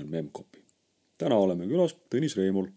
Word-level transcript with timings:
on 0.00 0.08
Memcpy. 0.08 0.62
täna 1.18 1.36
oleme 1.36 1.66
külas 1.66 1.96
Tõnis 2.14 2.36
Reimul. 2.36 2.68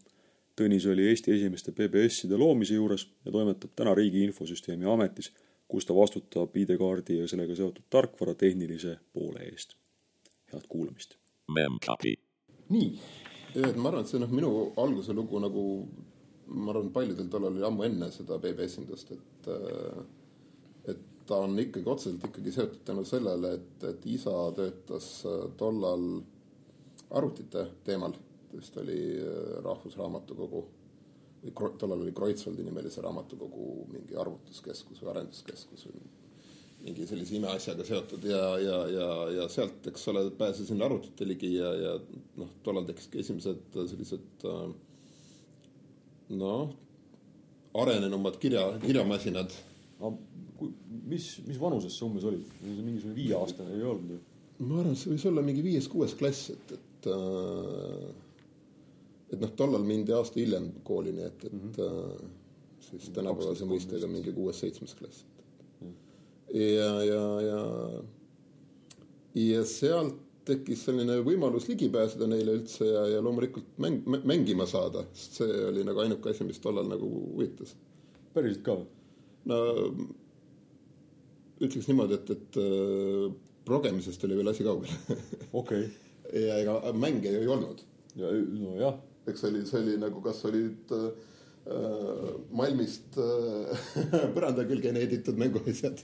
Tõnis 0.57 0.88
oli 0.89 1.07
Eesti 1.07 1.32
esimeste 1.36 1.71
PBS-ide 1.71 2.38
loomise 2.38 2.73
juures 2.73 3.07
ja 3.25 3.32
toimetab 3.32 3.75
täna 3.75 3.93
Riigi 3.96 4.23
Infosüsteemi 4.23 4.86
Ametis, 4.89 5.32
kus 5.68 5.86
ta 5.86 5.93
vastutab 5.93 6.55
ID-kaardi 6.57 7.20
ja 7.20 7.28
sellega 7.28 7.55
seotud 7.55 7.86
tarkvara 7.89 8.33
tehnilise 8.33 8.97
poole 9.14 9.46
eest. 9.51 9.75
head 10.54 10.65
kuulamist. 10.70 11.18
Nii, 12.70 13.00
ma 13.75 13.89
arvan, 13.89 14.01
et 14.01 14.11
see 14.11 14.20
noh, 14.20 14.32
minu 14.32 14.51
alguse 14.78 15.14
lugu 15.14 15.39
nagu 15.43 15.64
ma 16.48 16.71
arvan, 16.71 16.92
paljudel 16.95 17.28
tollal 17.32 17.56
oli 17.56 17.65
ammu 17.68 17.86
enne 17.87 18.09
seda 18.11 18.37
beebi-esindust, 18.43 19.11
et 19.15 19.50
äh, 19.51 20.00
et 20.93 21.04
ta 21.28 21.42
on 21.43 21.57
ikkagi 21.59 21.89
otseselt 21.92 22.23
ikkagi 22.29 22.54
seotud 22.56 22.84
tänu 22.87 23.04
sellele, 23.06 23.54
et, 23.59 23.84
et 23.89 24.06
isa 24.07 24.34
töötas 24.56 25.09
äh, 25.28 25.45
tollal 25.59 26.07
arvutite 27.16 27.68
teemal, 27.86 28.16
vist 28.54 28.78
oli 28.82 29.00
äh, 29.21 29.64
Rahvusraamatukogu 29.64 30.64
või 31.43 31.74
tollal 31.79 32.02
oli 32.02 32.14
Kreutzwaldi 32.16 32.66
nimelise 32.66 33.02
raamatukogu 33.06 33.88
mingi 33.92 34.17
arvutuskeskus 34.17 35.03
või 35.03 35.12
arenduskeskus 35.14 35.86
või 35.88 36.02
mingi 36.88 37.08
sellise 37.09 37.36
imeasjaga 37.38 37.86
seotud 37.86 38.25
ja, 38.28 38.42
ja, 38.62 38.78
ja, 38.92 39.08
ja 39.38 39.48
sealt, 39.52 39.88
eks 39.89 40.08
ole, 40.12 40.28
pääsesin 40.38 40.81
arvutite 40.84 41.28
ligi 41.28 41.54
ja, 41.56 41.72
ja 41.73 41.94
noh, 42.38 42.52
tollal 42.66 42.88
tekkiski 42.90 43.22
esimesed 43.24 43.78
sellised 43.78 44.46
äh, 44.50 44.68
noh, 46.38 46.76
arenenumad 47.78 48.38
kirja, 48.42 48.66
kirjamasinad. 48.81 49.53
kui, 50.58 50.72
mis, 51.06 51.36
mis 51.46 51.59
vanuses 51.62 51.94
sa 51.94 52.06
umbes 52.08 52.26
olid? 52.26 52.46
mingisugune 52.64 53.16
viieaastane 53.16 53.76
ei 53.78 53.84
olnud 53.86 54.16
ju? 54.16 54.20
ma 54.66 54.80
arvan, 54.81 54.96
et 54.96 55.02
see 55.02 55.14
võis 55.14 55.26
olla 55.30 55.44
mingi 55.46 55.62
viies-kuues 55.62 56.16
klass, 56.18 56.50
et, 56.50 56.72
et 56.74 56.87
äh, 57.13 58.11
et 59.31 59.39
noh, 59.41 59.52
tollal 59.59 59.83
mindi 59.88 60.13
aasta 60.16 60.39
hiljem 60.39 60.69
kooli, 60.88 61.13
nii 61.16 61.25
et, 61.27 61.47
et 61.50 61.53
mm 61.53 61.72
-hmm. 61.72 62.30
siis 62.89 63.09
tänapäevase 63.16 63.66
mõistega 63.66 64.08
mingi 64.08 64.31
kuues-seitsmes 64.33 64.95
klass. 64.95 65.25
ja, 66.53 67.03
ja, 67.03 67.41
ja, 67.41 67.63
ja 69.35 69.66
sealt 69.66 70.23
tekkis 70.47 70.85
selline 70.88 71.17
võimalus 71.25 71.67
ligi 71.67 71.89
pääseda 71.89 72.28
neile 72.28 72.53
üldse 72.59 72.85
ja, 72.85 73.08
ja 73.08 73.23
loomulikult 73.23 73.66
mäng, 73.78 74.05
mängima 74.05 74.66
saada, 74.66 75.03
sest 75.13 75.41
see 75.41 75.66
oli 75.72 75.83
nagu 75.83 76.00
ainuke 76.00 76.31
asi, 76.31 76.44
mis 76.47 76.59
tollal 76.63 76.88
nagu 76.88 77.09
huvitas. 77.09 77.75
päriselt 78.33 78.63
ka 78.63 78.78
no 79.52 79.59
ütleks 81.61 81.88
niimoodi, 81.89 82.19
et, 82.19 82.31
et 82.35 82.59
äh, 82.61 83.31
progemisest 83.66 84.23
oli 84.28 84.38
veel 84.39 84.52
asi 84.53 84.66
kaugel 84.67 84.91
okei 85.53 85.88
ja 86.33 86.59
ega 86.61 86.94
mänge 86.94 87.31
ju 87.31 87.42
ei 87.42 87.50
olnud, 87.52 87.81
ja 88.20 88.31
nojah, 88.33 89.00
eks 89.28 89.44
see 89.44 89.52
oli, 89.52 89.64
see 89.67 89.81
oli 89.81 89.97
nagu, 90.02 90.22
kas 90.25 90.44
olid 90.47 90.94
äh, 90.95 91.09
Malmist 92.56 93.17
äh, 93.19 93.88
põranda 94.36 94.64
külge 94.69 94.94
needitud 94.95 95.39
mänguasjad 95.39 96.03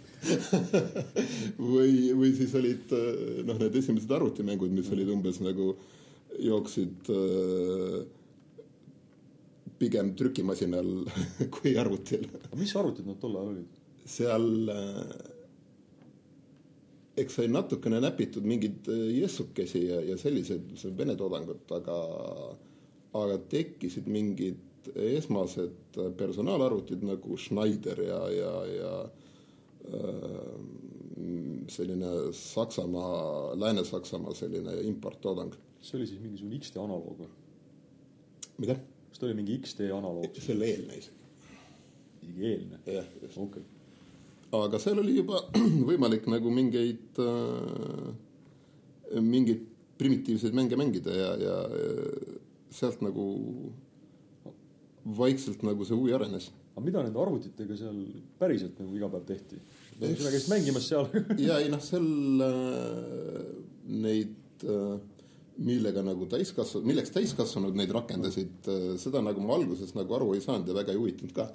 või, 1.73 2.11
või 2.19 2.33
siis 2.37 2.55
olid 2.59 2.91
äh, 2.95 3.43
noh, 3.47 3.59
need 3.61 3.79
esimesed 3.79 4.11
arvutimängud, 4.11 4.73
mis 4.75 4.91
olid 4.95 5.13
umbes 5.15 5.39
nagu 5.43 5.73
jooksid 6.41 7.13
äh, 7.13 8.01
pigem 9.79 10.13
trükimasinal 10.19 10.89
kui 11.55 11.77
arvutil. 11.79 12.27
mis 12.59 12.75
arvutid 12.79 13.07
nad 13.07 13.19
tol 13.21 13.37
ajal 13.39 13.55
olid? 13.55 13.79
seal 14.03 14.49
äh, 14.69 15.32
eks 17.17 17.39
sai 17.39 17.47
natukene 17.51 17.99
näpitud 18.01 18.45
mingeid 18.47 18.87
äh, 18.89 19.07
jessukesi 19.19 19.85
ja, 19.87 20.01
ja 20.01 20.17
selliseid 20.17 20.73
see 20.79 20.93
vene 20.97 21.15
toodangut, 21.19 21.65
aga, 21.77 21.97
aga 23.19 23.41
tekkisid 23.51 24.09
mingid 24.09 24.89
esmased 24.93 25.99
personaalarvutid 26.17 27.03
nagu 27.07 27.37
Schneider 27.39 28.01
ja, 28.03 28.19
ja, 28.33 28.53
ja 28.67 28.93
äh, 29.93 30.49
selline 31.71 32.33
Saksamaa, 32.33 33.59
Lääne-Saksamaa 33.59 34.33
selline 34.33 34.81
importtoodang. 34.81 35.53
see 35.81 35.97
oli 35.97 36.07
siis 36.07 36.21
mingisugune 36.21 36.59
X-tee 36.59 36.79
analoog 36.79 37.17
või? 37.19 37.29
mida? 38.63 38.77
kas 39.09 39.19
ta 39.19 39.27
oli 39.27 39.37
mingi 39.37 39.57
X-tee 39.59 39.91
analoog, 39.91 40.39
selle 40.39 40.69
eelne 40.71 40.97
isegi. 40.97 41.29
isegi 42.23 42.45
eelne? 42.51 42.79
jah, 42.87 43.09
just. 43.21 43.37
okei, 43.37 43.63
aga 44.53 44.79
seal 44.81 44.99
oli 45.01 45.17
juba 45.17 45.41
võimalik 45.89 46.27
nagu 46.31 46.51
mingeid 46.53 47.21
äh,, 47.21 48.09
mingeid 49.21 49.69
primitiivseid 49.97 50.55
mänge 50.57 50.77
mängida 50.79 51.13
ja, 51.15 51.31
ja 51.37 51.55
äh, 51.69 52.35
sealt 52.73 53.01
nagu 53.05 53.25
vaikselt 55.17 55.63
nagu 55.65 55.85
see 55.85 55.97
huvi 55.97 56.13
arenes. 56.15 56.51
aga 56.73 56.85
mida 56.85 57.03
nende 57.05 57.19
arvutitega 57.21 57.77
seal 57.77 57.97
päriselt 58.39 58.79
nagu 58.81 58.95
iga 58.97 59.09
päev 59.13 59.25
tehti? 59.29 59.59
sina 59.99 60.33
käisid 60.33 60.51
mängimas 60.51 60.89
seal 60.89 61.09
ja 61.47 61.59
ei 61.61 61.69
noh, 61.73 61.81
seal 61.83 62.45
äh, 62.47 63.41
neid 64.05 64.65
äh,, 64.65 64.95
millega 65.61 66.01
nagu 66.01 66.25
täiskasvanud, 66.29 66.87
milleks 66.89 67.11
täiskasvanud 67.13 67.75
neid 67.77 67.91
rakendasid 67.93 68.69
äh,, 68.71 68.85
seda 69.01 69.21
nagu 69.21 69.43
ma 69.45 69.53
alguses 69.57 69.93
nagu 69.93 70.15
aru 70.17 70.31
ei 70.33 70.41
saanud 70.41 70.69
ja 70.69 70.75
väga 70.77 70.93
ei 70.93 70.99
huvitanud 70.99 71.33
ka. 71.35 71.45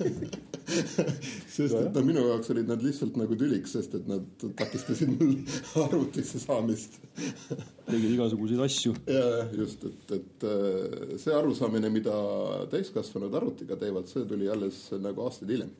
sest 1.56 1.74
et 1.74 1.96
no 1.96 2.04
minu 2.06 2.22
jaoks 2.28 2.52
olid 2.54 2.70
nad 2.70 2.82
lihtsalt 2.84 3.18
nagu 3.18 3.38
tüliks, 3.38 3.74
sest 3.74 3.96
et 3.98 4.06
nad 4.10 4.46
takistasid 4.60 5.10
mul 5.16 5.34
arvutisse 5.86 6.38
saamist. 6.42 7.00
tegid 7.90 8.14
igasuguseid 8.14 8.64
asju. 8.68 8.94
ja 9.10 9.26
just, 9.58 9.84
et, 9.90 10.16
et 10.20 10.46
äh, 10.46 11.16
see 11.18 11.34
arusaamine, 11.34 11.90
mida 11.92 12.14
täiskasvanud 12.70 13.34
arvutiga 13.34 13.78
teevad, 13.80 14.06
see 14.10 14.26
tuli 14.30 14.50
alles 14.50 14.84
nagu 15.02 15.26
aastaid 15.26 15.56
hiljem. 15.56 15.74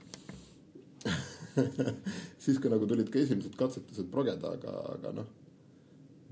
siis, 2.42 2.58
kui 2.58 2.70
nagu 2.72 2.86
tulid 2.90 3.08
ka 3.12 3.22
esimesed 3.22 3.54
katsetused 3.58 4.10
progeda, 4.10 4.56
aga, 4.58 4.74
aga 4.96 5.14
noh, 5.20 5.30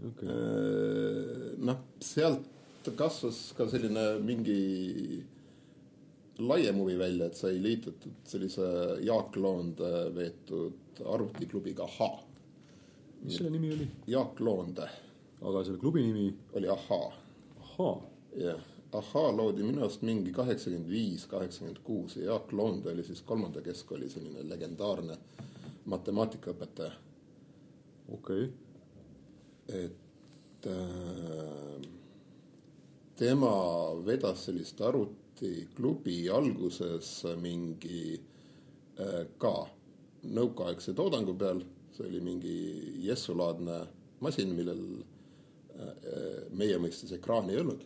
okei, 0.06 1.56
noh, 1.58 1.82
sealt 2.00 2.92
kasvas 2.96 3.40
ka 3.56 3.66
selline 3.68 4.04
mingi 4.24 4.60
laiem 6.38 6.78
huvi 6.80 6.94
välja, 6.96 7.26
et 7.26 7.36
sai 7.36 7.58
liitutud 7.60 8.22
sellise 8.24 8.68
Jaak 9.04 9.36
Loonde 9.36 9.90
veetud 10.14 11.02
arvutiklubiga 11.04 11.84
Ahhaa. 11.84 12.22
mis 13.22 13.36
selle 13.36 13.50
nimi 13.50 13.74
oli? 13.74 13.88
Jaak 14.06 14.40
Loonde 14.40 14.88
aga 15.42 15.64
selle 15.64 15.78
klubi 15.78 16.02
nimi, 16.02 16.34
oli 16.56 16.68
Ahhaa 16.68 17.12
ahaa, 17.78 18.00
jah, 18.36 18.60
Ahhaa 18.92 19.32
loodi 19.36 19.62
minu 19.62 19.82
arust 19.84 20.02
mingi 20.02 20.32
kaheksakümmend 20.32 20.88
viis, 20.90 21.26
kaheksakümmend 21.30 21.82
kuus 21.84 22.16
ja 22.16 22.30
Jaak 22.32 22.52
Loonde 22.52 22.90
oli 22.92 23.04
siis 23.04 23.20
kolmanda 23.22 23.60
keskkooli 23.62 24.08
selline 24.10 24.46
legendaarne 24.48 25.18
matemaatikaõpetaja. 25.84 26.92
okei, 28.12 28.48
et 29.68 30.66
äh, 30.66 31.88
tema 33.18 33.52
vedas 34.06 34.46
sellist 34.48 34.80
arvutiklubi 34.80 36.28
alguses 36.32 37.10
mingi 37.42 38.16
äh, 38.16 39.26
ka 39.38 39.54
nõukaaegse 40.28 40.94
toodangu 40.98 41.36
peal, 41.38 41.62
see 41.94 42.08
oli 42.08 42.22
mingi 42.24 42.56
jessulaadne 43.04 43.78
masin, 44.24 44.54
millel 44.56 44.82
äh, 45.78 46.48
meie 46.58 46.80
mõistes 46.82 47.12
ekraani 47.18 47.54
ei 47.54 47.62
olnud. 47.64 47.84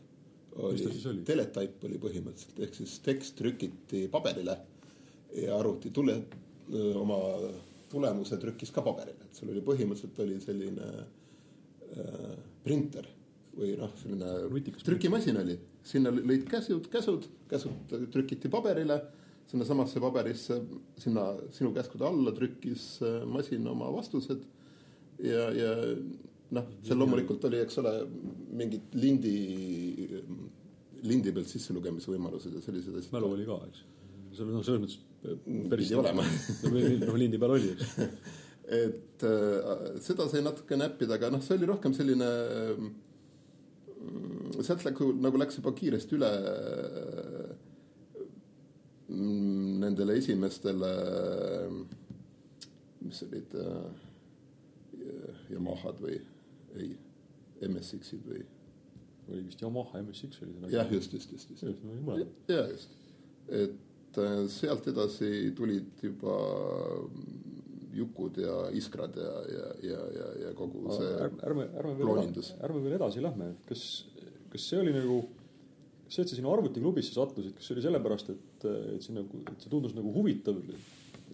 Mis 0.53 0.83
ta 0.85 0.93
siis 0.93 1.07
oli? 1.09 1.25
teletype 1.25 1.89
oli 1.89 1.99
põhimõtteliselt, 2.01 2.59
ehk 2.61 2.75
siis 2.77 2.99
tekst 3.05 3.39
trükiti 3.39 4.05
paberile 4.13 4.59
ja 5.41 5.57
arvuti 5.57 5.89
tule, 5.97 6.19
oma 7.01 7.17
tulemuse 7.93 8.37
trükkis 8.41 8.73
ka 8.73 8.85
paberile, 8.85 9.27
et 9.27 9.37
seal 9.37 9.53
oli 9.53 9.63
põhimõtteliselt 9.65 10.21
oli 10.25 10.39
selline 10.45 10.89
äh, 10.89 11.22
printer 12.63 13.09
või 13.57 13.75
noh, 13.77 13.91
selline 14.01 14.31
Nutikas 14.51 14.85
trükimasin 14.87 15.41
oli, 15.43 15.59
sinna 15.85 16.13
lõid 16.15 16.47
käsud, 16.49 16.89
käsud, 16.93 17.27
käsud 17.51 17.93
trükiti 18.15 18.51
paberile, 18.53 18.99
sinnasamasse 19.51 20.01
paberisse, 20.01 20.57
sinna 21.03 21.27
sinu 21.53 21.73
käskude 21.77 22.07
alla 22.09 22.33
trükkis 22.37 22.87
äh, 23.05 23.21
masin 23.29 23.67
oma 23.69 23.91
vastused 23.93 24.45
ja, 25.21 25.49
ja 25.53 25.73
noh, 26.57 26.69
seal 26.85 27.01
loomulikult 27.03 27.45
oli, 27.49 27.61
eks 27.65 27.81
ole, 27.83 27.95
mingid 28.57 28.97
lindi, 28.97 29.37
lindi 31.05 31.35
pealt 31.35 31.51
sisselugemise 31.53 32.13
võimalused 32.13 32.57
ja 32.57 32.65
sellised 32.65 32.97
asjad. 32.97 33.17
mälu 33.17 33.35
oli 33.37 33.49
ka, 33.49 33.59
eks. 33.69 33.85
seal 34.39 34.53
noh, 34.53 34.65
selles 34.65 34.85
mõttes 34.87 35.01
päris 35.71 35.93
Pidi 35.93 35.99
olema. 36.01 36.25
noh, 37.05 37.19
lindi 37.21 37.43
peal 37.43 37.59
oli, 37.59 37.75
eks. 37.77 37.99
et 38.73 39.25
äh, 39.29 39.99
seda 40.05 40.29
sai 40.31 40.43
natuke 40.45 40.79
näppida, 40.79 41.19
aga 41.19 41.31
noh, 41.33 41.43
see 41.45 41.57
oli 41.59 41.69
rohkem 41.69 41.95
selline 41.97 42.31
mm, 42.79 44.63
sealt 44.63 44.87
läks 44.87 45.13
nagu 45.23 45.41
läks 45.43 45.59
juba 45.61 45.75
kiiresti 45.77 46.19
üle 46.19 46.31
mm, 49.11 49.77
nendele 49.83 50.17
esimestele, 50.23 50.93
mis 53.03 53.23
olid 53.29 53.57
äh, 53.61 54.09
Yamahad 55.53 56.01
või 56.01 56.19
ei, 56.81 56.93
MSX-id 57.63 58.27
või 58.27 58.43
oli 59.29 59.45
vist 59.47 59.63
Yamaha 59.63 60.03
MSX 60.03 60.43
oli 60.43 60.57
see 60.59 60.75
jah, 60.75 60.91
just, 60.91 61.13
just, 61.15 61.33
just, 61.33 61.51
just. 61.51 61.63
just, 61.63 61.85
mõlemad. 61.87 62.27
ja 62.51 62.65
just, 62.71 62.97
et 63.49 64.19
äh, 64.23 64.39
sealt 64.53 64.89
edasi 64.91 65.53
tulid 65.57 66.03
juba 66.03 66.37
Jukud 67.93 68.41
ja 68.41 68.57
Iskrad 68.79 69.17
ja, 69.21 69.35
ja, 69.53 69.69
ja, 69.85 70.01
ja, 70.17 70.31
ja 70.47 70.55
kogu 70.57 70.87
see 70.97 71.13
ärme, 71.27 71.43
ärme, 71.49 71.69
ärme 71.83 71.95
veel 71.99 72.43
ärme 72.69 72.83
veel 72.87 72.97
edasi 72.97 73.23
lähme, 73.25 73.53
kas, 73.69 73.85
kas 74.53 74.69
see 74.71 74.81
oli 74.81 74.95
nagu, 74.97 75.21
see, 76.07 76.23
et 76.25 76.31
sa 76.31 76.39
sinna 76.39 76.53
arvutiklubisse 76.55 77.15
sattusid, 77.17 77.55
kas 77.59 77.69
see 77.69 77.77
oli 77.77 77.85
sellepärast, 77.85 78.33
et, 78.33 78.67
et 78.97 79.05
see 79.05 79.17
nagu, 79.17 79.43
et 79.45 79.65
see 79.65 79.73
tundus 79.73 79.97
nagu 79.99 80.15
huvitav, 80.15 80.59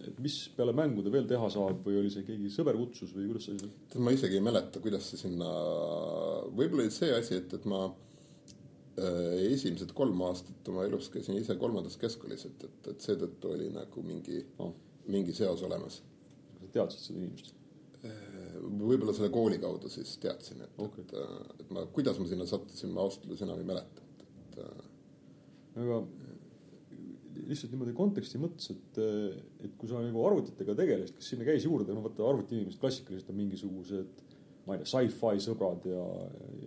et 0.07 0.19
mis 0.23 0.35
peale 0.55 0.73
mängude 0.75 1.11
veel 1.13 1.27
teha 1.29 1.49
saab 1.51 1.81
või 1.85 1.99
oli 2.01 2.11
see 2.13 2.25
keegi 2.27 2.51
sõber 2.53 2.77
kutsus 2.79 3.11
või 3.15 3.29
kuidas 3.29 3.47
sa 3.47 3.55
siis 3.55 3.65
tead, 3.91 4.03
ma 4.03 4.13
isegi 4.15 4.39
ei 4.39 4.43
mäleta, 4.43 4.81
kuidas 4.83 5.09
see 5.11 5.19
sinna, 5.23 5.49
võib-olla 6.55 6.85
oli 6.85 6.93
see 6.95 7.11
asi, 7.15 7.39
et, 7.41 7.55
et 7.55 7.65
ma 7.69 7.81
äh, 7.87 9.33
esimesed 9.49 9.91
kolm 9.97 10.21
aastat 10.27 10.71
oma 10.71 10.85
elus 10.87 11.09
käisin 11.13 11.39
ise 11.39 11.57
kolmandas 11.59 11.97
keskkoolis, 11.99 12.45
et, 12.47 12.67
et, 12.69 12.93
et 12.93 13.09
seetõttu 13.09 13.55
oli 13.55 13.71
nagu 13.75 14.05
mingi 14.05 14.43
oh,, 14.63 14.75
mingi 15.09 15.35
seos 15.35 15.63
olemas. 15.65 16.01
Sa 16.69 16.75
teadsid 16.77 17.09
seda 17.09 17.23
inimest? 17.23 17.55
võib-olla 18.79 19.11
selle 19.15 19.31
kooli 19.33 19.57
kaudu 19.59 19.89
siis 19.91 20.13
teadsin, 20.23 20.61
et 20.63 20.77
okay., 20.79 21.03
et, 21.03 21.59
et 21.63 21.71
ma, 21.75 21.83
kuidas 21.95 22.19
ma 22.19 22.27
sinna 22.29 22.45
sattusin, 22.47 22.93
ma 22.95 23.03
ausalt 23.03 23.25
öeldes 23.25 23.43
enam 23.43 23.59
ei 23.59 23.67
mäleta, 23.67 24.05
et, 24.05 24.29
et 24.45 24.59
äh, 24.63 25.83
aga 25.83 25.99
lihtsalt 27.49 27.73
niimoodi 27.73 27.95
konteksti 27.97 28.39
mõttes, 28.41 28.71
et, 28.73 28.99
et 29.65 29.75
kui 29.79 29.89
sa 29.89 30.01
nagu 30.03 30.23
arvutitega 30.27 30.75
tegelesid, 30.77 31.17
kas 31.17 31.31
sinna 31.33 31.47
käis 31.47 31.65
juurde, 31.65 31.95
no 31.95 32.03
vaata 32.05 32.27
arvutiinimesed 32.29 32.81
klassikaliselt 32.81 33.31
on 33.33 33.39
mingisugused, 33.39 34.23
ma 34.69 34.77
ei 34.77 34.83
tea, 34.83 34.89
sci-fi 34.91 35.41
sõbrad 35.43 35.85
ja, 35.89 36.03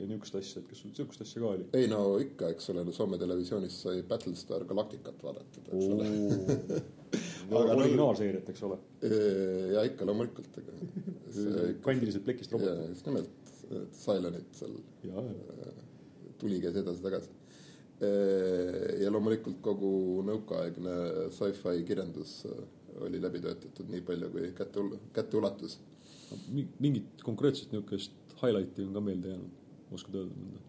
ja 0.00 0.06
niisugust 0.08 0.38
asja, 0.40 0.62
et 0.62 0.70
kas 0.70 0.82
sul 0.82 0.90
niisugust 0.90 1.22
asja 1.24 1.42
ka 1.42 1.50
oli? 1.52 1.68
ei 1.78 1.90
no 1.90 2.00
ikka, 2.22 2.50
eks 2.54 2.72
ole, 2.72 2.84
Soome 2.96 3.18
televisioonis 3.20 3.78
sai 3.84 4.02
Battlestar 4.08 4.66
Galacticat 4.68 5.22
vaadatud, 5.22 5.70
eks 5.70 5.92
ole. 5.94 6.08
Aga 7.52 7.74
no- 7.74 7.82
originaalseeriat, 7.82 8.48
eks 8.48 8.64
ole, 8.64 8.78
ja 9.74 9.84
ikka 9.88 10.06
loomulikult, 10.08 10.58
ega 10.62 11.70
kandilised 11.84 12.24
plekist 12.26 12.52
ja 12.52 12.58
robotid. 12.58 12.92
just 12.94 13.08
nimelt, 13.10 13.54
Cylonit 13.96 14.58
seal 14.58 14.76
ja, 15.08 15.24
tuli 16.40 16.58
käis 16.60 16.76
edasi-tagasi. 16.82 17.30
ja 19.02 19.10
loomulikult 19.12 19.60
kogu 19.62 19.92
nõukaaegne 20.26 20.94
sci-fi 21.30 21.84
kirjandus 21.86 22.40
äh, 22.50 22.62
oli 23.00 23.20
läbi 23.22 23.40
töötatud 23.40 23.88
nii 23.92 24.02
palju, 24.06 24.30
kui 24.32 24.50
kätte, 24.56 24.84
kätte 25.16 25.38
ulatus. 25.38 25.78
Mingit 26.80 27.22
konkreetset 27.26 27.72
niisugust 27.72 28.36
highlight'i 28.42 28.86
on 28.86 28.92
ka 28.96 29.00
meelde 29.04 29.34
jäänud, 29.34 29.56
oskad 29.94 30.20
öelda 30.20 30.34
mõnda? 30.42 30.68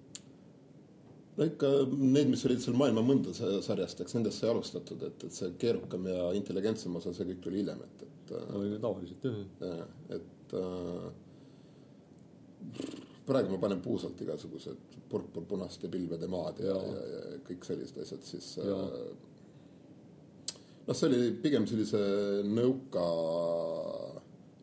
no 1.37 1.47
ikka 1.49 1.69
need, 1.89 2.29
mis 2.29 2.43
olid 2.47 2.61
seal 2.61 2.77
maailma 2.77 3.01
mõnda 3.05 3.33
sa- 3.33 3.61
sarjast, 3.65 4.01
eks 4.03 4.13
nendest 4.17 4.41
sai 4.41 4.51
alustatud, 4.53 5.01
et, 5.07 5.23
et 5.27 5.33
see 5.33 5.49
keerukam 5.61 6.05
ja 6.11 6.27
intelligentsem 6.37 6.95
osa, 6.99 7.13
see 7.15 7.25
kõik 7.31 7.41
tuli 7.45 7.61
hiljem, 7.63 7.81
et, 7.87 8.05
et 8.07 8.35
äh, 8.37 8.51
oli 8.59 8.77
tavaliselt 8.83 9.27
jah, 9.27 9.39
et 10.17 10.55
äh, 10.59 11.05
praegu 13.27 13.55
ma 13.55 13.59
panen 13.65 13.81
puusalt 13.83 14.21
igasugused 14.21 14.97
purpurpunaste 15.09 15.89
pilvede 15.91 16.27
maad 16.31 16.61
ja, 16.63 16.77
ja, 16.77 17.03
ja, 17.13 17.21
ja 17.33 17.41
kõik 17.49 17.65
sellised 17.67 17.97
asjad, 18.05 18.23
siis 18.27 18.53
äh, 18.61 18.81
noh, 20.87 20.95
see 20.95 21.09
oli 21.09 21.21
pigem 21.43 21.65
sellise 21.69 22.01
nõuka 22.45 23.05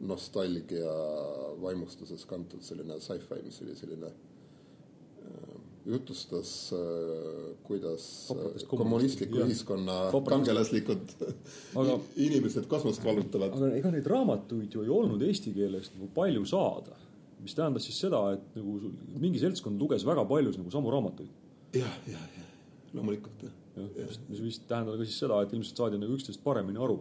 nostalgia 0.06 0.92
vaimustuses 1.60 2.24
kantud 2.28 2.64
selline 2.64 2.98
sci-fi, 3.02 3.40
mis 3.44 3.60
oli 3.64 3.76
selline 3.76 4.10
äh, 4.10 5.58
jutustas 5.90 6.52
äh,, 6.76 7.52
kuidas 7.66 8.06
äh, 8.34 8.64
kommunistliku 8.70 9.42
ühiskonna 9.44 9.98
kangelaslikud 10.28 11.14
Aga- 11.74 12.00
inimesed 12.26 12.68
kosmost 12.70 13.04
vallutavad. 13.04 13.54
aga 13.56 13.70
ega 13.76 13.92
neid 13.94 14.08
raamatuid 14.14 14.76
ju 14.76 14.86
ei 14.86 14.92
olnud 14.96 15.22
eesti 15.28 15.54
keeles 15.56 15.92
nagu 15.96 16.10
palju 16.16 16.44
saada. 16.48 16.96
mis 17.40 17.56
tähendas 17.56 17.86
siis 17.88 18.00
seda, 18.04 18.20
et 18.36 18.56
nagu 18.58 18.92
mingi 19.20 19.40
seltskond 19.40 19.80
luges 19.80 20.04
väga 20.04 20.26
palju 20.28 20.52
nagu 20.58 20.70
samu 20.72 20.92
raamatuid. 20.92 21.32
jah, 21.76 21.96
jah, 22.08 22.28
jah, 22.36 22.52
loomulikult 22.94 23.48
jah 23.48 23.56
jah, 23.76 24.16
mis 24.28 24.40
võis 24.42 24.58
tähendada 24.68 24.98
ka 24.98 25.06
siis 25.06 25.20
seda, 25.22 25.40
et 25.44 25.52
ilmselt 25.54 25.80
saadi 25.82 26.00
nagu 26.00 26.16
üksteist 26.16 26.42
paremini 26.44 26.80
aru. 26.82 26.98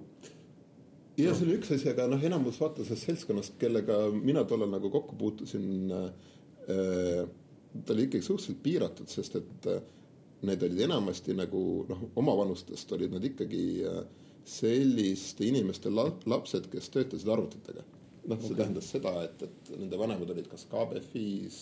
Ja 1.24 1.36
see 1.36 1.48
oli 1.48 1.58
üks 1.60 1.72
asi, 1.76 1.90
aga 1.92 2.08
noh, 2.12 2.24
enamus 2.26 2.60
vaata 2.62 2.86
sellest 2.86 3.10
seltskonnast, 3.10 3.56
kellega 3.62 4.00
mina 4.16 4.44
tollal 4.48 4.72
nagu 4.72 4.92
kokku 4.94 5.18
puutusin 5.20 5.92
äh,, 5.96 7.24
ta 7.86 7.94
oli 7.94 8.08
ikkagi 8.08 8.26
suhteliselt 8.26 8.64
piiratud, 8.64 9.12
sest 9.12 9.38
et 9.40 9.70
äh, 9.70 9.82
need 10.48 10.64
olid 10.64 10.84
enamasti 10.88 11.36
nagu 11.38 11.62
noh, 11.90 12.08
omavanustest 12.20 12.92
olid 12.98 13.14
nad 13.16 13.26
ikkagi 13.26 13.64
äh, 13.90 14.02
selliste 14.50 15.46
inimeste 15.46 15.92
la 15.94 16.08
lapsed, 16.30 16.70
kes 16.72 16.90
töötasid 16.94 17.30
arvutitega. 17.30 17.86
noh, 18.30 18.40
see 18.40 18.52
okay. 18.52 18.58
tähendas 18.64 18.90
seda, 18.94 19.14
et, 19.26 19.44
et 19.46 19.72
nende 19.78 19.98
vanemad 19.98 20.30
olid 20.34 20.50
kas 20.52 20.66
KBFis, 20.70 21.62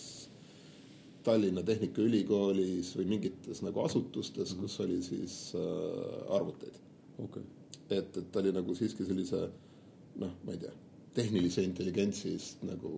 Tallinna 1.24 1.62
Tehnikaülikoolis 1.66 2.92
või 2.98 3.06
mingites 3.14 3.62
nagu 3.64 3.82
asutustes, 3.84 4.54
kus 4.58 4.78
oli 4.84 5.00
siis 5.04 5.38
äh, 5.58 6.34
arvuteid 6.36 6.76
okei 7.18 7.42
okay., 7.42 7.57
et, 7.90 8.16
et 8.16 8.30
ta 8.32 8.42
oli 8.42 8.52
nagu 8.52 8.74
siiski 8.76 9.06
sellise 9.06 9.40
noh, 10.18 10.34
ma 10.44 10.54
ei 10.54 10.60
tea, 10.62 10.74
tehnilise 11.16 11.64
intelligentsist 11.66 12.62
nagu 12.68 12.92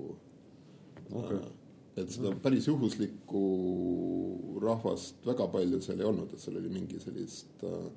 Okei. 1.13 1.39
äh, 1.39 1.49
et 2.01 2.13
seda 2.15 2.33
päris 2.43 2.69
juhuslikku 2.69 3.45
rahvast 4.63 5.27
väga 5.27 5.49
palju 5.53 5.81
seal 5.85 6.01
ei 6.01 6.09
olnud, 6.11 6.33
et 6.33 6.43
seal 6.43 6.61
oli 6.61 6.73
mingi 6.73 7.01
sellist 7.03 7.65
äh, 7.67 7.89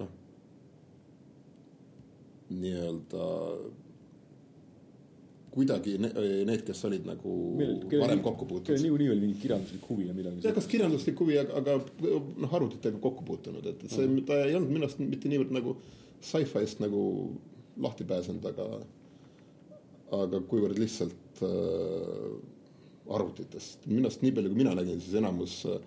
noh, 0.00 0.16
nii-öelda 2.50 3.28
kuidagi 5.50 5.96
ne, 5.98 6.10
need, 6.46 6.62
kes 6.66 6.84
olid 6.86 7.06
nagu 7.08 7.34
varem 7.90 8.22
kokku 8.22 8.46
puutunud. 8.46 8.82
niikuinii 8.84 9.08
oli 9.10 9.24
mingi 9.24 9.40
kirjanduslik 9.42 9.88
huvi 9.88 10.06
ja 10.06 10.14
midagi 10.14 10.46
ja 10.46 10.52
kas 10.54 10.68
kirjanduslik 10.70 11.18
huvi, 11.20 11.38
aga, 11.42 11.58
aga 11.58 11.78
noh, 12.44 12.54
arvutitega 12.58 13.00
kokku 13.02 13.26
puutunud, 13.26 13.66
et, 13.66 13.82
et 13.84 13.94
see, 13.94 14.06
ta 14.28 14.38
ei 14.44 14.54
olnud 14.58 14.70
minu 14.70 14.86
arust 14.86 15.02
mitte 15.02 15.32
niivõrd 15.32 15.54
nagu 15.56 15.74
sci-fi'st 16.20 16.82
nagu 16.84 17.02
lahti 17.80 18.06
pääsenud, 18.06 18.46
aga 18.52 18.68
aga 20.20 20.40
kuivõrd 20.50 20.78
lihtsalt 20.80 21.42
äh, 21.46 22.30
arvutitest, 23.14 23.86
minu 23.90 24.08
arust 24.08 24.22
nii 24.24 24.34
palju, 24.36 24.52
kui 24.52 24.62
mina 24.62 24.74
nägin, 24.78 25.02
siis 25.02 25.18
enamus 25.18 25.60
äh, 25.70 25.78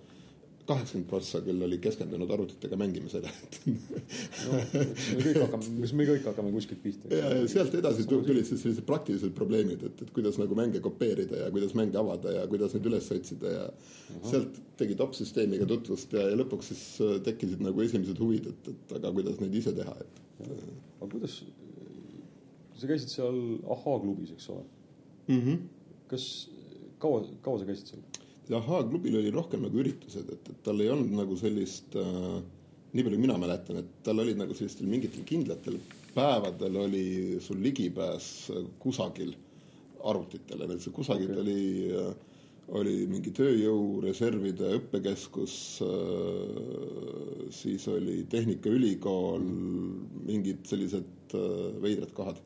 kaheksakümmend 0.68 1.10
prossa 1.10 1.42
küll 1.44 1.64
oli 1.66 1.78
keskendunud 1.84 2.30
arvutitega 2.32 2.78
mängimisele, 2.80 3.32
et 3.48 3.58
no, 3.68 4.60
me 4.60 5.24
kõik 5.26 5.40
hakkame, 5.42 5.72
kas 5.82 5.94
me 6.00 6.06
kõik 6.08 6.28
hakkame 6.30 6.54
kuskilt 6.56 6.82
pihta. 6.84 7.10
ja, 7.12 7.32
ja 7.36 7.48
sealt 7.52 7.76
edasi 7.80 8.06
tu- 8.08 8.22
tulid 8.24 8.48
siis 8.48 8.64
sellised 8.64 8.86
praktilised 8.88 9.34
probleemid, 9.36 9.84
et, 9.90 10.04
et 10.06 10.14
kuidas 10.16 10.40
nagu 10.40 10.56
mänge 10.58 10.80
kopeerida 10.84 11.42
ja 11.44 11.50
kuidas 11.54 11.76
mänge 11.80 12.00
avada 12.00 12.36
ja 12.38 12.46
kuidas 12.52 12.76
neid 12.78 12.88
üles 12.92 13.10
otsida 13.16 13.52
ja 13.58 13.66
sealt 14.30 14.62
tegid 14.80 15.04
opsüsteemiga 15.04 15.68
tutvust 15.70 16.16
ja, 16.16 16.30
ja 16.32 16.40
lõpuks 16.40 16.72
siis 16.72 16.86
äh, 17.04 17.18
tekkisid 17.28 17.64
nagu 17.64 17.84
esimesed 17.84 18.24
huvid, 18.24 18.48
et, 18.54 18.72
et 18.72 18.96
aga 19.02 19.12
kuidas 19.20 19.44
neid 19.44 19.60
ise 19.60 19.76
teha, 19.76 19.98
et 20.00 20.24
aga 20.48 21.12
kuidas, 21.12 21.42
sa 22.80 22.90
käisid 22.90 23.12
seal 23.12 23.44
Ahhaa 23.76 24.00
klubis, 24.00 24.32
eks 24.36 24.50
ole, 24.56 24.64
mm. 25.28 25.40
-hmm. 25.40 25.62
kas 26.12 26.32
kaua, 27.04 27.26
kaua 27.44 27.60
sa 27.60 27.68
käisid 27.68 27.94
seal? 27.96 28.23
Ja 28.50 28.58
Ahhaa 28.60 28.84
klubil 28.90 29.18
oli 29.20 29.32
rohkem 29.32 29.64
nagu 29.64 29.80
üritused, 29.80 30.28
et, 30.34 30.50
et 30.52 30.60
tal 30.66 30.82
ei 30.84 30.92
olnud 30.92 31.14
nagu 31.16 31.38
sellist 31.40 31.96
äh,, 32.00 32.42
nii 32.94 33.06
palju 33.08 33.22
mina 33.22 33.38
mäletan, 33.40 33.80
et 33.82 33.94
tal 34.06 34.20
olid 34.24 34.40
nagu 34.40 34.56
sellistel 34.58 34.90
mingitel 34.92 35.24
kindlatel 35.28 35.80
päevadel 36.14 36.78
oli 36.84 37.08
sul 37.44 37.62
ligipääs 37.64 38.30
äh, 38.54 38.68
kusagil 38.84 39.34
arvutitele, 40.04 40.68
et 40.68 40.84
see 40.84 40.96
kusagil 40.96 41.32
okay. 41.32 41.44
oli 41.46 41.64
äh, 42.04 42.14
oli 42.74 42.94
mingi 43.12 43.32
tööjõureservide 43.36 44.70
õppekeskus 44.80 45.56
äh,, 45.88 47.50
siis 47.56 47.88
oli 47.92 48.24
Tehnikaülikool, 48.32 49.44
mingid 50.28 50.64
sellised 50.68 51.36
veidrad 51.84 52.12
kohad 52.14 52.40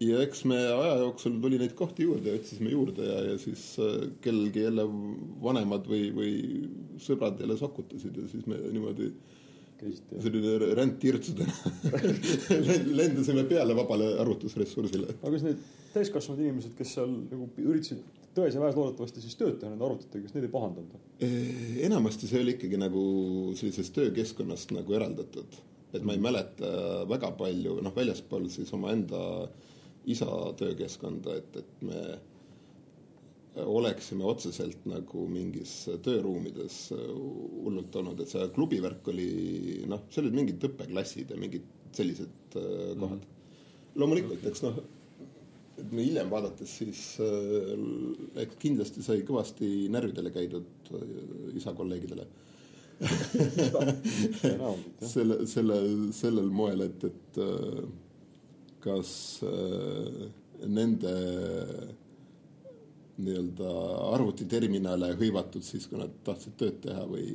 ja 0.00 0.20
eks 0.24 0.44
me 0.48 0.58
aja 0.58 0.94
jooksul 1.02 1.40
tuli 1.42 1.58
neid 1.60 1.74
kohti 1.78 2.06
juurde 2.06 2.32
ja 2.32 2.40
otsisime 2.40 2.72
juurde 2.72 3.08
ja, 3.08 3.18
ja 3.32 3.38
siis 3.38 3.64
äh, 3.82 4.06
kellelgi 4.24 4.64
jälle 4.64 4.86
vanemad 5.42 5.88
või, 5.90 6.06
või 6.16 6.32
sõbrad 7.02 7.40
jälle 7.40 7.58
sokutasid 7.60 8.16
ja 8.16 8.28
siis 8.30 8.46
me 8.48 8.60
niimoodi 8.70 9.10
ja 9.80 10.22
selline 10.22 10.74
rändtirtsudena 10.76 11.52
lendasime 13.00 13.44
peale 13.48 13.76
vabale 13.76 14.12
arvutusressursile. 14.20 15.14
aga 15.20 15.32
kas 15.34 15.46
need 15.46 15.62
täiskasvanud 15.94 16.42
inimesed, 16.44 16.74
kes 16.78 16.96
seal 16.98 17.14
nagu 17.30 17.48
üritasid 17.58 18.02
tões 18.36 18.54
ja 18.54 18.62
väes 18.62 18.76
loodetavasti 18.78 19.24
siis 19.24 19.38
tööd 19.38 19.56
teha 19.58 19.72
nende 19.72 19.86
arvutitega, 19.86 20.22
kas 20.26 20.36
need 20.36 20.46
ei 20.46 20.52
pahandanud? 20.52 21.08
Eh, 21.24 21.80
enamasti 21.88 22.28
see 22.30 22.44
oli 22.44 22.54
ikkagi 22.54 22.78
nagu 22.78 23.02
sellisest 23.58 23.96
töökeskkonnast 23.96 24.74
nagu 24.76 24.94
eraldatud, 24.96 25.58
et 25.90 26.04
ma 26.06 26.14
ei 26.14 26.22
mäleta 26.22 26.70
väga 27.10 27.32
palju, 27.40 27.80
noh, 27.82 27.96
väljaspool 27.96 28.46
siis 28.52 28.70
omaenda 28.76 29.24
isa 30.08 30.28
töökeskkonda, 30.56 31.36
et, 31.36 31.56
et 31.56 31.82
me 31.84 32.02
oleksime 33.66 34.24
otseselt 34.24 34.84
nagu 34.88 35.26
mingis 35.28 35.72
tööruumides 36.04 36.78
hullult 36.94 37.96
olnud, 37.98 38.22
et 38.22 38.30
see 38.30 38.46
klubivärk 38.54 39.10
oli 39.10 39.30
noh, 39.90 40.04
seal 40.12 40.28
olid 40.28 40.38
mingid 40.38 40.66
õppeklassid 40.70 41.34
ja 41.34 41.38
mingid 41.40 41.66
sellised 41.96 42.56
äh, 42.56 42.96
kohad 42.98 43.18
mm. 43.18 43.22
-hmm. 43.22 43.94
loomulikult, 43.94 44.44
eks 44.46 44.62
noh, 44.62 44.78
et 45.78 45.92
me 45.92 46.04
hiljem 46.04 46.30
vaadates 46.30 46.76
siis 46.82 47.00
äh, 47.24 47.72
eks 48.44 48.60
kindlasti 48.62 49.02
sai 49.02 49.24
kõvasti 49.26 49.88
närvidele 49.90 50.30
käidud 50.30 50.92
äh, 50.94 51.56
isa 51.56 51.74
kolleegidele 51.74 52.26
selle, 55.12 55.46
selle, 55.48 55.76
sellel 56.12 56.50
moel, 56.52 56.80
et, 56.84 57.04
et 57.04 57.38
kas 58.84 59.10
nende 60.66 61.14
nii-öelda 63.20 63.72
arvutiterminale 64.14 65.12
hõivatud 65.20 65.64
siis, 65.64 65.86
kui 65.90 66.00
nad 66.00 66.12
tahtsid 66.24 66.56
tööd 66.60 66.80
teha 66.84 67.04
või 67.08 67.28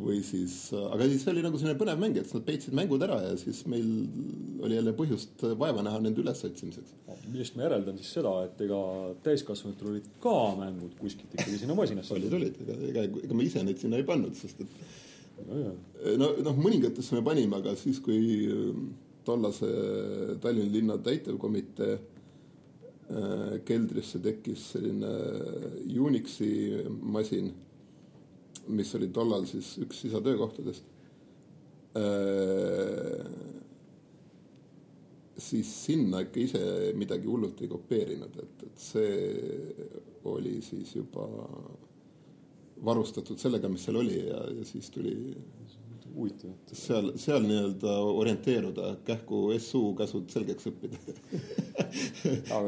või 0.00 0.20
siis, 0.24 0.54
aga 0.72 1.06
siis 1.08 1.24
oli 1.28 1.42
nagu 1.44 1.58
selline 1.60 1.76
põnev 1.78 2.00
mäng, 2.00 2.16
et 2.16 2.30
nad 2.34 2.44
peitsid 2.46 2.74
mängud 2.76 3.02
ära 3.04 3.18
ja 3.20 3.32
siis 3.40 3.62
meil 3.70 3.86
oli 4.64 4.78
jälle 4.78 4.94
põhjust 4.96 5.44
vaeva 5.60 5.84
näha 5.84 6.00
nende 6.02 6.22
ülesotsimiseks. 6.22 6.94
millest 7.26 7.56
ma 7.56 7.66
järeldan 7.66 7.98
siis 8.00 8.12
seda, 8.16 8.32
et 8.48 8.60
ega 8.64 8.80
täiskasvanutel 9.26 9.92
olid 9.92 10.10
ka 10.24 10.36
mängud 10.60 10.96
kuskilt 11.00 11.34
ikkagi 11.36 11.60
sinna 11.60 11.76
masinasse. 11.78 12.14
olid, 12.16 12.32
olid, 12.38 12.60
ega, 12.64 12.78
ega, 12.90 13.06
ega 13.26 13.36
me 13.36 13.44
ise 13.44 13.64
neid 13.66 13.80
sinna 13.82 14.00
ei 14.00 14.08
pannud, 14.08 14.34
sest 14.38 14.64
et 14.64 14.76
no 16.20 16.32
noh, 16.46 16.60
mõningatesse 16.60 17.16
me 17.18 17.24
panime, 17.26 17.60
aga 17.60 17.76
siis, 17.78 18.00
kui 18.04 18.20
tollase 19.24 19.68
Tallinna 20.40 20.72
linna 20.72 20.98
täitevkomitee 20.98 21.92
äh, 21.94 23.60
keldrisse 23.64 24.20
tekkis 24.24 24.70
selline 24.76 25.12
Unixi 26.00 26.50
masin 27.00 27.52
mis 28.66 28.94
oli 28.94 29.08
tollal 29.12 29.46
siis 29.48 29.74
üks 29.82 30.04
isa 30.08 30.20
töökohtadest 30.24 30.84
äh,. 31.98 33.24
siis 35.38 35.70
sinna 35.84 36.22
ikka 36.24 36.40
ise 36.40 36.60
midagi 36.96 37.28
hullult 37.28 37.60
ei 37.62 37.68
kopeerinud, 37.68 38.36
et, 38.42 38.62
et 38.68 38.78
see 38.80 39.16
oli 40.30 40.60
siis 40.64 40.94
juba 40.96 41.26
varustatud 42.84 43.38
sellega, 43.40 43.68
mis 43.68 43.84
seal 43.84 43.98
oli 44.00 44.20
ja, 44.28 44.40
ja 44.54 44.64
siis 44.68 44.88
tuli 44.94 45.34
huvitav. 46.14 46.52
seal, 46.72 47.12
seal 47.20 47.44
nii-öelda 47.46 47.94
orienteeruda, 48.22 48.90
kähku 49.06 49.46
SU 49.58 49.94
käsud 49.98 50.30
selgeks 50.32 50.68
õppida 50.70 50.98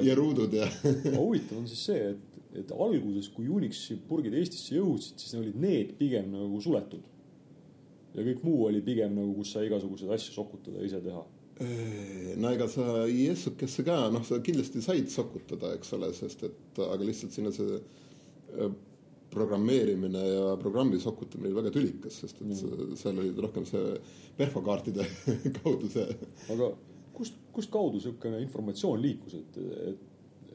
ja 0.07 0.17
ruudud 0.19 0.55
ja 0.57 0.69
huvitav 1.17 1.61
on 1.61 1.69
siis 1.71 1.85
see, 1.91 2.11
et 2.15 2.37
et 2.57 2.73
alguses, 2.73 3.29
kui 3.35 3.51
Unixi 3.53 3.99
purgid 4.09 4.35
Eestisse 4.37 4.77
jõudsid, 4.79 5.21
siis 5.21 5.35
olid 5.37 5.59
need 5.61 5.93
pigem 5.99 6.31
nagu 6.33 6.61
suletud. 6.65 7.05
ja 8.17 8.25
kõik 8.25 8.45
muu 8.47 8.63
oli 8.65 8.81
pigem 8.81 9.13
nagu, 9.13 9.35
kus 9.37 9.53
sai 9.53 9.67
igasuguseid 9.69 10.13
asju 10.17 10.33
sokutada 10.33 10.81
ja 10.81 10.89
ise 10.89 11.01
teha. 11.05 11.25
no 12.41 12.53
ega 12.53 12.69
sa 12.69 13.05
IS-ukesse 13.13 13.85
ka, 13.85 13.99
noh, 14.13 14.25
sa 14.25 14.41
kindlasti 14.45 14.83
said 14.85 15.09
sokutada, 15.13 15.75
eks 15.77 15.93
ole, 15.97 16.13
sest 16.17 16.45
et 16.49 16.81
aga 16.85 17.05
lihtsalt 17.05 17.37
sinna 17.37 17.53
see 17.53 17.81
programmeerimine 19.31 20.25
ja 20.27 20.57
programmi 20.61 21.01
sokutamine 21.03 21.51
oli 21.51 21.59
väga 21.61 21.73
tülikas, 21.75 22.21
sest 22.23 22.41
et 22.41 22.49
mm. 22.49 22.97
seal 22.97 23.19
oli 23.21 23.33
rohkem 23.43 23.67
see 23.69 23.97
perfokaartide 24.39 25.07
kaudu 25.61 25.91
see. 25.93 26.07
aga 26.55 26.71
kust, 27.17 27.41
kust 27.53 27.73
kaudu 27.73 27.99
niisugune 27.99 28.41
informatsioon 28.45 29.03
liikus, 29.03 29.39
et, 29.41 29.59
et 29.91 30.05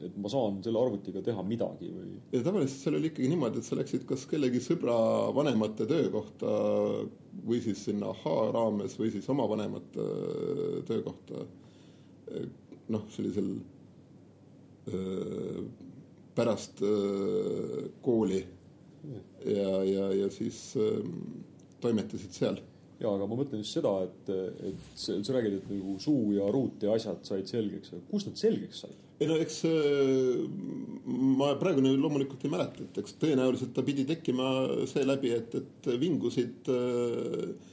et 0.02 0.14
ma 0.18 0.30
saan 0.30 0.58
selle 0.64 0.80
arvutiga 0.82 1.22
teha 1.24 1.42
midagi 1.46 1.90
või? 1.92 2.14
ja 2.32 2.42
tavaliselt 2.44 2.80
seal 2.84 2.96
oli 2.98 3.10
ikkagi 3.10 3.28
niimoodi, 3.30 3.60
et 3.60 3.68
sa 3.68 3.78
läksid 3.78 4.06
kas 4.08 4.24
kellegi 4.30 4.62
sõbra 4.62 4.96
vanemate 5.36 5.86
töökohta 5.90 6.54
või 7.46 7.60
siis 7.64 7.84
sinna 7.86 8.10
ahhaa 8.12 8.48
raames 8.56 8.96
või 9.00 9.12
siis 9.14 9.28
oma 9.32 9.46
vanemate 9.50 10.06
äh, 10.06 10.80
töökohta. 10.88 11.46
noh, 12.92 13.06
sellisel 13.14 13.52
äh, 14.90 15.62
pärast 16.34 16.82
äh, 16.86 17.86
kooli 18.02 18.42
ja, 19.46 19.70
ja, 19.84 20.10
ja 20.14 20.28
siis 20.30 20.58
öö, 20.78 21.00
toimetasid 21.82 22.36
seal 22.36 22.60
ja, 23.02 23.10
aga 23.10 23.26
ma 23.26 23.38
mõtlen 23.38 23.62
just 23.62 23.76
seda, 23.76 23.92
et, 24.06 24.30
et 24.70 24.84
sa, 24.94 25.16
sa 25.26 25.36
räägid, 25.36 25.58
et 25.58 25.70
nagu 25.72 25.96
suu 26.02 26.34
ja 26.36 26.46
ruut 26.54 26.84
ja 26.84 26.94
asjad 26.94 27.24
said 27.26 27.50
selgeks, 27.50 27.94
aga 27.96 28.04
kust 28.10 28.30
nad 28.30 28.38
selgeks 28.38 28.84
said? 28.84 28.98
ei 29.22 29.28
no 29.30 29.36
eks 29.42 29.60
äh, 29.68 30.40
ma 31.38 31.52
praegu 31.60 31.82
loomulikult 31.82 32.46
ei 32.46 32.52
mäleta, 32.52 32.86
et 32.86 33.02
eks 33.02 33.18
tõenäoliselt 33.22 33.74
ta 33.74 33.84
pidi 33.86 34.06
tekkima 34.08 34.48
seeläbi, 34.90 35.34
et, 35.36 35.54
et 35.58 35.92
vingusid 36.00 36.70
öö, 36.72 37.52
äh, 37.52 37.70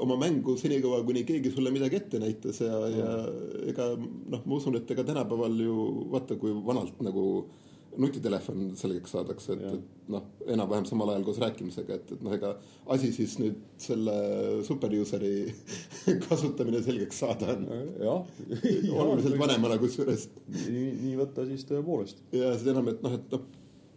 oma 0.00 0.16
mängu 0.20 0.54
senikaua, 0.60 1.00
kuni 1.08 1.24
keegi 1.28 1.50
sulle 1.54 1.72
midagi 1.72 1.96
ette 1.96 2.20
näitas 2.20 2.60
ja 2.60 2.76
mm., 2.76 2.98
ja 2.98 3.70
ega 3.72 3.86
noh, 3.96 4.44
ma 4.44 4.58
usun, 4.58 4.76
et 4.76 4.92
ega 4.92 5.04
tänapäeval 5.08 5.56
ju 5.64 5.76
vaata, 6.12 6.36
kui 6.40 6.52
vanalt 6.66 7.00
nagu 7.04 7.24
äh, 7.40 7.69
nutitelefon 7.98 8.70
selgeks 8.78 9.14
saadakse, 9.14 9.54
et, 9.56 9.74
et 9.74 10.10
noh, 10.12 10.26
enam-vähem 10.54 10.86
samal 10.88 11.10
ajal 11.12 11.24
koos 11.26 11.40
rääkimisega, 11.42 11.96
et, 11.98 12.12
et 12.14 12.22
noh, 12.22 12.34
ega 12.36 12.52
asi 12.94 13.10
siis 13.14 13.36
nüüd 13.40 13.58
selle 13.80 14.14
super 14.66 14.94
user'i 14.94 15.50
kasutamine 16.28 16.82
selgeks 16.86 17.22
saada 17.24 17.54
on. 17.56 17.66
jah. 18.08 18.28
oluliselt 18.94 19.38
vanemana 19.40 19.78
kusjuures. 19.82 20.28
nii, 20.54 20.86
nii 21.00 21.16
võtta 21.18 21.46
siis 21.48 21.66
tõepoolest. 21.70 22.22
ja 22.36 22.52
seda 22.58 22.76
enam, 22.76 22.92
et 22.94 23.02
noh, 23.06 23.16
et 23.18 23.34
noh, 23.34 23.48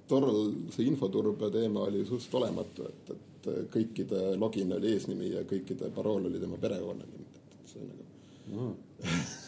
tollal 0.10 0.50
see 0.74 0.88
infoturbe 0.90 1.52
teema 1.54 1.86
oli 1.88 2.04
suhteliselt 2.04 2.40
olematu, 2.42 2.90
et, 2.90 3.14
et 3.14 3.52
kõikide 3.72 4.34
login 4.40 4.74
oli 4.76 4.96
eesnimi 4.96 5.34
ja 5.36 5.44
kõikide 5.48 5.92
parool 5.96 6.30
oli 6.32 6.42
tema 6.42 6.58
perekonnanimi, 6.62 7.28
et 7.30 7.76
see 7.76 7.86
nagu 7.86 8.10
no. 8.54 8.72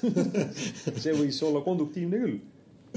see 1.03 1.15
võis 1.15 1.39
olla 1.47 1.61
konduktiivne 1.65 2.19
küll 2.21 2.43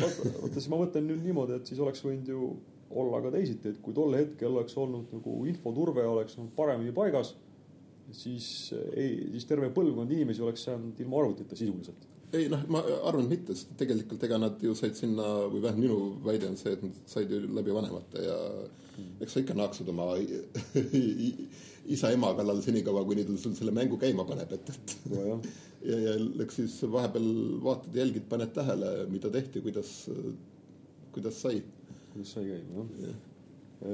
vaata, 0.02 0.54
siis 0.56 0.68
ma 0.72 0.80
mõtlen 0.82 1.06
nüüd 1.08 1.24
niimoodi, 1.26 1.58
et 1.58 1.70
siis 1.70 1.80
oleks 1.82 2.04
võinud 2.04 2.30
ju 2.32 2.50
olla 2.98 3.20
ka 3.24 3.32
teisiti, 3.34 3.72
et 3.72 3.80
kui 3.84 3.96
tol 3.96 4.16
hetkel 4.16 4.54
oleks 4.54 4.76
olnud 4.80 5.12
nagu 5.12 5.34
infoturve 5.50 6.04
oleks 6.08 6.38
olnud 6.38 6.54
paremini 6.56 6.94
paigas, 6.96 7.34
siis 8.16 8.72
ei, 8.94 9.28
siis 9.34 9.48
terve 9.48 9.68
põlvkond 9.74 10.12
inimesi 10.14 10.44
oleks 10.44 10.64
jäänud 10.70 11.00
ilma 11.04 11.20
arvutita 11.22 11.56
sisuliselt. 11.56 12.06
ei 12.32 12.48
noh, 12.52 12.64
ma 12.68 12.82
arvan, 13.08 13.24
et 13.24 13.34
mitte, 13.36 13.56
sest 13.56 13.72
tegelikult 13.80 14.24
ega 14.24 14.36
nad 14.40 14.60
ju 14.60 14.74
said 14.76 14.96
sinna 14.96 15.26
või 15.48 15.62
vähemalt 15.64 15.80
minu 15.80 15.98
väide 16.24 16.48
on 16.50 16.58
see, 16.60 16.74
et 16.76 16.82
nad 16.84 16.98
said 17.08 17.30
ju 17.32 17.40
läbi 17.56 17.72
vanemate 17.72 18.24
ja 18.24 18.36
mm. 18.98 19.14
eks 19.24 19.36
sa 19.36 19.44
ikka 19.44 19.56
naaksud 19.56 19.88
oma 19.92 20.10
isa-ema 21.94 22.34
kallal 22.36 22.60
senikaua, 22.64 23.04
kuni 23.08 23.24
ta 23.24 23.36
sul 23.40 23.56
selle 23.56 23.72
mängu 23.76 23.96
käima 24.00 24.26
paneb, 24.28 24.52
et, 24.58 24.72
et 24.74 24.96
no, 25.12 25.38
ja, 25.84 25.98
ja 26.06 26.14
eks 26.44 26.60
siis 26.60 26.76
vahepeal 26.92 27.28
vaatad, 27.64 27.96
jälgid, 27.96 28.28
paned 28.30 28.52
tähele, 28.54 28.92
mida 29.12 29.30
tehti, 29.30 29.62
kuidas, 29.64 30.10
kuidas 31.14 31.42
sai. 31.42 31.62
kuidas 32.12 32.32
sai 32.36 32.46
käima, 32.50 32.84
jah 32.84 33.08
ja. 33.08 33.16
E.... 33.88 33.92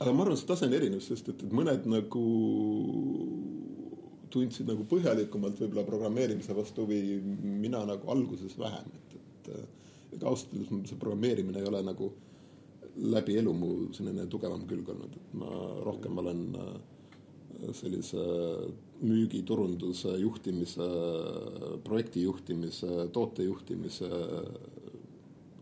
aga 0.00 0.12
ma 0.12 0.24
arvan, 0.24 0.38
see 0.38 0.48
tase 0.48 0.66
on 0.66 0.74
erinev, 0.74 1.02
sest 1.04 1.28
et, 1.30 1.42
et 1.46 1.54
mõned 1.54 1.86
nagu 1.90 2.24
tundsid 4.32 4.68
nagu 4.68 4.84
põhjalikumalt 4.90 5.60
võib-olla 5.62 5.86
programmeerimise 5.86 6.56
vastu 6.56 6.84
huvi, 6.84 7.00
mina 7.42 7.84
nagu 7.88 8.10
alguses 8.12 8.56
vähem, 8.60 8.90
et, 8.98 9.14
et 9.18 10.16
ega 10.18 10.28
ausalt 10.30 10.54
öeldes 10.56 10.90
see 10.90 11.00
programmeerimine 11.00 11.62
ei 11.62 11.70
ole 11.70 11.82
nagu 11.86 12.10
läbi 12.98 13.38
elu 13.38 13.52
mu 13.54 13.70
selline 13.94 14.26
tugevam 14.30 14.64
külg 14.68 14.88
olnud, 14.90 15.14
et 15.14 15.34
ma 15.38 15.48
rohkem 15.86 16.18
olen 16.18 16.44
äh, 16.58 17.72
sellise 17.76 18.24
müügiturunduse 19.02 20.16
juhtimise, 20.18 20.88
projektijuhtimise, 21.84 23.08
tootejuhtimise 23.14 24.10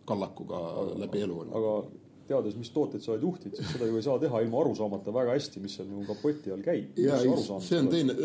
kallakuga 0.07 0.61
läbi 1.02 1.25
elu 1.26 1.40
aga 1.59 1.73
teades, 2.26 2.57
mis 2.59 2.71
tooteid 2.75 3.05
sa 3.05 3.12
oled 3.14 3.25
juhtinud, 3.26 3.57
siis 3.59 3.73
seda 3.75 3.88
ju 3.88 3.99
ei 3.99 4.05
saa 4.05 4.19
teha 4.23 4.40
ilma 4.45 4.61
aru 4.62 4.75
saamata 4.78 5.14
väga 5.14 5.35
hästi, 5.37 5.62
mis 5.62 5.76
seal 5.78 5.88
nagu 5.90 6.05
kapoti 6.09 6.52
all 6.55 6.64
käib. 6.64 6.99
ja 7.00 7.19
ei, 7.23 7.35
see 7.64 7.78
on 7.78 7.90
teine, 7.93 8.16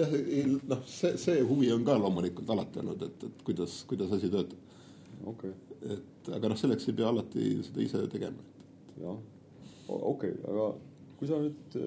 noh, 0.71 0.81
see, 0.89 1.13
see 1.21 1.43
huvi 1.45 1.71
on 1.75 1.85
ka 1.87 1.97
loomulikult 1.99 2.49
alati 2.55 2.81
olnud, 2.81 3.05
et, 3.07 3.27
et 3.29 3.43
kuidas, 3.47 3.81
kuidas 3.89 4.13
asi 4.17 4.31
töötab. 4.33 4.57
okei 5.33 5.53
okay.. 5.53 5.97
et 5.97 6.31
aga 6.37 6.53
noh, 6.53 6.61
selleks 6.63 6.89
ei 6.89 6.97
pea 6.97 7.11
alati 7.11 7.51
seda 7.67 7.85
ise 7.85 8.03
tegema. 8.15 8.49
jah, 9.03 9.21
okei 9.87 10.33
okay,, 10.33 10.35
aga 10.49 10.67
kui 11.19 11.29
sa 11.29 11.41
nüüd 11.43 11.79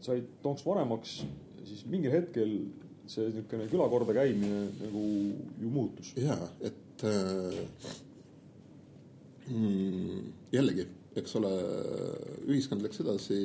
said 0.00 0.28
tonks 0.44 0.64
vanemaks, 0.64 1.20
siis 1.70 1.86
mingil 1.90 2.14
hetkel 2.14 2.54
see 3.10 3.26
niisugune 3.26 3.66
külakorda 3.70 4.14
käimine 4.14 4.62
nagu 4.80 5.04
ju 5.62 5.70
muutus. 5.74 6.12
ja, 6.18 6.36
et 6.60 7.04
äh, 7.08 7.60
mm, 9.50 10.32
jällegi, 10.54 10.86
eks 11.18 11.36
ole, 11.40 11.52
ühiskond 12.46 12.84
läks 12.86 13.02
edasi 13.04 13.40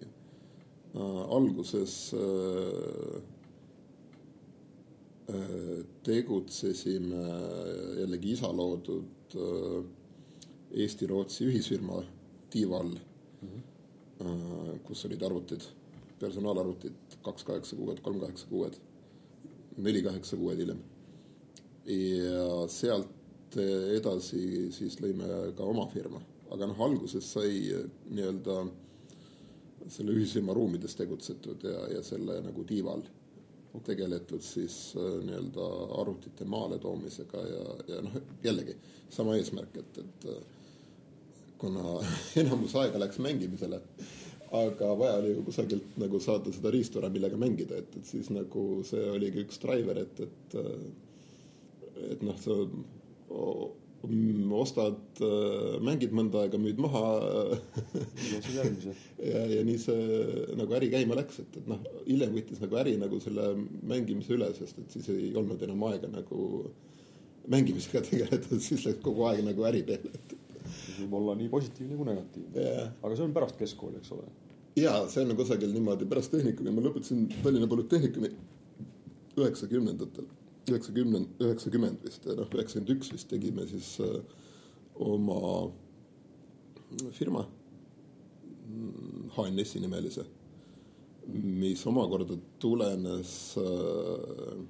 äh,. 0.00 1.20
alguses 1.36 1.96
äh, 2.18 3.20
äh 5.30 5.80
tegutsesime 6.04 7.24
jällegi 8.00 8.32
isa 8.36 8.52
loodud 8.52 9.36
äh, 9.36 9.80
Eesti-Rootsi 10.70 11.44
ühisfirma 11.48 12.02
Tiival 12.50 12.92
mm, 12.94 13.48
-hmm. 13.48 14.78
kus 14.84 15.04
olid 15.04 15.22
arvutid, 15.22 15.62
personaalarvutid 16.20 17.18
kaks 17.24 17.44
kaheksa 17.48 17.76
kuued, 17.76 18.00
kolm 18.04 18.20
kaheksa 18.20 18.48
kuued, 18.50 18.76
neli 19.76 20.02
kaheksa 20.02 20.36
kuued 20.36 20.60
hiljem. 20.60 20.82
ja 21.90 22.66
sealt 22.68 23.56
edasi 23.96 24.70
siis 24.72 24.98
lõime 25.00 25.26
ka 25.56 25.64
oma 25.66 25.86
firma, 25.90 26.20
aga 26.52 26.68
noh, 26.70 26.82
alguses 26.86 27.32
sai 27.32 27.56
nii-öelda 28.10 28.60
selle 29.88 30.12
ühisfirma 30.14 30.54
ruumides 30.54 30.94
tegutsetud 30.94 31.64
ja, 31.64 31.86
ja 31.96 32.02
selle 32.04 32.36
nagu 32.44 32.64
tiival 32.68 33.02
tegeletud 33.86 34.42
siis 34.44 34.92
nii-öelda 34.98 35.66
arvutite 36.02 36.44
maale 36.44 36.78
toomisega 36.78 37.42
ja, 37.48 37.66
ja 37.88 38.00
noh, 38.04 38.16
jällegi 38.44 38.76
sama 39.10 39.36
eesmärk, 39.38 39.76
et, 39.82 39.98
et 40.04 40.26
kuna 41.60 42.00
enamus 42.42 42.74
aega 42.80 43.00
läks 43.02 43.20
mängimisele. 43.22 43.80
Aga 44.50 44.94
vaja 44.98 45.18
oli 45.20 45.34
ju 45.34 45.42
kusagilt 45.46 45.98
nagu 46.02 46.20
saada 46.22 46.52
seda 46.54 46.72
riistvara, 46.74 47.10
millega 47.12 47.38
mängida, 47.38 47.78
et, 47.78 47.92
et 48.00 48.06
siis 48.06 48.30
nagu 48.34 48.64
see 48.86 49.04
oligi 49.12 49.44
üks 49.46 49.60
driver, 49.62 50.02
et, 50.02 50.24
et. 50.26 50.56
et 52.10 52.24
noh, 52.26 52.38
sa 52.40 52.56
ostad, 54.56 55.20
mängid 55.84 56.14
mõnda 56.16 56.44
aega, 56.44 56.58
müüd 56.60 56.80
maha 56.80 57.02
ja, 59.30 59.42
ja 59.54 59.64
nii 59.66 59.78
see 59.80 60.20
nagu 60.56 60.76
äri 60.78 60.88
käima 60.92 61.18
läks, 61.18 61.42
et, 61.42 61.58
et 61.60 61.68
noh, 61.68 61.82
hiljem 62.06 62.32
võttis 62.38 62.62
nagu 62.64 62.80
äri 62.80 62.96
nagu 63.00 63.20
selle 63.20 63.52
mängimise 63.82 64.34
üle, 64.38 64.48
sest 64.56 64.80
et 64.80 64.96
siis 64.96 65.10
ei 65.12 65.32
olnud 65.36 65.62
enam 65.66 65.84
aega 65.90 66.08
nagu 66.12 66.70
mängimisega 67.50 68.02
tegeleda, 68.08 68.60
siis 68.68 68.86
läks 68.88 69.04
kogu 69.04 69.28
aeg 69.28 69.44
nagu 69.46 69.68
äri 69.68 69.84
peale, 69.86 70.12
et 70.16 70.39
võib 71.00 71.18
olla 71.20 71.34
nii 71.38 71.50
positiivne 71.52 71.98
kui 71.98 72.08
negatiivne. 72.08 72.62
Yeah.. 72.62 72.94
aga 73.02 73.16
see 73.16 73.26
on 73.26 73.34
pärast 73.36 73.58
keskkooli, 73.60 74.00
eks 74.00 74.14
ole? 74.16 74.28
ja 74.78 74.94
see 75.10 75.24
on 75.24 75.36
kusagil 75.38 75.72
niimoodi 75.74 76.08
pärast 76.10 76.32
tehnikumi, 76.34 76.72
ma 76.74 76.84
lõpetasin 76.84 77.26
Tallinna 77.42 77.68
Polütehnikumi 77.70 78.30
üheksakümnendatel, 79.40 80.26
üheksakümnend, 80.70 81.38
üheksakümmend 81.42 82.04
vist, 82.04 82.26
noh, 82.26 82.50
üheksakümmend 82.54 82.92
üks 82.96 83.12
vist 83.14 83.28
tegime 83.30 83.66
siis 83.70 83.94
äh, 84.04 84.18
oma 85.00 85.70
firma 87.16 87.46
HNS-i 89.34 89.82
nimelise, 89.82 90.24
mis 91.30 91.82
omakorda 91.86 92.36
tulenes 92.62 93.34
äh, 93.58 94.60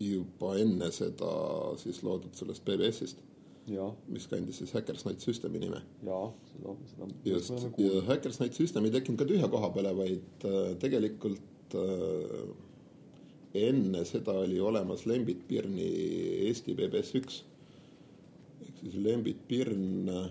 juba 0.00 0.54
enne 0.58 0.88
seda 0.94 1.32
siis 1.80 2.00
loodud 2.06 2.34
sellest 2.38 2.64
BBS-ist 2.64 3.20
mis 4.10 4.26
kandis 4.30 4.58
siis 4.60 4.72
Hackersnight 4.74 5.22
Systemi 5.24 5.60
nime. 5.62 5.82
jaa, 6.06 6.24
seda, 6.52 6.74
seda. 6.92 7.08
just, 7.24 7.52
ja 7.78 8.02
Hackersnight 8.08 8.56
System 8.58 8.88
ei 8.88 8.94
tekkinud 8.94 9.20
ka 9.20 9.28
tühja 9.28 9.50
koha 9.52 9.70
peale, 9.74 9.92
vaid 9.98 10.46
äh, 10.48 10.72
tegelikult 10.82 11.76
äh, 11.78 12.50
enne 13.60 14.04
seda 14.06 14.34
oli 14.44 14.60
olemas 14.62 15.06
Lembit 15.10 15.46
Pirni 15.48 15.86
Eesti 16.48 16.74
BBS 16.78 17.14
üks. 17.20 17.40
ehk 18.66 18.82
siis 18.82 18.98
Lembit 19.06 19.46
Pirn 19.48 20.08
äh, 20.08 20.28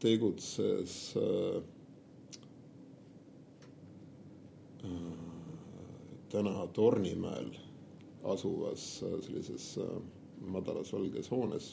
tegutses 0.00 0.98
äh, 1.16 1.62
äh 4.84 5.24
täna 6.28 6.66
Tornimäel 6.74 7.52
asuvas 8.24 9.02
äh, 9.02 9.20
sellises 9.22 9.76
äh, 9.78 9.84
madalas 10.52 10.92
valges 10.94 11.30
hoones, 11.32 11.70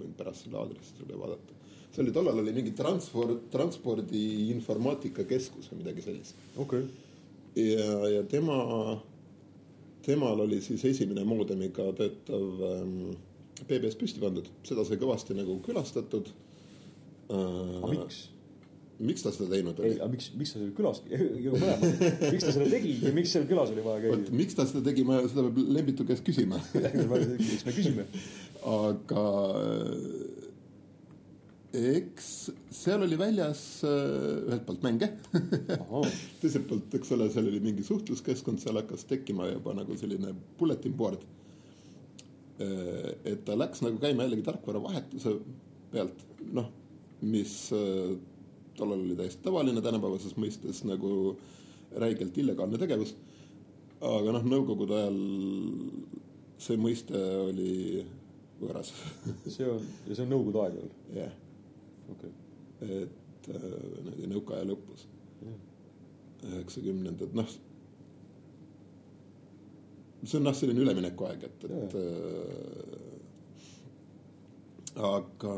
võin 0.00 0.12
pärast 0.18 0.46
selle 0.46 0.58
aadressi 0.60 0.96
sulle 0.98 1.18
vaadata. 1.18 1.58
see 1.90 2.02
oli, 2.04 2.12
tollal 2.14 2.38
oli 2.42 2.52
mingi 2.54 2.72
transport, 2.76 3.48
transpordi 3.50 4.24
informaatikakeskus 4.54 5.70
või 5.72 5.82
midagi 5.82 6.04
sellist. 6.06 6.42
okei 6.56 6.84
okay.. 6.84 7.64
ja, 7.64 7.96
ja 8.16 8.22
tema, 8.22 8.58
temal 10.06 10.46
oli 10.46 10.60
siis 10.64 10.84
esimene 10.84 11.24
moodemiga 11.24 11.90
töötav 11.98 12.64
ähm, 12.72 12.98
BBS 13.66 13.98
püsti 14.00 14.22
pandud, 14.22 14.48
seda 14.64 14.84
sai 14.88 15.00
kõvasti 15.00 15.36
nagu 15.36 15.58
külastatud 15.66 16.30
äh,. 17.30 17.80
aga 17.82 17.96
miks? 17.96 18.28
Miks 19.00 19.24
ta 19.24 19.32
seda 19.34 19.48
teinud 19.54 19.80
oli? 19.80 19.94
ei, 19.94 20.00
aga 20.00 20.10
miks, 20.12 20.30
miks 20.38 20.54
ta 20.54 20.60
seal 20.60 20.74
külas, 20.76 21.00
mõlemad, 21.08 22.04
miks 22.26 22.46
ta 22.46 22.54
seda 22.56 22.68
tegi 22.72 22.96
ja 23.04 23.14
miks 23.16 23.34
seal 23.36 23.48
külas 23.50 23.72
oli 23.74 23.86
vaja 23.86 24.04
käia? 24.04 24.20
miks 24.42 24.58
ta 24.58 24.66
seda 24.68 24.84
tegi, 24.90 25.06
ma, 25.08 25.22
seda 25.30 25.46
peab 25.48 25.72
Lembitu 25.78 26.06
käest 26.08 26.26
küsima 26.26 26.60
eks 26.84 27.66
me 27.66 27.74
küsime. 27.76 28.06
aga 28.74 29.26
eks 31.76 32.50
seal 32.74 33.04
oli 33.06 33.18
väljas 33.18 33.60
äh, 33.86 34.48
ühelt 34.48 34.64
poolt 34.66 34.82
mänge 34.82 35.12
teiselt 36.42 36.66
poolt, 36.68 36.94
eks 36.98 37.12
ole, 37.14 37.28
seal 37.30 37.46
oli 37.50 37.60
mingi 37.62 37.84
suhtluskeskkond, 37.86 38.62
seal 38.62 38.80
hakkas 38.80 39.06
tekkima 39.10 39.46
juba 39.52 39.74
nagu 39.78 39.96
selline 39.98 40.34
bulletin 40.58 40.96
board. 40.98 41.22
Äh, 42.60 43.12
et 43.32 43.44
ta 43.46 43.56
läks 43.58 43.84
nagu 43.86 44.00
käima 44.02 44.26
jällegi 44.26 44.46
tarkvaravahetuse 44.48 45.36
pealt, 45.92 46.26
noh, 46.50 46.72
mis 47.22 47.54
äh, 47.76 48.18
tollal 48.80 49.04
oli 49.04 49.16
täiesti 49.18 49.44
tavaline 49.44 49.82
tänapäevases 49.84 50.36
mõistes 50.40 50.82
nagu 50.88 51.36
räigelt 52.00 52.38
illegaalne 52.38 52.78
tegevus. 52.80 53.14
aga 54.00 54.32
noh, 54.32 54.46
nõukogude 54.48 54.96
ajal 54.96 55.20
see 56.60 56.80
mõiste 56.80 57.20
oli 57.44 58.04
võõras 58.60 58.92
see 59.54 59.68
on, 59.68 59.84
ja 60.08 60.16
see 60.16 60.24
on 60.24 60.32
nõukogude 60.34 60.64
aeg 60.64 60.78
veel? 60.78 60.92
jah 61.14 61.24
yeah.. 61.24 61.34
okei 62.14 62.32
okay.. 62.32 63.02
et 63.02 63.50
äh, 63.54 64.28
nõukaaja 64.30 64.68
lõpus 64.68 65.08
üheksakümnendad 66.48 67.34
noh. 67.36 67.50
see 70.24 70.38
on 70.38 70.46
noh, 70.48 70.56
selline 70.56 70.84
üleminekuaeg, 70.84 71.44
et, 71.48 71.64
et 71.68 71.96
yeah. 72.00 73.19
Äh, 75.00 75.08
aga 75.08 75.54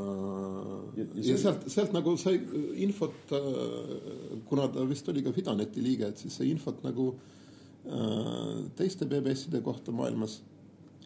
ja, 0.97 1.05
ja, 1.05 1.27
ja 1.33 1.37
sealt, 1.41 1.67
sealt 1.73 1.93
nagu 1.97 2.15
sai 2.21 2.39
infot, 2.85 3.35
äh, 3.37 4.39
kuna 4.49 4.69
ta 4.73 4.87
vist 4.89 5.09
oli 5.13 5.25
ka 5.25 5.35
Fidaneti 5.35 5.85
liige, 5.85 6.09
et 6.13 6.23
siis 6.23 6.39
sai 6.39 6.51
infot 6.53 6.83
nagu 6.87 7.11
äh, 7.13 8.63
teiste 8.79 9.09
BBS-ide 9.11 9.63
kohta 9.65 9.95
maailmas. 9.95 10.41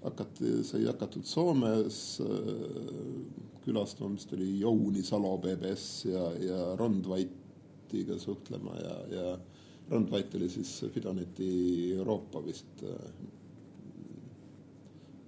hakati, 0.07 0.62
sai 0.62 0.85
hakatud 0.87 1.25
Soomes 1.27 2.20
äh, 2.20 3.46
külastama, 3.64 4.14
vist 4.14 4.33
oli 4.37 4.61
Jouni 4.61 5.03
Salo 5.03 5.37
BBS 5.42 6.05
ja, 6.07 6.31
ja 6.38 6.77
Rondvaitiga 6.77 8.18
suhtlema 8.18 8.77
ja, 8.79 8.96
ja 9.11 9.38
Rondvait 9.90 10.35
oli 10.35 10.49
siis 10.51 10.85
Fidaneti 10.94 11.49
Euroopa 11.96 12.42
vist 12.44 12.83
äh, 12.83 13.11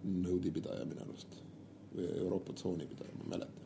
nõudipidaja 0.04 0.86
minu 0.86 1.04
arust 1.04 1.38
Euroopa 2.18 2.54
tsooni 2.56 2.86
pidaja, 2.86 3.14
ma 3.18 3.34
mäletan. 3.34 3.64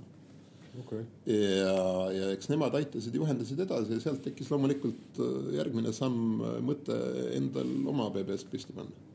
Okay.. 0.81 1.03
ja, 1.29 1.73
ja 2.17 2.29
eks 2.33 2.49
nemad 2.49 2.73
aitasid, 2.79 3.13
juhendasid 3.19 3.59
edasi 3.61 3.93
ja 3.93 4.01
sealt 4.01 4.23
tekkis 4.25 4.49
loomulikult 4.49 5.19
äh, 5.21 5.51
järgmine 5.59 5.93
samm, 5.93 6.41
äh, 6.41 6.55
mõte 6.65 6.97
endal 7.37 7.69
oma 7.93 8.07
BBS 8.15 8.47
püsti 8.49 8.73
panna. 8.73 9.11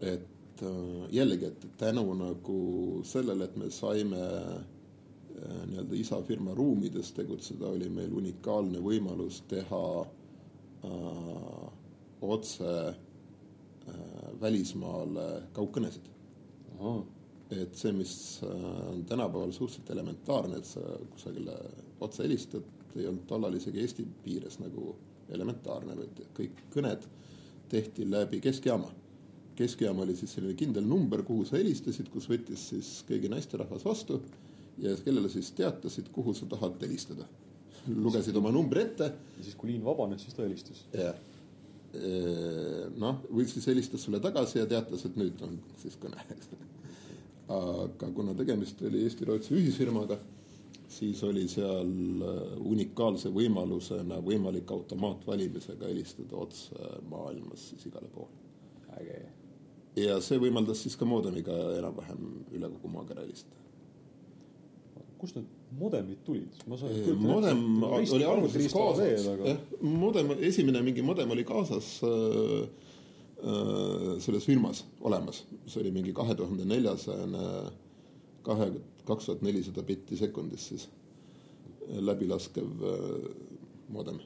et 0.00 0.62
äh, 0.64 1.04
jällegi, 1.12 1.50
et 1.52 1.66
tänu 1.80 2.06
nagu 2.16 2.60
sellele, 3.04 3.50
et 3.50 3.60
me 3.60 3.68
saime 3.70 4.22
nii-öelda 5.44 5.96
isa 5.98 6.22
firma 6.22 6.54
ruumides 6.54 7.10
tegutseda, 7.12 7.68
oli 7.74 7.88
meil 7.92 8.12
unikaalne 8.16 8.80
võimalus 8.80 9.42
teha 9.50 9.84
äh, 10.00 11.64
otse 12.24 12.72
äh, 12.88 13.96
välismaale 14.40 15.26
kaugkõnesid 15.56 16.08
et 17.52 17.76
see, 17.76 17.92
mis 17.92 18.14
äh, 18.42 18.88
on 18.90 19.04
tänapäeval 19.04 19.52
suhteliselt 19.52 19.90
elementaarne, 19.90 20.58
et 20.58 20.68
sa 20.68 20.80
kusagile 21.12 21.56
otse 22.00 22.24
helistad, 22.24 22.64
ei 22.96 23.06
olnud 23.10 23.26
tollal 23.28 23.56
isegi 23.58 23.82
Eesti 23.82 24.06
piires 24.24 24.58
nagu 24.62 24.94
elementaarne, 25.34 25.96
vaid 25.98 26.20
kõik 26.36 26.64
kõned 26.74 27.08
tehti 27.68 28.06
läbi 28.10 28.40
keskjaama. 28.44 28.90
keskjaam 29.56 29.98
oli 30.02 30.16
siis 30.16 30.32
selline 30.34 30.54
kindel 30.58 30.86
number, 30.86 31.22
kuhu 31.22 31.44
sa 31.44 31.56
helistasid, 31.56 32.08
kus 32.10 32.28
võttis 32.30 32.68
siis 32.70 32.90
keegi 33.08 33.28
naisterahvas 33.28 33.84
vastu 33.84 34.20
ja 34.78 34.96
kellele 35.04 35.28
siis 35.28 35.52
teatasid, 35.52 36.08
kuhu 36.12 36.34
sa 36.34 36.46
tahad 36.46 36.80
helistada. 36.82 37.26
lugesid 37.86 38.36
oma 38.36 38.50
numbri 38.50 38.80
ette. 38.82 39.12
ja 39.36 39.44
siis, 39.44 39.54
kui 39.54 39.70
liin 39.70 39.84
vabanes, 39.84 40.22
siis 40.22 40.34
ta 40.34 40.42
helistas. 40.42 40.86
jah 40.92 41.14
noh, 42.98 43.20
või 43.30 43.46
siis 43.46 43.66
helistas 43.70 44.02
sulle 44.02 44.20
tagasi 44.20 44.58
ja 44.58 44.66
teatas, 44.66 45.04
et 45.06 45.16
nüüd 45.16 45.42
on 45.46 45.58
siis 45.82 45.94
kõne, 46.00 46.24
eks 46.34 46.50
aga 47.48 48.10
kuna 48.14 48.34
tegemist 48.34 48.80
oli 48.82 49.02
Eesti-Rootsi 49.04 49.54
ühisfirmaga, 49.58 50.16
siis 50.88 51.22
oli 51.26 51.44
seal 51.50 51.90
äh, 52.24 52.38
unikaalse 52.64 53.32
võimalusena 53.34 54.20
võimalik 54.24 54.70
automaatvalimisega 54.72 55.90
helistada 55.90 56.38
otse 56.40 56.94
maailmas 57.10 57.70
siis 57.70 57.88
igale 57.90 58.08
poole. 58.14 58.42
äge. 59.00 59.20
ja 59.96 60.20
see 60.20 60.38
võimaldas 60.38 60.84
siis 60.84 60.96
ka 60.96 61.04
moodemiga 61.04 61.52
enam-vähem 61.78 62.30
üle 62.54 62.70
kogu 62.76 62.92
maakera 62.94 63.26
helistada. 63.26 63.60
kust 65.18 65.36
need 65.36 65.50
modemid 65.78 66.24
tulid? 66.24 66.64
ma 66.70 66.78
sain 66.78 66.96
küll 67.04 67.20
modem 67.20 67.82
oli 67.82 68.24
alguses 68.24 68.72
kaasas, 68.72 69.28
jah, 69.44 69.60
modem, 69.80 70.36
esimene 70.40 70.82
mingi 70.86 71.02
modem 71.02 71.30
oli 71.34 71.44
kaasas 71.44 71.98
äh, 72.06 72.08
äh, 72.62 72.84
selles 74.24 74.46
firmas 74.48 74.84
olemas, 75.04 75.42
see 75.66 75.82
oli 75.82 75.90
mingi 75.92 76.12
kahe 76.16 76.32
tuhande 76.38 76.64
neljasajane, 76.64 77.42
kahe, 78.46 78.70
kaks 79.04 79.26
tuhat 79.28 79.42
nelisada 79.44 79.82
bitti 79.84 80.16
sekundis 80.16 80.68
siis 80.70 80.86
läbilaskev 81.88 82.84
äh, 82.88 83.26
modem. 83.92 84.20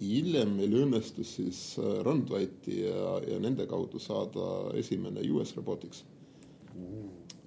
hiljem 0.00 0.50
meil 0.58 0.74
õnnestus 0.82 1.36
siis 1.38 1.60
äh, 1.80 2.00
Randvati 2.04 2.82
ja, 2.82 3.16
ja 3.28 3.38
nende 3.40 3.66
kaudu 3.66 3.98
saada 4.00 4.72
esimene 4.76 5.24
US 5.32 5.54
Robotics 5.56 6.04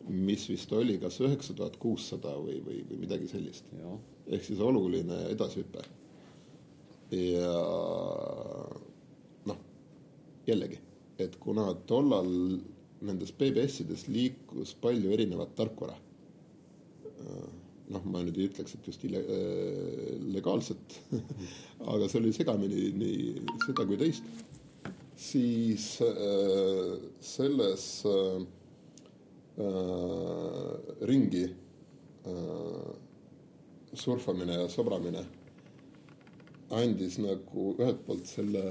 mis 0.10 0.48
vist 0.50 0.72
oli 0.74 0.98
kas 0.98 1.20
üheksa 1.22 1.54
tuhat 1.54 1.76
kuussada 1.78 2.34
või, 2.42 2.58
või, 2.66 2.82
või 2.90 3.04
midagi 3.06 3.28
sellist. 3.30 3.70
ehk 4.28 4.44
siis 4.44 4.60
oluline 4.60 5.20
edasihüpe. 5.30 5.84
ja 7.12 7.54
noh, 9.46 9.60
jällegi, 10.48 10.80
et 11.24 11.40
kuna 11.42 11.70
tollal 11.90 12.30
nendes 13.06 13.32
BBS-ides 13.40 14.08
liikus 14.12 14.76
palju 14.82 15.14
erinevat 15.16 15.56
tarkvara, 15.56 15.96
noh, 17.90 18.04
ma 18.06 18.22
nüüd 18.24 18.38
ei 18.38 18.50
ütleks, 18.50 18.76
et 18.76 18.88
just 18.88 19.04
ile-, 19.08 19.24
legaalset 20.36 21.00
aga 21.94 22.10
see 22.10 22.20
oli 22.22 22.34
segamini 22.36 22.90
nii 23.00 23.46
seda 23.66 23.86
kui 23.88 23.98
teist, 24.00 24.28
siis 25.20 26.02
äh, 26.02 26.96
selles 27.20 28.06
äh, 28.06 28.46
ringi 31.10 31.44
äh, 31.50 32.92
surfamine 33.94 34.62
ja 34.62 34.70
sobramine 34.72 35.26
andis 36.70 37.18
nagu 37.20 37.74
ühelt 37.80 38.06
poolt 38.06 38.30
selle 38.30 38.64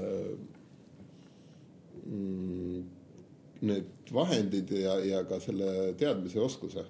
need 3.59 4.11
vahendid 4.13 4.71
ja, 4.71 4.95
ja 5.03 5.23
ka 5.27 5.39
selle 5.43 5.93
teadmise 5.99 6.39
oskuse, 6.41 6.85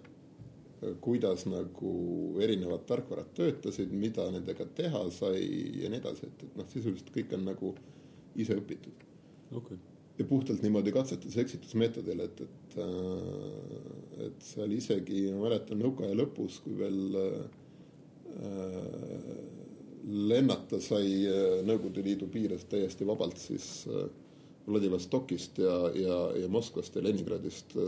kuidas 1.04 1.44
nagu 1.50 1.94
erinevad 2.40 2.86
tarkvarad 2.88 3.34
töötasid, 3.36 3.92
mida 3.92 4.30
nendega 4.32 4.68
teha 4.78 5.04
sai 5.12 5.42
ja 5.82 5.92
nii 5.92 6.00
edasi, 6.00 6.30
et, 6.30 6.46
et 6.48 6.60
noh, 6.60 6.68
sisuliselt 6.72 7.12
kõik 7.16 7.36
on 7.36 7.48
nagu 7.50 7.74
ise 8.40 8.56
õpitud. 8.60 9.08
Okay 9.60 9.80
ja 10.20 10.26
puhtalt 10.28 10.62
niimoodi 10.62 10.92
katsetus-eksitusmeetodil, 10.92 12.20
et, 12.26 12.42
et, 12.44 12.78
äh, 12.84 14.26
et 14.26 14.44
seal 14.44 14.74
isegi, 14.76 15.22
ma 15.32 15.46
mäletan 15.46 15.80
nõukaaja 15.80 16.18
lõpus, 16.20 16.60
kui 16.66 16.76
veel 16.76 17.16
äh, 17.22 17.38
lennata 20.10 20.82
sai 20.84 21.08
äh, 21.28 21.62
Nõukogude 21.68 22.04
Liidu 22.04 22.28
piires 22.32 22.68
täiesti 22.70 23.08
vabalt, 23.08 23.40
siis 23.40 23.88
äh, 23.88 24.10
Vladivostokist 24.70 25.58
ja, 25.58 25.76
ja, 25.96 26.18
ja 26.38 26.48
Moskvast 26.48 26.96
ja 26.96 27.04
Leningradist 27.04 27.78
äh, 27.78 27.84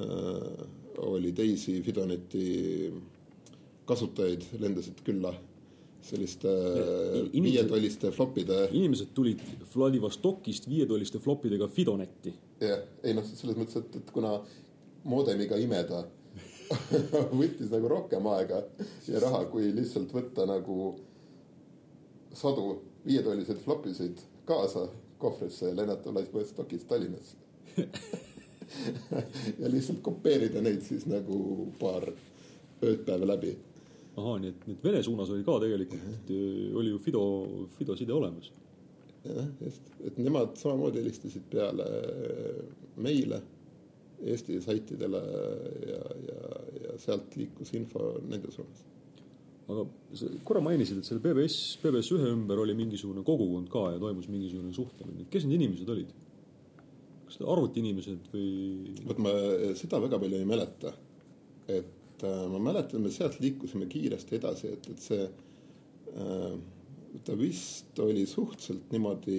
äh 0.00 0.68
oli 1.00 1.30
teisi 1.32 1.78
Fidoneti 1.82 2.92
kasutajaid, 3.88 4.42
lendasid 4.60 4.98
külla 5.04 5.30
selliste 6.02 6.48
viietolliste 7.32 8.10
flopide. 8.10 8.68
inimesed 8.72 9.12
tulid 9.14 9.40
Vladivostokist 9.74 10.68
viietolliste 10.68 11.18
flopidega 11.18 11.68
Fidonetti. 11.68 12.34
jah, 12.60 12.82
ei 13.02 13.14
noh, 13.14 13.24
selles 13.24 13.56
mõttes, 13.56 13.76
et, 13.80 13.96
et 13.96 14.10
kuna 14.12 14.34
moodemiga 15.04 15.56
imeda 15.56 16.04
võttis 17.40 17.70
nagu 17.72 17.88
rohkem 17.88 18.26
aega 18.34 18.62
ja 19.08 19.20
raha, 19.22 19.44
kui 19.52 19.70
lihtsalt 19.74 20.12
võtta 20.14 20.46
nagu 20.48 20.94
sadu 22.36 22.80
viietolliseid 23.06 23.58
flopisid 23.64 24.20
kaasa 24.48 24.86
kohvrisse 25.20 25.70
ja 25.70 25.76
lennata 25.76 26.12
Vladivostokist 26.14 26.88
Tallinnasse 26.88 27.36
ja 29.60 29.70
lihtsalt 29.70 30.00
kopeerida 30.02 30.62
neid 30.64 30.82
siis 30.86 31.06
nagu 31.10 31.70
paar 31.80 32.06
ööd-päeva 32.80 33.26
läbi 33.28 33.56
ahaa, 34.20 34.40
nii 34.42 34.50
et, 34.52 34.66
nii 34.66 34.76
et 34.78 34.84
Vene 34.84 35.02
suunas 35.04 35.30
oli 35.34 35.46
ka 35.46 35.56
tegelikult, 35.62 36.34
oli 36.80 36.92
ju 36.92 36.98
Fido, 37.02 37.22
Fido 37.78 37.96
side 37.98 38.12
olemas. 38.14 38.50
jah, 39.24 39.48
just, 39.60 39.88
et 40.06 40.18
nemad 40.18 40.54
samamoodi 40.56 41.02
helistasid 41.02 41.48
peale 41.52 41.86
meile, 42.96 43.42
Eesti 44.20 44.58
saitidele 44.60 45.20
ja, 45.88 46.00
ja, 46.28 46.40
ja 46.84 46.96
sealt 47.00 47.36
liikus 47.40 47.70
info 47.78 48.10
nende 48.28 48.50
suunas. 48.52 48.82
Aga 49.70 49.84
sa 50.18 50.30
korra 50.46 50.62
mainisid, 50.64 50.98
et 51.00 51.08
selle 51.08 51.22
PBS, 51.24 51.78
PBS 51.82 52.10
ühe 52.16 52.32
ümber 52.34 52.60
oli 52.62 52.74
mingisugune 52.78 53.22
kogukond 53.26 53.70
ka 53.72 53.86
ja 53.94 54.02
toimus 54.02 54.28
mingisugune 54.32 54.74
suhtlemine, 54.76 55.28
kes 55.30 55.46
need 55.46 55.60
inimesed 55.60 55.94
olid? 55.94 56.10
kas 57.30 57.38
arvutiinimesed 57.46 58.32
või? 58.32 58.50
vot 59.06 59.22
ma 59.22 59.32
seda 59.78 60.02
väga 60.02 60.18
palju 60.18 60.40
ei 60.40 60.48
mäleta, 60.48 60.92
et 61.70 61.96
et 62.20 62.28
äh, 62.28 62.48
ma 62.48 62.58
mäletan, 62.58 63.02
me 63.02 63.10
sealt 63.10 63.40
liikusime 63.40 63.88
kiiresti 63.88 64.36
edasi, 64.36 64.74
et, 64.74 64.88
et 64.92 65.04
see 65.04 65.24
äh,, 65.24 66.56
ta 67.24 67.36
vist 67.38 67.98
oli 68.02 68.26
suhteliselt 68.28 68.92
niimoodi 68.92 69.38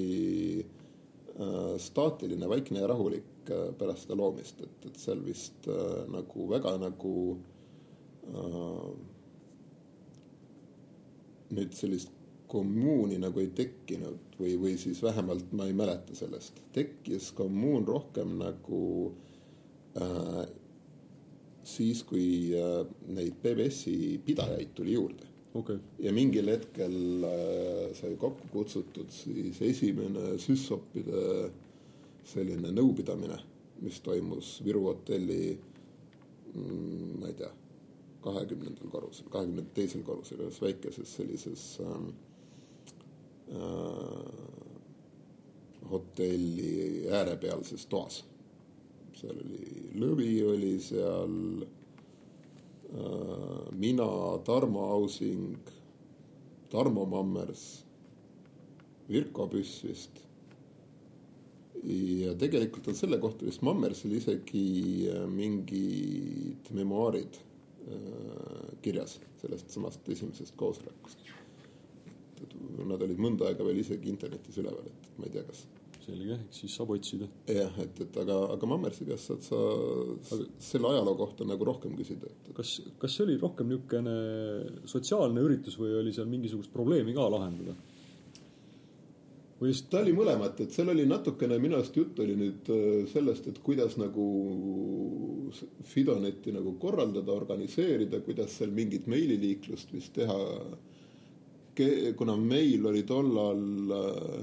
äh, 0.62 1.78
staatiline, 1.78 2.50
vaikne 2.50 2.82
ja 2.82 2.89
rahulik 2.91 3.52
äh, 3.52 3.70
pärast 3.78 4.08
seda 4.08 4.17
loomist, 4.20 4.62
et, 4.65 4.89
et 4.89 5.00
seal 5.00 5.22
vist 5.26 5.70
äh, 5.70 6.02
nagu 6.12 6.48
väga 6.50 6.76
nagu 6.82 7.15
äh, 8.28 8.91
nüüd 11.56 11.76
sellist 11.78 12.12
kommuuni 12.52 13.18
nagu 13.22 13.40
ei 13.40 13.52
tekkinud 13.56 14.36
või, 14.40 14.56
või 14.60 14.74
siis 14.80 15.00
vähemalt 15.04 15.54
ma 15.56 15.70
ei 15.70 15.76
mäleta 15.78 16.16
sellest. 16.18 16.60
tekkis 16.76 17.32
kommuun 17.38 17.88
rohkem 17.88 18.36
nagu 18.42 18.82
äh, 20.02 20.44
siis, 21.64 22.04
kui 22.08 22.52
äh, 22.58 22.82
neid 23.08 23.40
PBS-i 23.44 24.20
pidajaid 24.26 24.76
tuli 24.76 24.98
juurde 24.98 25.30
okay.. 25.54 25.80
ja 26.00 26.12
mingil 26.16 26.52
hetkel 26.52 27.28
äh, 27.28 27.88
sai 27.98 28.16
kokku 28.20 28.52
kutsutud 28.52 29.12
siis 29.16 29.62
esimene 29.72 30.36
SÜSOP-ide 30.42 31.52
selline 32.32 32.70
nõupidamine, 32.76 33.40
mis 33.82 34.00
toimus 34.06 34.58
Viru 34.66 34.86
hotelli 34.90 35.56
mm,, 35.56 37.20
ma 37.22 37.32
ei 37.32 37.38
tea, 37.40 37.50
kahekümnendal 38.22 38.90
korrusel, 38.94 39.30
kahekümne 39.34 39.66
teisel 39.76 40.04
korrusel 40.08 40.44
ühes 40.46 40.62
väikeses 40.62 41.16
sellises 41.20 41.64
ähm, 41.86 42.10
äh, 43.52 44.26
hotelli 45.92 47.08
äärepealses 47.12 47.86
toas 47.92 48.22
seal 49.22 49.38
oli 49.38 49.68
Lõvi 50.02 50.32
oli 50.48 50.74
seal 50.82 51.36
äh,, 52.96 53.68
mina, 53.78 54.08
Tarmo 54.48 54.88
Ausing, 54.96 55.72
Tarmo 56.72 57.06
Mammers, 57.10 57.66
Virko 59.12 59.48
Püss 59.52 59.82
vist. 59.86 60.22
ja 61.82 62.36
tegelikult 62.38 62.88
on 62.92 62.98
selle 62.98 63.18
kohta 63.18 63.46
vist 63.48 63.64
Mammersil 63.66 64.12
isegi 64.20 64.66
äh, 65.10 65.24
mingid 65.30 66.70
memuaarid 66.78 67.40
kirjas 68.82 69.20
sellest 69.41 69.74
samast 69.74 70.10
esimesest 70.10 70.56
koosolekust. 70.60 71.30
Nad 72.88 73.04
olid 73.06 73.20
mõnda 73.22 73.50
aega 73.50 73.65
veel 73.65 73.82
isegi 73.84 74.10
internetis 74.10 74.58
üleval, 74.62 74.88
et 74.89 75.13
ma 75.20 75.28
ei 75.28 75.36
tea, 75.36 75.44
kas 75.46 75.65
selge, 76.02 76.38
eks 76.48 76.62
siis 76.63 76.76
saab 76.78 76.94
otsida. 76.96 77.28
jah, 77.50 77.76
et, 77.84 78.02
et 78.06 78.17
aga, 78.24 78.38
aga 78.56 78.70
Mammersi 78.70 79.06
käest 79.08 79.30
saad 79.30 79.46
sa 79.46 79.60
aga... 79.60 80.48
selle 80.72 80.91
ajaloo 80.91 81.15
kohta 81.20 81.48
nagu 81.48 81.67
rohkem 81.67 81.94
küsida, 81.98 82.30
et. 82.32 82.52
kas, 82.58 82.74
kas 83.02 83.15
see 83.15 83.28
oli 83.28 83.38
rohkem 83.41 83.70
niisugune 83.72 84.15
sotsiaalne 84.89 85.46
üritus 85.46 85.78
või 85.82 85.94
oli 86.02 86.13
seal 86.15 86.30
mingisugust 86.32 86.74
probleemi 86.74 87.15
ka 87.17 87.28
lahendada? 87.32 87.78
Või 89.62 89.74
ta 89.89 90.00
oli 90.02 90.13
mõlemat, 90.17 90.63
et 90.63 90.74
seal 90.74 90.89
oli 90.89 91.06
natukene 91.06 91.60
minu 91.62 91.78
arust 91.78 91.97
juttu 91.97 92.24
oli 92.26 92.38
nüüd 92.39 92.71
äh, 92.74 92.86
sellest, 93.12 93.47
et 93.52 93.60
kuidas 93.63 93.97
nagu 94.02 94.28
Fidonetti 95.84 96.54
nagu 96.56 96.78
korraldada, 96.80 97.34
organiseerida, 97.36 98.21
kuidas 98.26 98.56
seal 98.58 98.71
mingit 98.74 99.08
meililiiklust 99.12 99.93
vist 99.93 100.13
teha. 100.15 100.39
kuna 102.17 102.36
meil 102.38 102.86
oli 102.86 103.04
tollal 103.04 103.93
äh, 103.97 104.41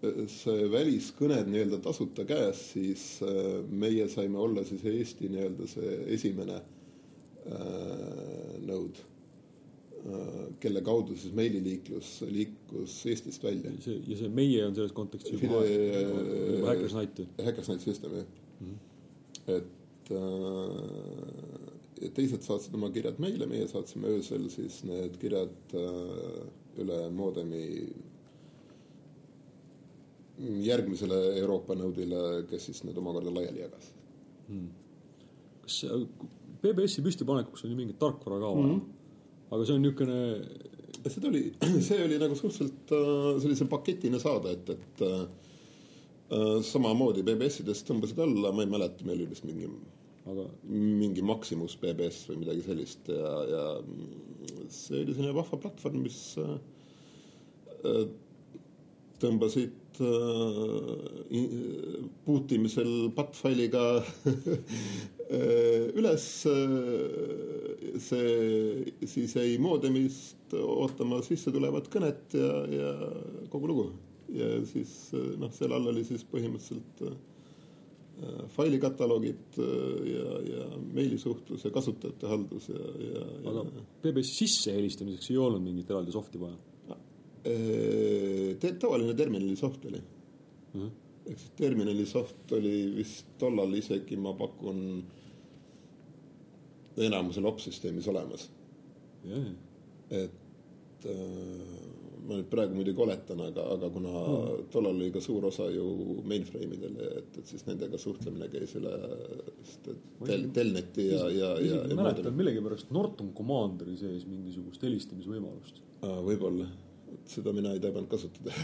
see 0.00 0.68
väliskõned 0.72 1.50
nii-öelda 1.50 1.80
tasuta 1.84 2.24
käes, 2.28 2.62
siis 2.72 3.04
äh, 3.22 3.60
meie 3.68 4.08
saime 4.08 4.38
olla 4.40 4.64
siis 4.64 4.84
Eesti 4.84 5.28
nii-öelda 5.28 5.66
see 5.68 5.96
esimene 6.16 6.56
äh, 6.56 6.64
nõud 8.64 9.02
kelle 10.60 10.80
kaudu 10.80 11.16
siis 11.16 11.34
meililiiklus 11.36 12.22
liikus 12.30 13.06
Eestist 13.06 13.44
välja. 13.44 13.70
see 13.84 14.02
ja 14.08 14.16
see 14.16 14.28
meie 14.32 14.66
on 14.66 14.74
selles 14.74 14.92
kontekstis 14.96 15.42
juba, 15.42 15.64
juba 15.66 16.66
Hackersnite. 16.70 17.26
Hackersnite 17.44 17.84
System 17.84 18.12
jah 18.16 18.24
mm. 18.60 18.66
-hmm. 18.66 18.76
et 19.56 19.64
äh, 20.10 22.10
teised 22.16 22.42
saatsid 22.42 22.74
oma 22.74 22.90
kirjad 22.90 23.14
meile, 23.20 23.46
meie 23.46 23.68
saatsime 23.68 24.08
öösel 24.08 24.48
siis 24.50 24.84
need 24.88 25.16
kirjad 25.20 25.74
äh, 25.74 25.80
üle 26.80 27.10
moodemi 27.10 27.86
järgmisele 30.64 31.36
Euroopa 31.42 31.74
nõudile, 31.76 32.46
kes 32.48 32.64
siis 32.70 32.84
need 32.84 32.96
omakorda 32.96 33.30
laiali 33.34 33.60
jagas. 33.60 33.92
kas 35.62 35.80
see- 35.80 36.06
PBS-i 36.60 37.02
püstipanekuks 37.04 37.64
on 37.64 37.70
ju 37.70 37.76
mingit 37.76 37.98
tarkvara 37.98 38.40
ka 38.40 38.54
vaja 38.54 38.66
mm, 38.66 38.80
-hmm. 38.80 38.99
Aga 39.50 39.64
see 39.64 39.76
on 39.76 39.84
niisugune 39.84 40.18
seda 41.10 41.30
oli, 41.30 41.44
see 41.86 42.02
oli 42.04 42.18
nagu 42.20 42.36
suhteliselt 42.38 42.92
äh, 42.96 43.30
sellise 43.42 43.68
paketina 43.70 44.20
saada, 44.22 44.56
et, 44.56 44.74
et 44.76 45.06
äh, 45.06 45.22
äh, 46.36 46.58
samamoodi 46.66 47.24
BBS-idest 47.26 47.88
tõmbasid 47.88 48.20
alla, 48.24 48.52
ma 48.52 48.66
ei 48.66 48.72
mäleta, 48.74 49.06
meil 49.06 49.22
oli 49.22 49.32
vist 49.32 49.48
mingi 49.48 49.70
aga 50.28 50.46
mingi 50.68 51.22
Maximus 51.24 51.76
BBS 51.80 52.26
või 52.28 52.42
midagi 52.42 52.64
sellist 52.66 53.08
ja, 53.08 53.30
ja 53.48 53.62
see 54.68 55.02
oli 55.02 55.14
selline 55.14 55.36
vahva 55.36 55.58
platvorm, 55.62 56.02
mis 56.04 56.18
äh, 56.40 56.56
äh, 57.88 58.02
tõmbasid 59.22 60.02
äh, 60.04 61.38
puutimisel 62.26 62.92
pattfailiga 63.16 63.86
üles 65.30 66.26
äh, 66.50 67.98
see 68.02 69.06
siis 69.06 69.36
jäi 69.38 69.56
moodemist 69.62 70.54
ootama 70.58 71.20
sisse 71.22 71.52
tulevat 71.54 71.86
kõnet 71.92 72.34
ja, 72.34 72.52
ja 72.74 72.94
kogu 73.52 73.70
lugu. 73.70 73.84
ja 74.34 74.56
siis 74.66 75.12
äh, 75.14 75.34
noh, 75.38 75.52
seal 75.54 75.76
all 75.76 75.92
oli 75.92 76.02
siis 76.08 76.24
põhimõtteliselt 76.32 77.04
äh, 77.06 77.14
failikataloogid 78.56 79.60
äh, 79.62 80.00
ja, 80.14 80.40
ja 80.48 80.66
meilisuhtlus 80.96 81.68
ja 81.68 81.70
kasutajate 81.74 82.26
haldus 82.30 82.72
ja, 82.72 82.82
ja, 83.06 83.22
aga 83.52 83.68
ja 83.68 83.86
PBS-i 84.02 84.42
sisse 84.42 84.74
helistamiseks 84.74 85.30
ei 85.30 85.38
olnud 85.38 85.62
mingit 85.62 85.94
eraldi 85.94 86.16
soft'i 86.16 86.42
vaja 86.42 86.58
Äh, 87.40 88.56
te, 88.60 88.74
tavaline 88.76 89.14
terminali 89.16 89.56
soft 89.56 89.84
oli. 89.86 90.00
mm. 90.74 90.80
-hmm. 90.80 90.90
ehk 91.26 91.38
siis 91.38 91.52
terminali 91.56 92.06
soft 92.06 92.52
oli 92.52 92.92
vist 92.96 93.26
tollal 93.38 93.74
isegi, 93.74 94.16
ma 94.16 94.32
pakun, 94.32 95.04
enamusel 96.98 97.46
opsüsteemis 97.46 98.08
olemas. 98.10 98.48
et 100.10 101.06
äh, 101.06 101.80
ma 102.26 102.38
nüüd 102.38 102.48
praegu 102.52 102.76
muidugi 102.76 103.02
oletan, 103.04 103.40
aga, 103.44 103.64
aga 103.74 103.88
kuna 103.92 104.10
mm. 104.10 104.66
tollal 104.72 104.98
oli 104.98 105.10
ka 105.14 105.22
suur 105.24 105.46
osa 105.48 105.68
ju 105.72 105.86
mainframe 106.28 106.76
idel, 106.76 106.98
et, 107.20 107.38
et 107.40 107.52
siis 107.52 107.64
nendega 107.68 107.98
suhtlemine 108.00 108.48
käis 108.52 108.74
üle 108.78 108.92
tel, 109.86 110.46
telneti 110.56 111.08
ja, 111.10 111.24
ja, 111.34 111.50
ja, 111.64 111.80
mäletan 111.94 112.36
millegipärast 112.36 112.92
Norton 112.94 113.32
Commanderi 113.36 113.96
sees 114.00 114.26
mingisugust 114.28 114.84
helistamisvõimalust. 114.86 115.82
Võib-olla, 116.00 116.68
seda 117.28 117.52
mina 117.56 117.74
ei 117.76 117.82
tabanud 117.82 118.08
kasutada 118.12 118.54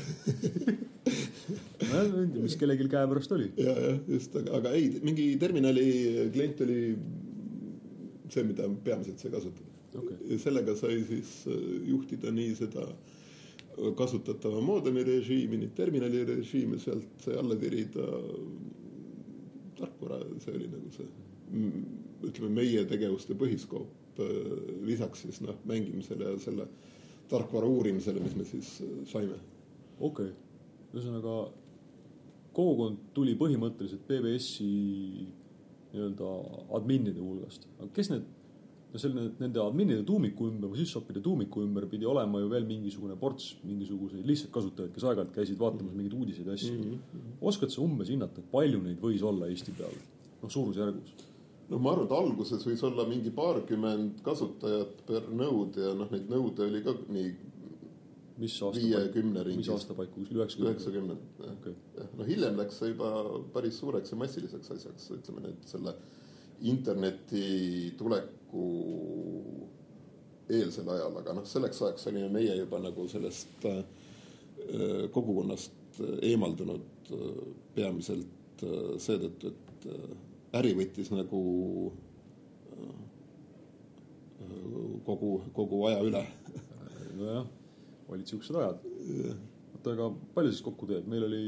tea, 1.87 2.43
mis 2.43 2.57
kellelgi 2.59 2.89
käepärast 2.91 3.33
oli. 3.37 3.51
ja, 3.61 3.73
jah, 3.73 3.99
just, 4.11 4.35
aga, 4.41 4.59
aga 4.61 4.75
ei, 4.79 4.91
mingi 5.05 5.29
terminali 5.41 5.87
klient 6.35 6.63
oli 6.67 6.81
see, 8.33 8.45
mida 8.47 8.69
peamiselt 8.85 9.23
sai 9.23 9.33
kasutada 9.35 10.01
okei, 10.01 10.17
ja 10.33 10.39
sellega 10.43 10.75
sai 10.79 11.01
siis 11.09 11.39
äh, 11.51 11.61
juhtida 11.91 12.33
nii 12.35 12.55
seda 12.59 12.89
kasutatava 13.97 14.61
moodemi 14.65 15.03
režiimi, 15.05 15.59
nii 15.61 15.75
terminali 15.77 16.23
režiimi, 16.25 16.79
sealt 16.81 17.21
sai 17.21 17.37
alla 17.37 17.57
tirida 17.61 18.07
tarkvara, 19.77 20.23
see 20.41 20.55
oli 20.57 20.69
nagu 20.73 20.93
see 20.95 21.07
mm, 21.51 21.83
ütleme, 22.31 22.53
meie 22.57 22.85
tegevuste 22.89 23.37
põhiskoop 23.39 24.21
äh, 24.25 24.41
lisaks 24.89 25.27
siis 25.27 25.43
noh, 25.45 25.59
mängimisele 25.69 26.33
ja 26.33 26.41
selle 26.41 26.69
tarkvara 27.31 27.69
uurimisele, 27.69 28.23
mis 28.25 28.37
me 28.39 28.49
siis 28.49 28.79
äh, 28.85 28.97
saime. 29.11 29.39
okei. 30.01 30.33
ühesõnaga, 30.95 31.37
kogukond 32.57 33.11
tuli 33.15 33.37
põhimõtteliselt 33.37 34.07
PBS-i 34.09 34.71
nii-öelda 35.97 36.33
adminide 36.79 37.23
hulgast, 37.23 37.69
aga 37.81 37.89
kes 37.97 38.11
need, 38.13 38.27
no 38.93 39.01
selle, 39.03 39.29
nende 39.41 39.63
adminide 39.63 40.05
tuumiku 40.07 40.51
ümber 40.51 40.73
või 40.73 40.83
sysopide 40.83 41.23
tuumiku 41.25 41.65
ümber 41.65 41.89
pidi 41.91 42.09
olema 42.09 42.41
ju 42.43 42.51
veel 42.53 42.69
mingisugune 42.69 43.17
ports 43.21 43.55
mingisuguseid 43.67 44.27
lihtsalt 44.29 44.53
kasutajaid, 44.55 44.93
kes 44.95 45.07
aeg-ajalt 45.07 45.33
käisid 45.37 45.61
vaatamas 45.61 45.97
mingeid 45.97 46.19
uudiseid 46.19 46.51
ja 46.51 46.59
asju 46.59 46.75
mm. 46.75 46.93
-hmm. 46.93 47.39
oskad 47.53 47.73
sa 47.75 47.83
umbes 47.85 48.13
hinnata, 48.13 48.45
palju 48.53 48.83
neid 48.83 49.01
võis 49.03 49.25
olla 49.25 49.49
Eesti 49.51 49.75
peal? 49.79 49.97
noh, 50.43 50.51
suurusjärgus. 50.51 51.17
no 51.71 51.79
ma 51.83 51.93
arvan, 51.93 52.07
et 52.07 52.17
alguses 52.21 52.67
võis 52.67 52.85
olla 52.87 53.09
mingi 53.09 53.33
paarkümmend 53.35 54.23
kasutajat 54.27 55.03
per 55.09 55.29
nõud 55.33 55.77
ja 55.83 55.95
noh, 55.99 56.11
neid 56.13 56.31
nõude 56.31 56.69
oli 56.69 56.83
ka 56.85 56.95
nii 57.09 57.35
mis 58.41 58.57
aasta 58.63 58.83
viiekümne 58.83 59.41
mis 59.41 59.47
ringis, 59.49 59.71
aasta 59.73 59.95
paiku, 59.97 60.21
kuskil 60.21 60.41
üheksakümmend? 60.41 60.75
üheksakümnend. 60.75 61.21
okei, 61.53 62.07
no 62.19 62.27
hiljem 62.29 62.59
läks 62.61 62.81
see 62.83 62.93
juba 62.93 63.11
päris 63.55 63.79
suureks 63.81 64.13
ja 64.13 64.19
massiliseks 64.21 64.73
asjaks, 64.77 65.11
ütleme 65.17 65.47
nüüd 65.47 65.69
selle 65.69 65.95
interneti 66.67 67.95
tuleku 67.99 68.67
eelsel 70.51 70.89
ajal, 70.95 71.19
aga 71.21 71.35
noh, 71.37 71.47
selleks 71.49 71.83
ajaks 71.83 72.09
olime 72.11 72.31
meie 72.39 72.55
juba 72.61 72.81
nagu 72.83 73.07
sellest 73.11 73.67
äh, 73.71 73.83
kogukonnast 75.13 76.01
eemaldunud 76.23 77.13
äh, 77.13 77.31
peamiselt 77.75 78.65
äh, 78.65 78.93
seetõttu, 79.03 79.53
et 79.53 79.89
äri 80.57 80.73
võttis 80.77 81.11
nagu 81.13 81.41
kogu, 85.07 85.31
kogu 85.55 85.83
aja 85.91 86.01
üle. 86.07 86.23
nojah, 87.17 87.47
olid 88.13 88.31
siuksed 88.31 88.59
ajad. 88.61 88.85
oota, 89.75 89.95
aga 89.95 90.11
palju 90.37 90.53
siis 90.53 90.65
kokku 90.67 90.89
teeb, 90.91 91.09
meil 91.11 91.27
oli 91.27 91.43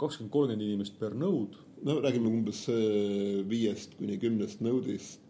kakskümmend, 0.00 0.32
kolmkümmend 0.32 0.66
inimest 0.66 0.98
per 1.00 1.16
nõud, 1.18 1.56
no 1.86 1.98
räägime 2.04 2.30
umbes 2.30 2.66
äh, 2.72 3.42
viiest 3.48 3.96
kuni 4.00 4.18
kümnest 4.22 4.64
nõudist. 4.64 5.22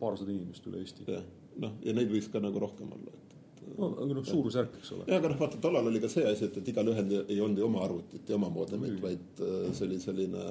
paarsada 0.00 0.28
inimest 0.28 0.66
üle 0.68 0.82
Eesti. 0.82 1.06
jah, 1.08 1.22
noh, 1.62 1.76
ja 1.84 1.94
neid 1.96 2.10
võis 2.12 2.26
ka 2.28 2.40
nagu 2.42 2.60
rohkem 2.60 2.90
olla, 2.92 3.14
et, 3.16 3.36
et 3.48 3.62
no 3.78 3.88
aga 3.94 4.18
noh, 4.18 4.26
suurusjärk, 4.28 4.74
eks 4.80 4.92
ole. 4.96 5.06
ja 5.08 5.20
aga 5.20 5.30
noh, 5.32 5.38
vaata 5.40 5.60
tollal 5.62 5.88
oli 5.88 6.02
ka 6.02 6.10
see 6.12 6.26
asi, 6.28 6.50
et, 6.50 6.58
et 6.60 6.68
igalühel 6.74 7.14
ei 7.22 7.40
olnud 7.40 7.62
ju 7.62 7.68
oma 7.68 7.80
arvutit 7.86 8.28
ja 8.28 8.36
oma 8.36 8.52
moodemit, 8.52 8.98
vaid 9.00 9.42
see 9.72 9.86
oli 9.88 10.00
selline 10.02 10.44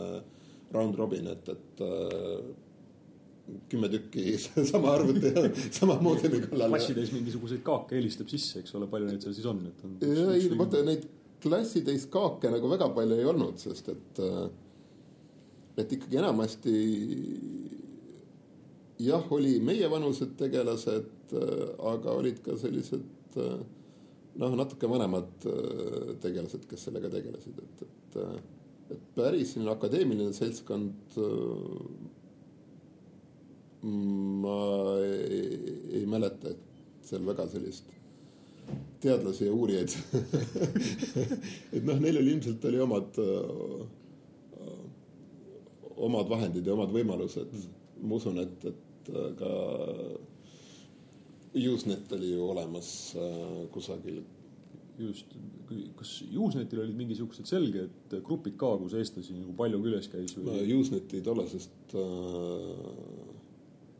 round 0.74 0.98
robin, 0.98 1.30
et, 1.30 1.54
et 1.54 1.86
kümme 3.72 3.90
tükki 3.92 4.36
sama 4.72 4.96
arvuti 4.98 5.32
ja 5.36 5.48
sama 5.72 5.98
moodemi 6.04 6.42
kallal. 6.46 6.70
klassitäis 6.74 7.12
mingisuguseid 7.16 7.64
kaake 7.66 7.98
helistab 8.00 8.32
sisse, 8.32 8.62
eks 8.62 8.76
ole, 8.80 8.90
palju 8.92 9.10
neid 9.10 9.26
seal 9.26 9.36
siis 9.38 9.50
on, 9.52 9.64
et 9.70 9.84
on. 9.88 9.98
ei, 10.36 10.48
vaata 10.60 10.84
neid 10.88 11.08
klassitäis 11.42 12.08
kaake 12.14 12.52
nagu 12.54 12.70
väga 12.72 12.90
palju 12.96 13.20
ei 13.20 13.28
olnud, 13.34 13.60
sest 13.62 13.90
et, 13.94 14.24
et 15.82 15.98
ikkagi 15.98 16.22
enamasti 16.22 16.76
jah, 19.02 19.26
oli 19.34 19.58
meievanused 19.66 20.36
tegelased, 20.38 21.38
aga 21.92 22.18
olid 22.20 22.42
ka 22.46 22.58
sellised 22.60 23.40
noh, 24.40 24.56
natuke 24.56 24.90
vanemad 24.90 25.46
äh, 25.50 26.16
tegelased, 26.24 26.66
kes 26.70 26.88
sellega 26.88 27.12
tegelesid, 27.12 27.60
et, 27.60 27.84
et, 27.86 28.18
et 28.96 29.06
päris 29.16 29.56
selline 29.56 29.74
akadeemiline 29.74 30.34
seltskond 30.36 31.18
äh, 31.20 31.78
ma 33.82 34.58
ei, 35.02 35.74
ei 36.00 36.06
mäleta, 36.06 36.52
et 36.54 37.08
seal 37.08 37.26
väga 37.26 37.48
sellist 37.50 37.90
teadlasi 39.02 39.48
ja 39.48 39.54
uurijaid 39.54 39.96
et 41.76 41.84
noh, 41.84 41.98
neil 42.00 42.20
oli 42.22 42.36
ilmselt 42.36 42.66
oli 42.70 42.80
omad, 42.80 43.18
omad 46.08 46.30
vahendid 46.30 46.68
ja 46.68 46.76
omad 46.76 46.94
võimalused. 46.94 47.56
ma 48.02 48.20
usun, 48.20 48.38
et, 48.44 48.70
et 48.70 49.10
ka 49.40 49.56
Usenet 51.52 52.14
oli 52.16 52.32
ju 52.32 52.46
olemas 52.50 53.16
äh, 53.16 53.70
kusagil. 53.72 54.22
just, 55.00 55.34
kas 55.98 56.12
Usenetil 56.38 56.80
olid 56.84 56.96
mingisugused 56.96 57.48
selged 57.50 58.14
grupid 58.24 58.56
ka, 58.60 58.76
kus 58.78 58.94
eestlasi 59.00 59.34
nagu 59.36 59.56
palju 59.58 59.80
küles 59.84 60.08
käis 60.12 60.36
või? 60.38 60.62
Useneti 60.78 61.22
tollasest 61.26 61.96
äh, 61.98 63.41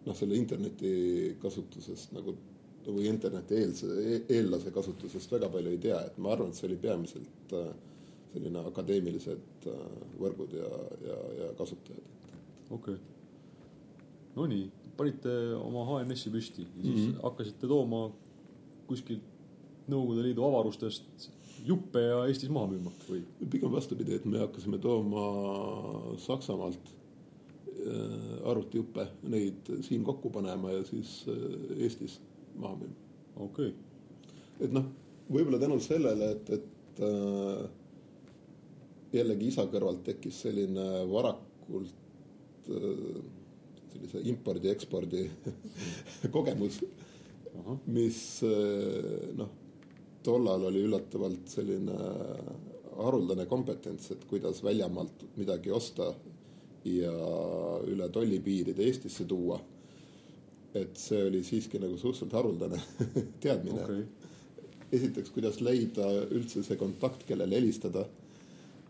noh, 0.06 0.18
selle 0.18 0.38
interneti 0.38 1.36
kasutusest 1.42 2.16
nagu 2.18 2.36
või 2.88 3.06
interneti 3.10 3.60
eelse, 3.62 3.88
eellase 4.30 4.72
kasutusest 4.74 5.32
väga 5.32 5.50
palju 5.54 5.74
ei 5.76 5.80
tea, 5.82 6.00
et 6.08 6.18
ma 6.18 6.32
arvan, 6.34 6.50
et 6.50 6.58
see 6.58 6.68
oli 6.70 6.80
peamiselt 6.82 7.56
äh, 7.58 7.68
selline 8.34 8.64
akadeemilised 8.72 9.68
äh, 9.70 9.82
võrgud 10.20 10.56
ja, 10.58 10.70
ja, 11.06 11.18
ja 11.42 11.50
kasutajad. 11.60 12.06
okei 12.70 12.96
okay.. 12.96 13.00
Nonii, 14.32 14.70
panite 14.98 15.32
oma 15.60 15.84
HNS-i 15.90 16.32
püsti 16.32 16.64
ja 16.64 16.82
siis 16.82 16.96
mm. 16.96 17.12
-hmm. 17.12 17.22
hakkasite 17.24 17.68
tooma 17.68 18.06
kuskilt 18.88 19.28
Nõukogude 19.92 20.24
Liidu 20.24 20.44
avarustest 20.46 21.30
juppe 21.66 22.00
ja 22.00 22.20
Eestis 22.30 22.50
maha 22.54 22.70
müüma 22.72 22.92
või? 23.10 23.24
pigem 23.50 23.72
vastupidi, 23.72 24.16
et 24.16 24.26
me 24.26 24.40
hakkasime 24.40 24.78
tooma 24.80 25.24
Saksamaalt 26.18 26.94
arvutijuppe, 28.46 29.08
neid 29.32 29.70
siin 29.86 30.04
kokku 30.06 30.30
panema 30.30 30.72
ja 30.72 30.84
siis 30.86 31.22
äh, 31.32 31.84
Eestis 31.84 32.20
maha 32.56 32.76
müüma. 32.76 32.96
okei 33.36 33.72
okay., 33.72 33.74
et 34.62 34.74
noh, 34.76 34.90
võib-olla 35.32 35.60
tänu 35.62 35.80
sellele, 35.82 36.32
et, 36.36 36.50
et 36.58 37.04
äh, 37.08 37.64
jällegi 39.16 39.52
isa 39.52 39.66
kõrvalt 39.72 40.04
tekkis 40.08 40.42
selline 40.46 40.88
varakult 41.10 42.70
äh, 42.70 43.22
sellise 43.92 44.24
impordi-ekspordi 44.32 45.24
kogemus, 46.36 46.82
mis 47.92 48.20
äh, 48.48 49.32
noh, 49.40 49.56
tollal 50.24 50.68
oli 50.70 50.84
üllatavalt 50.86 51.50
selline 51.50 51.98
haruldane 53.02 53.48
kompetents, 53.50 54.12
et 54.14 54.28
kuidas 54.30 54.62
väljamaalt 54.64 55.26
midagi 55.40 55.72
osta 55.74 56.12
ja 56.86 57.12
üle 57.88 58.08
tollipiiride 58.10 58.84
Eestisse 58.88 59.26
tuua. 59.30 59.60
et 60.74 60.96
see 60.96 61.20
oli 61.28 61.42
siiski 61.44 61.80
nagu 61.84 61.98
suhteliselt 62.00 62.32
haruldane 62.34 62.78
teadmine. 63.44 63.84
Okei, 63.84 64.04
esiteks, 64.96 65.30
kuidas 65.36 65.58
leida 65.62 66.06
üldse 66.32 66.64
see 66.64 66.78
kontakt, 66.80 67.26
kellele 67.28 67.58
helistada, 67.60 68.06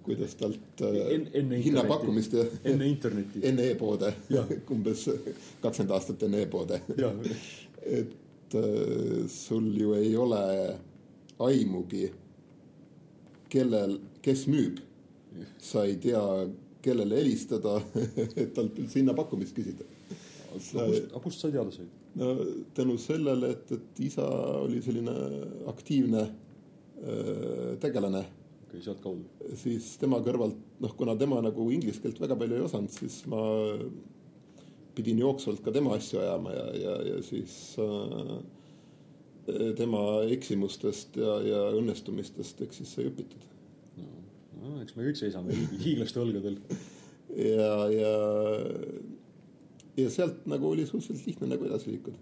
kuidas 0.06 0.36
talt 0.38 0.82
äh, 0.86 1.00
En- 1.16 1.28
enne 1.34 1.58
hinnapakkumist 1.64 2.34
ja 2.38 2.46
enne 2.70 2.86
internetti. 2.88 3.42
enne 3.50 3.66
e-poode. 3.72 4.14
Umbes 4.76 5.08
kakskümmend 5.64 5.96
aastat 5.98 6.24
enne 6.30 6.44
e-poode, 6.46 6.80
et 7.82 8.56
äh, 8.62 9.28
sul 9.30 9.72
ju 9.82 9.94
ei 9.98 10.14
ole 10.22 10.44
aimugi, 11.42 12.12
kellel, 13.50 13.98
kes 14.22 14.46
müüb, 14.54 14.78
sa 15.58 15.84
ei 15.90 15.98
tea, 15.98 16.22
kellele 16.82 17.22
helistada, 17.22 17.78
et 18.42 18.54
talt 18.56 18.78
üldse 18.82 19.00
hinnapakkumist 19.02 19.56
küsida. 19.56 19.88
aga 20.52 21.20
kust, 21.24 21.40
sa 21.40 21.52
teada 21.52 21.72
said? 21.72 21.90
no 22.20 22.34
tänu 22.76 22.98
sellele, 23.00 23.54
et, 23.56 23.72
et 23.72 24.00
isa 24.04 24.26
oli 24.60 24.82
selline 24.84 25.14
aktiivne 25.72 26.24
äh, 26.28 27.78
tegelane 27.80 28.26
okei 28.26 28.80
okay,, 28.80 28.82
sealtkaudu. 28.84 29.56
siis 29.60 29.94
tema 30.02 30.20
kõrvalt, 30.24 30.58
noh, 30.84 30.96
kuna 31.00 31.16
tema 31.20 31.42
nagu 31.44 31.70
inglise 31.72 32.04
keelt 32.04 32.20
väga 32.20 32.36
palju 32.40 32.58
ei 32.58 32.66
osanud, 32.66 32.92
siis 32.96 33.22
ma 33.32 33.44
pidin 34.96 35.22
jooksvalt 35.24 35.64
ka 35.64 35.72
tema 35.76 35.96
asju 35.96 36.20
ajama 36.20 36.56
ja, 36.56 36.66
ja, 36.80 36.98
ja 37.12 37.22
siis 37.24 37.56
äh, 37.80 38.36
tema 39.78 40.04
eksimustest 40.32 41.18
ja, 41.20 41.38
ja 41.48 41.62
õnnestumistest 41.80 42.62
eks 42.66 42.82
siis 42.82 42.96
sai 42.96 43.08
õpitud. 43.12 43.48
no 44.00 44.21
eks 44.82 44.98
me 44.98 45.08
kõik 45.08 45.20
seisame 45.20 45.56
hiiglaste 45.84 46.22
õlgadel. 46.22 46.60
ja, 47.38 47.72
ja, 47.94 48.12
ja 50.00 50.12
sealt 50.14 50.46
nagu 50.52 50.70
oli 50.72 50.86
suhteliselt 50.90 51.30
lihtne 51.30 51.50
nagu 51.54 51.68
edasi 51.70 51.94
liikuda. 51.94 52.20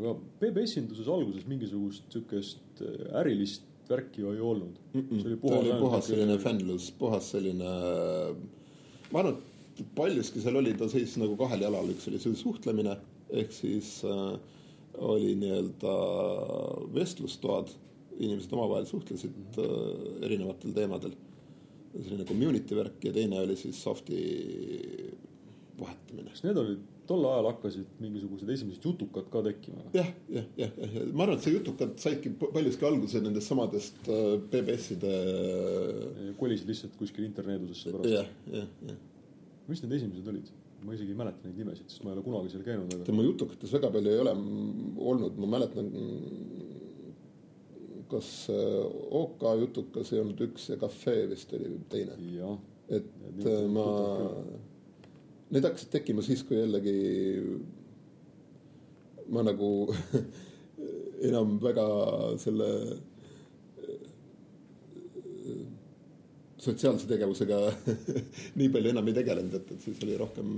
aga 0.00 0.16
BB-esinduses 0.40 1.10
alguses 1.12 1.46
mingisugust 1.50 2.08
sihukest 2.14 2.84
äh, 2.86 3.20
ärilist 3.20 3.68
värki 3.88 4.22
ju 4.22 4.32
ei 4.32 4.40
olnud. 4.40 4.76
see 4.94 5.26
oli 5.26 5.38
puhas 5.40 5.58
oli 5.60 5.78
puhas 5.80 6.06
selline 6.08 6.38
fännlus, 6.40 6.90
puhas 6.98 7.30
selline, 7.34 7.72
ma 9.12 9.20
arvan, 9.20 9.36
et 9.36 9.86
paljuski 9.96 10.40
seal 10.40 10.56
oli, 10.60 10.74
ta 10.78 10.88
seisis 10.88 11.18
nagu 11.20 11.36
kahel 11.40 11.64
jalal, 11.66 11.90
üks 11.92 12.08
oli 12.08 12.20
see 12.22 12.36
suhtlemine 12.38 12.96
ehk 13.32 13.52
siis 13.56 13.98
äh, 14.04 14.34
oli 15.00 15.34
nii-öelda 15.40 15.94
vestlustoad, 16.94 17.72
inimesed 18.18 18.54
omavahel 18.56 18.88
suhtlesid 18.88 19.60
äh, 19.60 20.24
erinevatel 20.28 20.74
teemadel. 20.76 21.18
selline 21.92 22.24
community 22.24 22.76
värk 22.76 23.04
ja 23.04 23.12
teine 23.12 23.40
oli 23.42 23.56
siis 23.60 23.82
soft'i 23.84 24.20
vahetamine. 25.80 26.30
kas 26.30 26.44
need 26.46 26.60
olid, 26.62 26.80
tol 27.08 27.26
ajal 27.28 27.48
hakkasid 27.50 28.00
mingisugused 28.00 28.48
esimesed 28.54 28.86
jutukad 28.86 29.28
ka 29.32 29.42
tekkima? 29.48 29.84
jah, 29.96 30.08
jah, 30.32 30.48
jah, 30.56 30.72
jah, 30.78 30.96
ja 30.96 31.04
ma 31.12 31.26
arvan, 31.26 31.38
et 31.38 31.46
see 31.46 31.54
jutukad 31.56 31.94
saidki 32.00 32.32
paljuski 32.42 32.88
alguse 32.88 33.22
nendest 33.24 33.52
samadest 33.52 34.08
äh, 34.08 34.24
BBS-ide 34.52 35.14
kolisid 36.40 36.72
lihtsalt 36.72 36.96
kuskile 37.00 37.28
interneedusesse 37.28 37.92
pärast. 37.92 38.12
jah, 38.14 38.34
jah, 38.56 38.68
jah. 38.88 39.00
mis 39.68 39.84
need 39.84 39.96
esimesed 40.00 40.34
olid? 40.34 40.52
ma 40.82 40.96
isegi 40.96 41.14
ei 41.14 41.18
mäleta 41.18 41.46
neid 41.46 41.58
nimesid, 41.60 41.90
sest 41.90 42.02
ma 42.02 42.10
ei 42.10 42.16
ole 42.16 42.24
kunagi 42.26 42.50
seal 42.50 42.64
käinud, 42.66 42.90
aga 42.90 43.06
tema 43.06 43.22
jutukates 43.22 43.70
väga 43.76 43.90
palju 43.94 44.12
ei 44.12 44.22
ole 44.24 44.32
olnud, 45.12 45.36
ma 45.38 45.50
mäletan, 45.54 45.90
kas 48.12 48.28
äh, 48.52 48.84
OK 49.22 49.44
jutukas 49.60 50.12
ei 50.12 50.20
olnud 50.22 50.40
üks 50.48 50.68
ja 50.72 50.78
Cafe 50.80 51.16
vist 51.30 51.52
oli 51.56 51.72
teine, 51.92 52.18
et 52.92 53.08
Need 53.32 53.46
äh, 53.48 53.64
ma 53.72 53.86
need 55.52 55.66
hakkasid 55.68 55.92
tekkima 55.92 56.24
siis, 56.24 56.42
kui 56.48 56.56
jällegi 56.58 56.96
ma 59.32 59.44
nagu 59.44 59.70
enam 61.28 61.58
väga 61.62 61.86
selle 62.42 62.68
äh, 63.82 64.02
sotsiaalse 66.62 67.08
tegevusega 67.10 67.60
nii 68.58 68.68
palju 68.72 68.92
enam 68.92 69.08
ei 69.08 69.16
tegelenud, 69.20 69.54
et, 69.60 69.72
et 69.76 69.86
siis 69.88 70.02
oli 70.04 70.18
rohkem, 70.20 70.48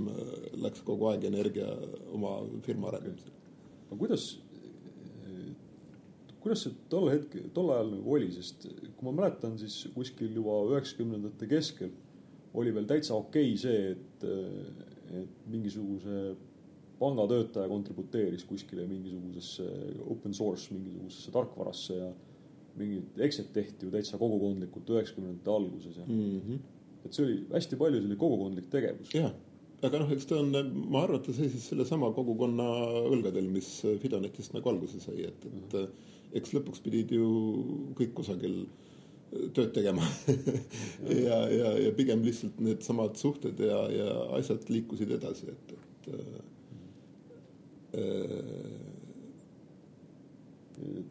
läks 0.63 0.83
kogu 0.87 1.11
aeg 1.11 1.27
energia 1.31 1.71
oma 2.15 2.37
firma 2.67 2.91
arendamisele. 2.91 3.35
aga 3.87 3.99
kuidas, 4.03 4.23
kuidas 6.45 6.61
see 6.61 6.75
tol 6.91 7.07
hetkel, 7.09 7.47
tol 7.55 7.71
ajal 7.73 7.87
nagu 7.95 8.17
oli, 8.17 8.27
sest 8.33 8.67
kui 8.69 9.07
ma 9.07 9.15
mäletan, 9.23 9.55
siis 9.57 9.87
kuskil 9.95 10.35
juba 10.37 10.59
üheksakümnendate 10.69 11.47
keskel 11.49 11.89
oli 12.55 12.73
veel 12.75 12.85
täitsa 12.89 13.15
okei 13.17 13.55
see, 13.57 13.95
et, 13.95 14.25
et 15.23 15.47
mingisuguse 15.49 16.35
pangatöötaja 16.99 17.67
kontributeeris 17.67 18.45
kuskile 18.47 18.85
mingisugusesse 18.87 19.65
open 20.05 20.37
source 20.37 20.73
mingisugusesse 20.73 21.33
tarkvarasse 21.33 21.97
ja 21.97 22.11
mingid 22.77 23.19
exit 23.25 23.51
tehti 23.55 23.87
ju 23.87 23.91
täitsa 23.91 24.21
kogukondlikult 24.21 24.93
üheksakümnendate 24.93 25.51
alguses 25.51 25.97
ja 25.97 26.05
mm. 26.05 26.39
-hmm. 26.45 26.63
et 27.05 27.13
see 27.13 27.25
oli 27.25 27.41
hästi 27.51 27.81
palju 27.81 27.99
selline 27.99 28.21
kogukondlik 28.21 28.69
tegevus. 28.69 29.13
jah, 29.15 29.33
aga 29.81 29.99
noh, 29.99 30.11
eks 30.15 30.29
ta 30.29 30.39
on, 30.39 30.53
ma 30.93 31.03
arvan, 31.03 31.19
et 31.19 31.27
ta 31.27 31.33
seisis 31.33 31.69
sellesama 31.71 32.11
kogukonna 32.15 32.67
õlgadel, 33.11 33.49
mis 33.51 33.69
Fidonetist 34.01 34.53
nagu 34.53 34.69
alguse 34.69 35.01
sai, 35.03 35.25
et, 35.31 35.45
et 35.45 35.77
eks 36.35 36.53
lõpuks 36.55 36.81
pidid 36.85 37.11
ju 37.15 37.27
kõik 37.97 38.13
kusagil 38.17 38.65
tööd 39.55 39.71
tegema 39.75 40.05
ja, 41.27 41.39
ja, 41.51 41.71
ja 41.85 41.91
pigem 41.97 42.23
lihtsalt 42.25 42.59
needsamad 42.63 43.17
suhted 43.19 43.59
ja, 43.59 43.79
ja 43.91 44.09
asjad 44.37 44.69
liikusid 44.71 45.11
edasi, 45.17 45.51
et, 45.51 45.73
et 45.75 46.09
äh, 46.13 46.43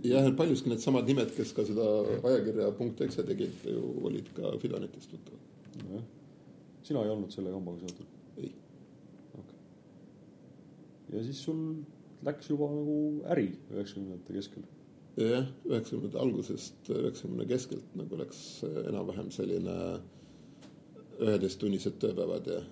jah, 0.05 0.29
paljuski 0.37 0.73
needsamad 0.73 1.09
nimed, 1.09 1.33
kes 1.37 1.53
ka 1.57 1.65
seda 1.69 1.87
ajakirja 2.23 2.71
punkt 2.79 3.01
exe 3.05 3.25
tegid, 3.27 3.55
ju 3.69 3.81
olid 4.05 4.29
ka 4.37 4.55
Fidonetist 4.63 5.13
tuttavad. 5.13 5.41
nojah, 5.83 6.05
sina 6.85 7.05
ei 7.05 7.13
olnud 7.15 7.33
selle 7.35 7.53
kambaga 7.55 7.83
seotud? 7.83 8.09
ei, 8.39 8.53
ja 11.13 11.25
siis 11.25 11.43
sul 11.45 11.61
läks 12.25 12.49
juba 12.51 12.69
nagu 12.73 12.99
äri 13.35 13.51
üheksakümnendate 13.73 14.39
keskel. 14.39 14.65
jah, 15.21 15.49
üheksakümnendate 15.69 16.21
algusest, 16.23 16.79
üheksakümne 16.91 17.47
keskelt 17.51 17.99
nagu 17.99 18.19
läks 18.19 18.39
enam-vähem 18.89 19.31
selline 19.35 19.77
üheteisttunnised 21.23 22.01
tööpäevad 22.03 22.49
ja. 22.51 22.63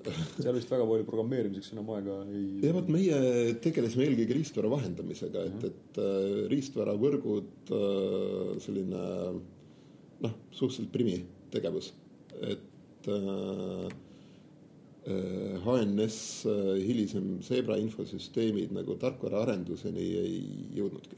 seal 0.40 0.54
vist 0.56 0.70
väga 0.72 0.84
palju 0.88 1.04
programmeerimiseks 1.08 1.74
enam 1.74 1.90
aega 1.92 2.14
ei. 2.32 2.44
ja 2.64 2.72
vot 2.72 2.88
meie 2.92 3.16
tegelesime 3.64 4.06
eelkõige 4.06 4.36
riistvara 4.38 4.70
vahendamisega, 4.72 5.42
et, 5.50 5.66
et 5.68 6.00
äh, 6.00 6.28
riistvaravõrgud, 6.52 7.72
selline 8.64 9.02
noh, 10.24 10.38
suhteliselt 10.52 10.92
primi 10.94 11.18
tegevus, 11.52 11.92
et 12.40 13.08
äh, 13.08 13.28
äh, 13.28 13.98
HNS 15.06 16.46
äh, 16.46 16.76
hilisem 16.84 17.40
Zebra 17.42 17.78
infosüsteemid 17.80 18.74
nagu 18.76 18.98
tarkvaraarenduseni 19.00 20.06
ei 20.20 20.38
jõudnudki. 20.76 21.16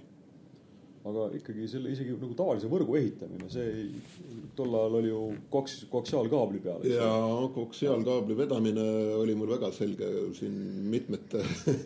aga 1.03 1.24
ikkagi 1.35 1.64
selle 1.66 1.91
isegi 1.91 2.12
nagu 2.14 2.35
tavalise 2.39 2.68
võrgu 2.70 2.95
ehitamine, 2.95 3.49
see 3.51 3.89
tol 4.55 4.70
ajal 4.78 5.01
oli 5.01 5.09
ju 5.11 5.22
koks, 5.51 5.80
koaksiaalkaabli 5.91 6.61
peal. 6.62 6.85
ja 6.87 7.09
koksiaalkaabli 7.57 8.37
vedamine 8.39 8.87
oli 9.18 9.35
mul 9.35 9.51
väga 9.51 9.72
selge 9.74 10.07
siin 10.39 10.55
mitmete, 10.93 11.43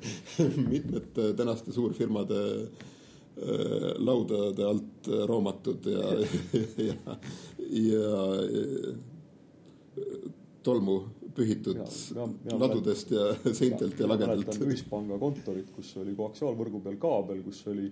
mitmete 0.75 1.33
tänaste 1.33 1.73
suurfirmade 1.73 2.43
äh, 2.61 3.91
laudade 3.97 4.69
alt 4.69 5.13
roomatud 5.33 5.89
ja, 5.89 6.13
ja, 6.91 7.17
ja 7.89 8.97
tolmu 10.63 11.01
pühitud 11.37 11.77
Mina- 11.79 12.27
mina- 12.27 12.33
mina 12.45 12.59
ladudest 12.65 13.11
ja 13.15 13.27
seintelt 13.53 13.99
ja 14.01 14.09
lagedalt 14.11 14.47
mäletan 14.47 14.67
ühispanga 14.69 15.19
kontorit, 15.21 15.71
kus 15.77 15.95
oli 16.03 16.15
koaksiaalvõrgu 16.19 16.81
peal 16.85 16.97
kaabel, 17.03 17.43
kus 17.47 17.63
oli 17.73 17.91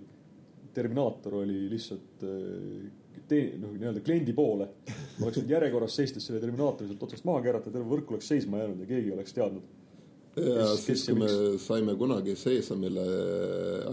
terminaator 0.75 1.37
oli 1.43 1.69
lihtsalt 1.71 2.23
eh, 2.27 2.91
tee-, 3.29 3.55
noh, 3.61 3.71
nii-öelda 3.77 4.01
kliendi 4.05 4.33
poole. 4.35 4.67
oleks 5.23 5.39
nüüd 5.39 5.53
järjekorras 5.55 5.95
seistes 5.95 6.25
selle 6.27 6.41
terminaatori 6.43 6.89
sealt 6.91 7.03
otsast 7.07 7.25
maha 7.25 7.41
keerata, 7.45 7.71
terve 7.71 7.87
võrk 7.95 8.11
oleks 8.11 8.27
seisma 8.33 8.59
jäänud 8.63 8.83
ja 8.83 8.89
keegi 8.89 9.07
ei 9.11 9.15
oleks 9.15 9.33
teadnud. 9.37 9.63
ja 10.35 10.65
Kes- 10.73 10.83
siis, 10.85 11.05
ja 11.07 11.13
kui 11.15 11.21
me 11.23 11.57
saime 11.63 11.95
kunagi 11.95 12.35
Seesamile 12.35 13.05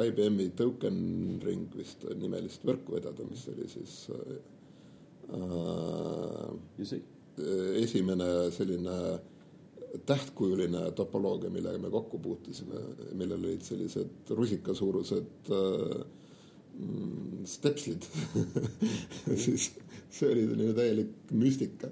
IBM-i 0.08 0.48
Token 0.58 0.98
Ring 1.44 1.68
vist 1.78 2.02
nimelist 2.18 2.64
võrku 2.66 2.96
vedada, 2.98 3.22
mis 3.30 3.46
oli 3.52 3.68
siis 3.70 3.94
äh, 4.10 4.40
ja 6.78 6.84
see, 6.88 7.00
esimene 7.82 8.26
selline 8.52 8.96
tähtkujuline 10.06 10.86
topoloogia, 10.96 11.50
millega 11.52 11.78
me 11.78 11.90
kokku 11.92 12.18
puutusime, 12.22 12.80
millel 13.18 13.38
olid 13.44 13.64
sellised 13.66 14.32
rusikasuurused 14.36 15.52
äh, 15.52 16.04
stepslid 17.44 18.06
siis 19.44 19.72
see 20.12 20.30
oli 20.30 20.46
selline 20.48 20.72
täielik 20.76 21.32
müstika. 21.36 21.90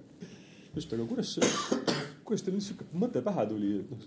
just, 0.74 0.92
aga 0.92 1.04
kuidas 1.10 1.36
kuidas 2.30 2.44
teil 2.46 2.56
niisugune 2.56 3.02
mõte 3.02 3.22
pähe 3.26 3.44
tuli, 3.50 3.70
et 3.82 3.90
noh, 3.90 4.04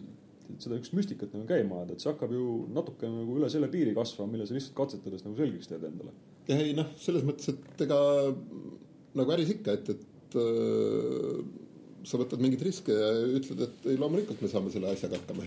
seda 0.64 0.78
üks 0.80 0.94
müstikat 0.96 1.34
nagu 1.36 1.48
käima 1.50 1.82
ajada, 1.82 1.96
et 1.96 2.04
see 2.04 2.12
hakkab 2.12 2.32
ju 2.36 2.46
natuke 2.76 3.10
nagu 3.10 3.36
üle 3.40 3.50
selle 3.52 3.68
piiri 3.74 3.96
kasvama, 3.98 4.32
mille 4.34 4.48
sa 4.48 4.56
lihtsalt 4.56 4.78
katsetades 4.78 5.26
nagu 5.26 5.36
selgeks 5.40 5.72
teed 5.72 5.84
endale. 5.90 6.14
ei 6.54 6.72
noh, 6.78 6.94
selles 7.02 7.26
mõttes, 7.28 7.52
et 7.52 7.84
ega 7.86 8.00
nagu 9.20 9.36
äris 9.36 9.54
ikka, 9.54 9.76
et, 9.78 9.92
et 9.94 10.40
äh, 10.40 11.44
sa 12.08 12.20
võtad 12.20 12.42
mingeid 12.44 12.64
riske 12.66 12.96
ja 12.96 13.12
ütled, 13.40 13.64
et 13.64 13.88
ei, 13.88 13.98
loomulikult 14.00 14.42
me 14.44 14.50
saame 14.52 14.74
selle 14.74 14.92
asjaga 14.92 15.20
hakkama. 15.22 15.46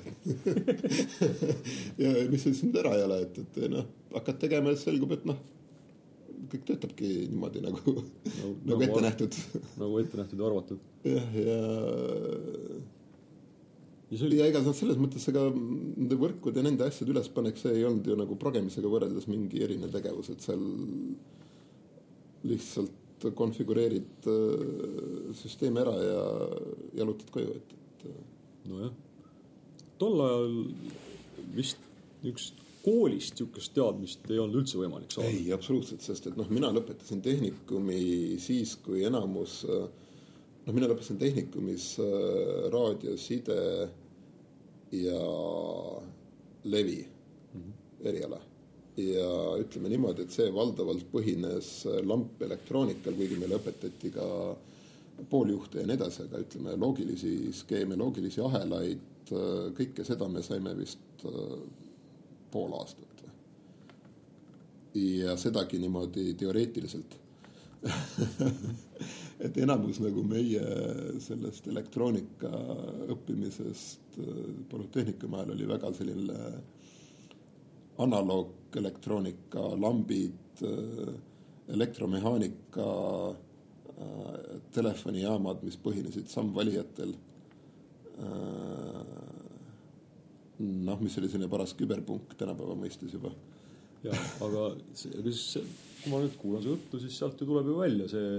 ja 2.03 2.15
mis 2.33 2.47
siis 2.47 2.63
nüüd 2.65 2.81
ära 2.81 2.95
ei 2.97 3.05
ole, 3.05 3.21
et, 3.27 3.41
et 3.43 3.71
noh, 3.73 3.87
hakkad 4.17 4.41
tegema 4.47 4.73
ja 4.73 4.79
siis 4.79 4.89
selgub, 4.89 5.13
et 5.17 5.27
noh, 5.29 5.39
kõik 6.51 6.67
töötabki 6.69 7.13
niimoodi 7.31 7.63
nagu, 7.65 7.97
nagu, 7.99 8.53
nagu 8.73 8.87
ette 8.87 9.05
nähtud. 9.05 9.41
nagu 9.83 10.03
ette 10.03 10.21
nähtud 10.21 10.43
ja 10.43 10.51
arvatud. 10.51 10.85
jah, 11.07 11.41
ja 11.45 11.63
ja 14.07 14.19
see 14.19 14.29
oli, 14.29 14.39
ja 14.39 14.51
ega 14.51 14.63
noh, 14.63 14.77
selles 14.77 14.99
mõttes 15.01 15.25
ega 15.33 15.49
nende 15.51 16.19
võrkude 16.21 16.63
ja 16.63 16.67
nende 16.67 16.87
asjade 16.87 17.13
ülespanek, 17.13 17.59
see 17.59 17.75
ei 17.75 17.87
olnud 17.89 18.07
ju 18.07 18.19
nagu 18.19 18.39
progemisega 18.39 18.91
võrreldes 18.91 19.27
mingi 19.31 19.65
erinev 19.67 19.91
tegevus, 19.95 20.31
et 20.33 20.45
seal 20.47 20.63
lihtsalt 22.47 23.03
konfigureerid 23.37 24.29
äh, 24.31 25.33
süsteemi 25.37 25.83
ära 25.83 25.97
ja 26.03 26.23
jalutad 27.01 27.33
koju, 27.35 27.57
et, 27.57 27.75
et 27.87 28.07
äh, 28.11 28.23
nojah, 28.71 28.95
tol 30.01 30.23
ajal 30.27 30.57
vist 31.57 31.83
niisugust 32.23 32.63
koolist 32.87 33.35
niisugust 33.35 33.73
teadmist 33.75 34.29
ei 34.31 34.39
olnud 34.39 34.61
üldse 34.61 34.79
võimalik 34.79 35.11
saada. 35.11 35.31
ei, 35.33 35.49
absoluutselt, 35.55 36.05
sest 36.07 36.29
et 36.31 36.37
noh, 36.39 36.47
mina 36.55 36.71
lõpetasin 36.75 37.23
tehnikumi 37.25 38.37
siis, 38.43 38.77
kui 38.85 39.03
enamus 39.09 39.63
äh, 39.67 39.87
noh, 40.67 40.75
mina 40.75 40.91
lõpetasin 40.91 41.19
tehnikumis 41.19 41.95
äh, 42.03 42.67
raadio, 42.75 43.17
side 43.19 43.59
ja 44.95 45.23
levi 46.67 47.01
eriala. 48.07 48.39
Ja 48.97 49.31
ütleme 49.61 49.91
niimoodi, 49.93 50.25
et 50.25 50.33
see 50.33 50.49
valdavalt 50.55 51.05
põhines 51.13 51.71
lampelektroonikal, 52.07 53.17
kuigi 53.19 53.41
meile 53.41 53.59
õpetati 53.61 54.13
ka 54.15 54.29
pooljuhte 55.31 55.83
ja 55.83 55.89
nii 55.89 55.97
edasi, 55.97 56.25
aga 56.27 56.41
ütleme, 56.45 56.77
loogilisi 56.81 57.35
skeeme, 57.57 57.97
loogilisi 57.97 58.41
ahelaid, 58.45 59.33
kõike 59.77 60.05
seda 60.07 60.29
me 60.31 60.43
saime 60.45 60.73
vist 60.79 61.27
äh, 61.27 61.55
pool 62.53 62.77
aastat 62.79 63.17
ja 64.97 65.37
sedagi 65.37 65.79
niimoodi 65.79 66.35
teoreetiliselt. 66.35 67.17
et 69.45 69.59
enamus 69.61 69.99
nagu 70.01 70.23
meie 70.27 70.63
sellest 71.21 71.67
elektroonika 71.69 72.51
õppimisest 73.13 74.17
äh, 74.23 74.39
polütehnikumi 74.71 75.37
ajal 75.37 75.53
oli 75.55 75.69
väga 75.69 75.93
selline 75.95 76.39
analoogelektroonika, 78.05 79.63
lambid, 79.81 80.63
elektromehaanika, 81.73 82.89
telefonijaamad, 84.77 85.63
mis 85.65 85.79
põhinesid 85.81 86.29
sammvalijatel. 86.33 87.15
noh, 90.59 91.01
mis 91.05 91.19
oli 91.21 91.29
selline 91.29 91.51
paras 91.53 91.75
küberpunk 91.77 92.33
tänapäeva 92.41 92.73
mõistes 92.81 93.13
juba 93.13 93.33
jah, 94.07 94.23
aga 94.47 94.71
siis, 94.97 95.43
kui 96.03 96.13
ma 96.13 96.21
nüüd 96.23 96.37
kuulan 96.41 96.65
su 96.65 96.75
juttu, 96.75 97.01
siis 97.03 97.17
sealt 97.19 97.41
ju 97.41 97.49
tuleb 97.49 97.71
ju 97.71 97.77
välja 97.79 98.09
see 98.11 98.31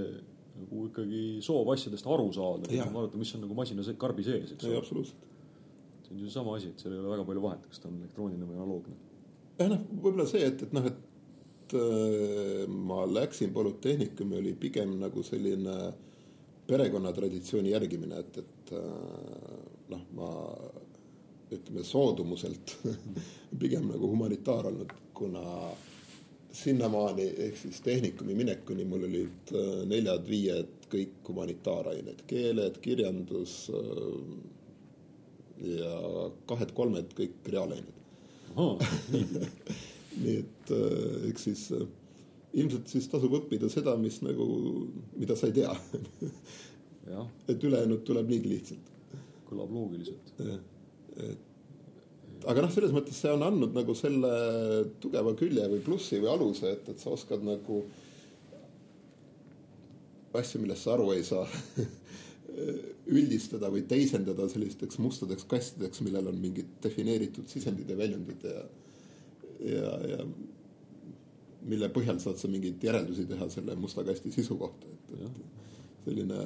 nagu 0.57 0.87
ikkagi 0.87 1.21
soov 1.45 1.69
asjadest 1.73 2.07
aru 2.09 2.29
saada, 2.33 2.69
vaadata, 2.93 3.19
mis 3.19 3.33
on 3.37 3.43
nagu 3.45 3.57
masina 3.57 3.85
karbi 4.01 4.25
sees, 4.25 4.55
eks 4.55 4.65
ole. 4.65 4.79
absoluutselt. 4.81 5.27
see 6.05 6.15
on 6.15 6.23
ju 6.23 6.31
sama 6.33 6.55
asi, 6.57 6.71
et 6.71 6.81
seal 6.81 6.95
ei 6.95 7.01
ole 7.01 7.13
väga 7.13 7.27
palju 7.27 7.43
vahet, 7.43 7.67
kas 7.69 7.83
ta 7.83 7.91
on 7.91 7.99
elektrooniline 8.01 8.47
või 8.49 8.57
analoogne. 8.57 8.97
noh, 9.65 9.79
võib-olla 9.89 10.27
see, 10.29 10.43
et, 10.45 10.61
et 10.67 10.73
noh, 10.75 10.85
et 10.85 11.75
äh, 11.77 12.65
ma 12.69 13.05
läksin 13.09 13.53
polütehnikumi, 13.55 14.37
oli 14.37 14.53
pigem 14.59 14.97
nagu 15.01 15.23
selline 15.25 15.77
perekonnatraditsiooni 16.67 17.73
järgimine, 17.73 18.21
et, 18.21 18.39
et 18.43 18.73
äh, 18.77 19.59
noh, 19.93 20.05
ma 20.17 20.31
ütleme 21.53 21.83
soodumuselt 21.87 22.75
pigem 23.61 23.87
nagu 23.89 24.11
humanitaar 24.11 24.69
olnud, 24.69 24.93
kuna 25.17 25.43
sinnamaani 26.57 27.25
ehk 27.47 27.57
siis 27.61 27.79
tehnikumi 27.85 28.35
minekuni 28.37 28.85
mul 28.85 29.07
olid 29.09 29.53
äh, 29.55 29.73
neljad-viied 29.89 30.89
kõik 30.91 31.17
humanitaarained, 31.27 32.21
keeled, 32.29 32.77
kirjandus 32.79 33.57
ja 35.59 35.97
kahed-kolmed 36.47 37.11
kõik 37.17 37.49
reaalained. 37.51 37.96
nii 40.21 40.35
et 40.41 40.71
äh, 40.73 41.29
eks 41.29 41.47
siis 41.49 41.65
äh, 41.77 41.83
ilmselt 42.57 42.89
siis 42.89 43.09
tasub 43.11 43.35
õppida 43.37 43.69
seda, 43.71 43.95
mis 44.01 44.19
nagu, 44.25 44.47
mida 45.17 45.37
sa 45.37 45.49
ei 45.49 45.57
tea. 45.59 45.73
et 47.51 47.63
ülejäänud 47.63 48.01
tuleb 48.07 48.31
niigi 48.31 48.49
lihtsalt. 48.51 48.93
kõlab 49.47 49.69
loogiliselt. 49.71 50.33
aga 52.51 52.63
noh, 52.65 52.71
selles 52.73 52.91
mõttes 52.91 53.15
see 53.21 53.31
on 53.31 53.45
andnud 53.47 53.77
nagu 53.77 53.93
selle 53.95 54.31
tugeva 54.99 55.31
külje 55.39 55.69
või 55.71 55.79
plussi 55.85 56.19
või 56.19 56.33
aluse, 56.33 56.73
et, 56.75 56.89
et 56.91 56.99
sa 56.99 57.13
oskad 57.15 57.45
nagu 57.47 57.79
asju, 60.37 60.61
millest 60.61 60.83
sa 60.83 60.97
aru 60.97 61.11
ei 61.15 61.23
saa, 61.25 61.45
üldistada 62.57 63.69
või 63.69 63.83
teisendada 63.89 64.47
sellisteks 64.49 64.97
mustadeks 65.03 65.45
kastideks, 65.49 66.01
millel 66.05 66.31
on 66.31 66.39
mingid 66.41 66.77
defineeritud 66.83 67.49
sisendid 67.51 67.89
ja 67.89 67.97
väljundid 67.99 68.45
ja 68.47 68.63
ja, 69.59 69.91
ja 70.11 70.25
mille 71.67 71.89
põhjal 71.93 72.19
saad 72.21 72.39
sa 72.39 72.49
mingeid 72.51 72.83
järeldusi 72.83 73.25
teha 73.29 73.49
selle 73.51 73.75
musta 73.79 74.03
kasti 74.07 74.31
sisu 74.31 74.57
kohta, 74.59 74.89
et, 74.93 75.13
et 75.25 76.05
selline 76.05 76.37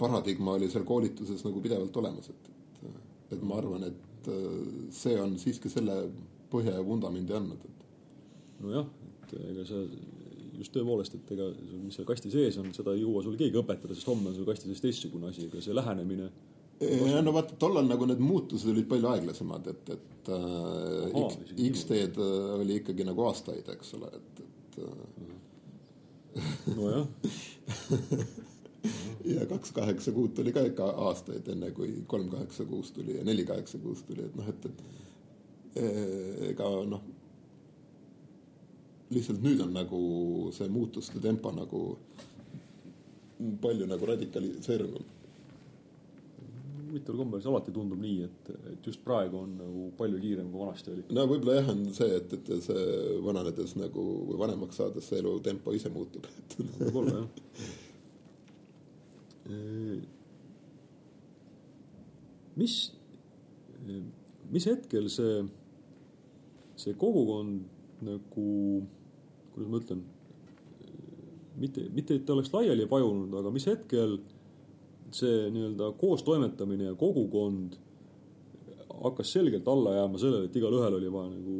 paradigma 0.00 0.56
oli 0.58 0.70
seal 0.72 0.86
koolituses 0.88 1.44
nagu 1.46 1.62
pidevalt 1.64 1.96
olemas, 2.02 2.30
et, 2.32 2.50
et, 2.88 2.98
et 3.36 3.46
ma 3.46 3.58
arvan, 3.60 3.86
et 3.88 4.30
äh, 4.32 4.58
see 4.94 5.16
on 5.20 5.38
siiski 5.40 5.72
selle 5.72 5.96
põhja 6.52 6.76
ja 6.78 6.84
vundamendi 6.86 7.36
andnud, 7.36 7.64
et 7.68 8.60
nojah, 8.64 8.90
et 9.22 9.36
ega 9.52 9.66
sa 9.68 9.84
just 10.58 10.74
tõepoolest, 10.74 11.16
et 11.18 11.32
ega 11.36 11.48
mis 11.82 11.96
seal 11.96 12.08
kasti 12.08 12.32
sees 12.32 12.58
on, 12.60 12.70
seda 12.76 12.94
ei 12.94 13.02
jõua 13.04 13.22
sul 13.24 13.38
keegi 13.40 13.60
õpetada, 13.60 13.96
sest 13.96 14.10
homme 14.10 14.30
on 14.30 14.36
sul 14.36 14.48
kasti 14.48 14.70
sees 14.70 14.84
teistsugune 14.84 15.30
asi, 15.30 15.48
aga 15.50 15.62
see 15.64 15.76
lähenemine. 15.76 16.30
ja 16.84 17.22
no 17.22 17.34
vaata, 17.36 17.56
tollal 17.60 17.86
nagu 17.88 18.08
need 18.10 18.22
muutused 18.22 18.70
olid 18.72 18.88
palju 18.90 19.10
aeglasemad, 19.12 19.68
et, 19.72 19.92
et 19.94 20.32
äh, 20.34 20.48
Ahaa, 21.10 21.28
X, 21.28 21.54
X-teed 21.70 22.18
äh, 22.22 22.32
oli 22.58 22.80
ikkagi 22.82 23.06
nagu 23.06 23.28
aastaid, 23.28 23.68
eks 23.76 23.94
ole, 23.98 24.10
et, 24.18 24.42
et 24.46 24.80
äh, 24.88 26.74
nojah, 26.74 27.06
ja 29.34 29.46
kaks 29.46 29.72
kaheksa 29.72 30.12
kuud 30.12 30.34
tuli 30.36 30.52
ka 30.52 30.64
ikka 30.68 30.90
aastaid, 31.06 31.48
enne 31.54 31.70
kui 31.76 32.02
kolm 32.10 32.28
kaheksa 32.32 32.66
kuus 32.68 32.92
tuli 32.92 33.18
ja 33.18 33.24
neli 33.24 33.44
kaheksa 33.48 33.78
kuus 33.82 34.02
tuli, 34.08 34.26
et 34.26 34.36
noh, 34.36 34.48
et, 34.50 34.66
et 34.66 35.82
eh, 35.82 36.50
ega 36.50 36.68
noh, 36.88 37.04
lihtsalt 39.12 39.42
nüüd 39.44 39.60
on 39.64 39.74
nagu 39.74 39.98
see 40.54 40.68
muutuste 40.72 41.20
tempo 41.22 41.52
nagu 41.52 41.82
palju 43.60 43.86
nagu 43.86 44.06
radikaliseerunud. 44.06 45.12
huvitaval 46.88 47.18
kombel 47.18 47.40
see 47.42 47.50
alati 47.50 47.72
tundub 47.74 47.98
nii, 47.98 48.22
et, 48.22 48.50
et 48.70 48.86
just 48.86 49.00
praegu 49.04 49.40
on 49.42 49.56
nagu 49.58 49.88
palju 49.98 50.20
kiirem 50.22 50.50
kui 50.52 50.60
vanasti 50.62 50.92
oli. 50.92 51.04
no 51.16 51.24
võib-olla 51.26 51.56
jah, 51.58 51.70
on 51.72 51.80
see, 51.96 52.10
et, 52.20 52.34
et 52.38 52.50
see 52.62 52.84
vananedes 53.24 53.74
nagu 53.80 54.04
või 54.30 54.38
vanemaks 54.44 54.78
saades 54.78 55.08
see 55.10 55.18
elutempo 55.18 55.74
ise 55.74 55.90
muutub, 55.92 56.28
et 56.40 56.56
võib-olla 56.78 57.16
jah. 57.18 57.28
mis, 62.62 62.78
mis 64.54 64.70
hetkel 64.70 65.10
see, 65.12 65.42
see 66.78 66.94
kogukond 67.00 67.73
nagu, 68.02 68.48
kuidas 69.54 69.70
ma 69.70 69.80
ütlen, 69.80 70.04
mitte, 71.60 71.86
mitte 71.94 72.18
et 72.18 72.24
ta 72.26 72.34
oleks 72.34 72.52
laiali 72.54 72.86
vajunud, 72.90 73.34
aga 73.38 73.52
mis 73.54 73.66
hetkel 73.70 74.18
see 75.14 75.48
nii-öelda 75.54 75.92
koostoimetamine 76.00 76.88
ja 76.90 76.94
kogukond 76.98 77.76
hakkas 79.04 79.32
selgelt 79.36 79.68
alla 79.68 79.94
jääma 79.98 80.18
sellele, 80.18 80.48
et 80.48 80.56
igalühel 80.56 80.98
oli 80.98 81.12
vaja 81.12 81.30
nagu 81.34 81.58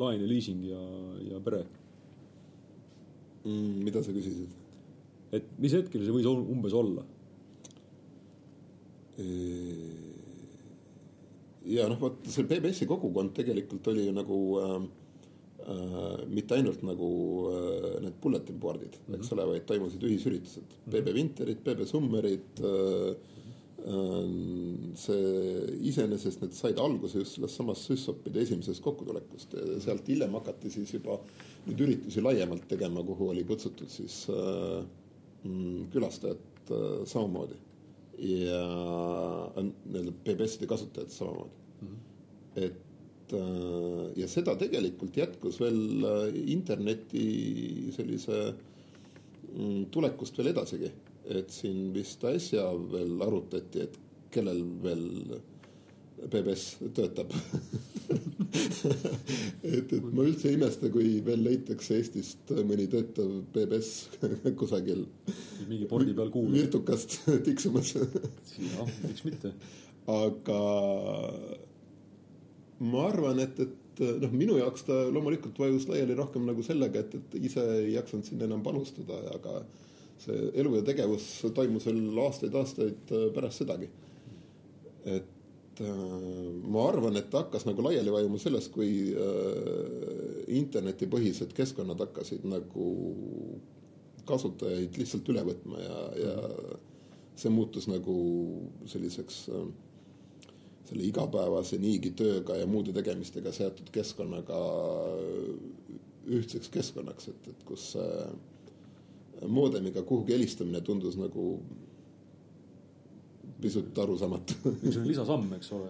laen 0.00 0.22
ja 0.22 0.28
liising 0.28 0.64
ja, 0.68 0.82
ja 1.30 1.40
pere 1.44 1.64
mm,. 3.44 3.82
mida 3.84 4.02
sa 4.04 4.14
küsisid? 4.14 4.52
et 5.36 5.48
mis 5.60 5.74
hetkel 5.76 6.04
see 6.04 6.14
võis 6.14 6.28
umbes 6.28 6.76
olla? 6.76 7.04
ja 11.66 11.86
noh, 11.88 11.98
vot 12.00 12.28
see 12.28 12.44
PBS-i 12.44 12.88
kogukond 12.88 13.32
tegelikult 13.36 13.88
oli 13.92 14.04
ju 14.06 14.12
nagu 14.16 14.40
äh, 14.60 14.74
mitte 16.30 16.54
ainult 16.54 16.82
nagu 16.86 17.08
äh, 17.50 17.96
need 18.04 18.18
bulletin 18.22 18.58
board'id 18.62 18.94
mm, 18.94 19.06
-hmm. 19.06 19.16
eks 19.18 19.32
ole, 19.34 19.46
vaid 19.50 19.64
toimusid 19.66 20.02
ühisüritused 20.02 20.62
mm, 20.62 20.92
-hmm. 20.92 20.92
PB 20.92 21.14
Winterid, 21.14 21.64
PB 21.64 21.86
Summerid 21.86 22.62
äh,. 22.62 23.16
Äh, 23.86 24.94
see 24.98 25.78
iseenesest 25.88 26.40
need 26.42 26.54
said 26.54 26.78
alguse 26.78 27.18
just 27.18 27.36
sellest 27.36 27.56
samast 27.56 27.84
Süssopide 27.86 28.40
esimesest 28.40 28.82
kokkutulekust 28.82 29.52
ja 29.52 29.76
sealt 29.84 30.08
hiljem 30.08 30.32
hakati 30.34 30.70
siis 30.70 30.94
juba 30.94 31.20
neid 31.66 31.82
üritusi 31.84 32.24
laiemalt 32.24 32.66
tegema, 32.68 33.04
kuhu 33.06 33.28
oli 33.28 33.44
kutsutud 33.44 33.92
siis 33.92 34.24
äh, 34.32 34.82
mm, 35.44 35.86
külastajad 35.92 36.72
äh, 36.72 37.06
samamoodi 37.06 37.60
ja 38.18 38.62
nii-öelda 39.60 40.16
PBS-ide 40.24 40.66
kasutajad 40.66 41.14
samamoodi 41.14 41.62
mm. 41.82 41.88
-hmm. 41.88 42.66
et 42.66 42.85
äh, 43.34 44.12
ja 44.20 44.28
seda 44.30 44.56
tegelikult 44.60 45.16
jätkus 45.18 45.60
veel 45.62 45.80
äh, 46.06 46.38
interneti 46.52 47.26
sellise 47.96 48.40
mm, 48.52 49.86
tulekust 49.94 50.38
veel 50.38 50.52
edasigi. 50.54 50.92
et 51.26 51.50
siin 51.50 51.90
vist 51.90 52.22
äsja 52.24 52.68
veel 52.92 53.22
arutati, 53.24 53.82
et 53.82 53.96
kellel 54.30 54.60
veel 54.82 55.06
PBS 56.30 56.76
töötab 56.94 57.32
et, 59.66 59.92
et 59.92 60.04
ma 60.12 60.24
üldse 60.24 60.50
ei 60.50 60.56
imesta, 60.56 60.90
kui 60.92 61.18
veel 61.26 61.42
leitakse 61.46 61.98
Eestist 61.98 62.52
mõni 62.66 62.86
töötav 62.92 63.32
PBS 63.54 63.90
kusagil. 64.60 65.04
mingi 65.68 65.88
pordi 65.90 66.14
peal 66.16 66.30
kuulub. 66.34 66.54
virtukast 66.56 67.18
tiksumas. 67.46 67.94
jah, 67.96 68.92
miks 69.02 69.26
mitte. 69.26 69.52
aga 70.06 70.60
ma 72.84 73.06
arvan, 73.08 73.40
et, 73.44 73.60
et 73.60 74.02
noh, 74.22 74.32
minu 74.36 74.58
jaoks 74.60 74.84
ta 74.88 74.98
loomulikult 75.08 75.58
vajus 75.62 75.86
laiali 75.88 76.16
rohkem 76.18 76.44
nagu 76.48 76.64
sellega, 76.66 77.04
et, 77.04 77.14
et 77.16 77.38
ise 77.48 77.64
ei 77.78 77.94
jaksanud 77.94 78.28
sinna 78.28 78.48
enam 78.48 78.64
panustada, 78.66 79.22
aga 79.32 79.62
see 80.20 80.50
elu 80.60 80.74
ja 80.78 80.82
tegevus 80.84 81.30
toimus 81.56 81.88
veel 81.88 82.20
aastaid-aastaid 82.26 83.14
pärast 83.36 83.64
sedagi. 83.64 83.88
et 85.06 85.32
Äh, 85.80 86.52
ma 86.64 86.86
arvan, 86.88 87.18
et 87.20 87.28
ta 87.28 87.42
hakkas 87.42 87.66
nagu 87.68 87.82
laiali 87.84 88.12
vajuma 88.12 88.38
sellest, 88.40 88.70
kui 88.72 89.10
äh, 89.12 90.44
internetipõhised 90.56 91.52
keskkonnad 91.56 92.00
hakkasid 92.00 92.46
nagu 92.48 92.86
kasutajaid 94.26 94.96
lihtsalt 94.96 95.28
üle 95.34 95.42
võtma 95.50 95.82
ja, 95.82 95.98
ja 96.22 96.36
see 97.36 97.52
muutus 97.52 97.90
nagu 97.92 98.16
selliseks 98.88 99.42
äh, 99.52 99.66
selle 100.86 101.06
igapäevase 101.06 101.78
niigi 101.82 102.12
tööga 102.18 102.58
ja 102.60 102.66
muude 102.70 102.94
tegemistega 102.96 103.52
seotud 103.54 103.90
keskkonnaga 103.94 104.60
ühtseks 106.26 106.70
keskkonnaks, 106.74 107.30
et, 107.32 107.50
et 107.52 107.64
kus 107.66 107.92
moodemiga 109.46 110.02
kuhugi 110.06 110.34
helistamine 110.34 110.80
tundus 110.84 111.18
nagu 111.20 111.50
pisut 113.60 113.98
arusaamatu 113.98 114.56
see 114.92 115.00
on 115.00 115.06
lisasamm, 115.08 115.52
eks 115.56 115.72
ole. 115.72 115.88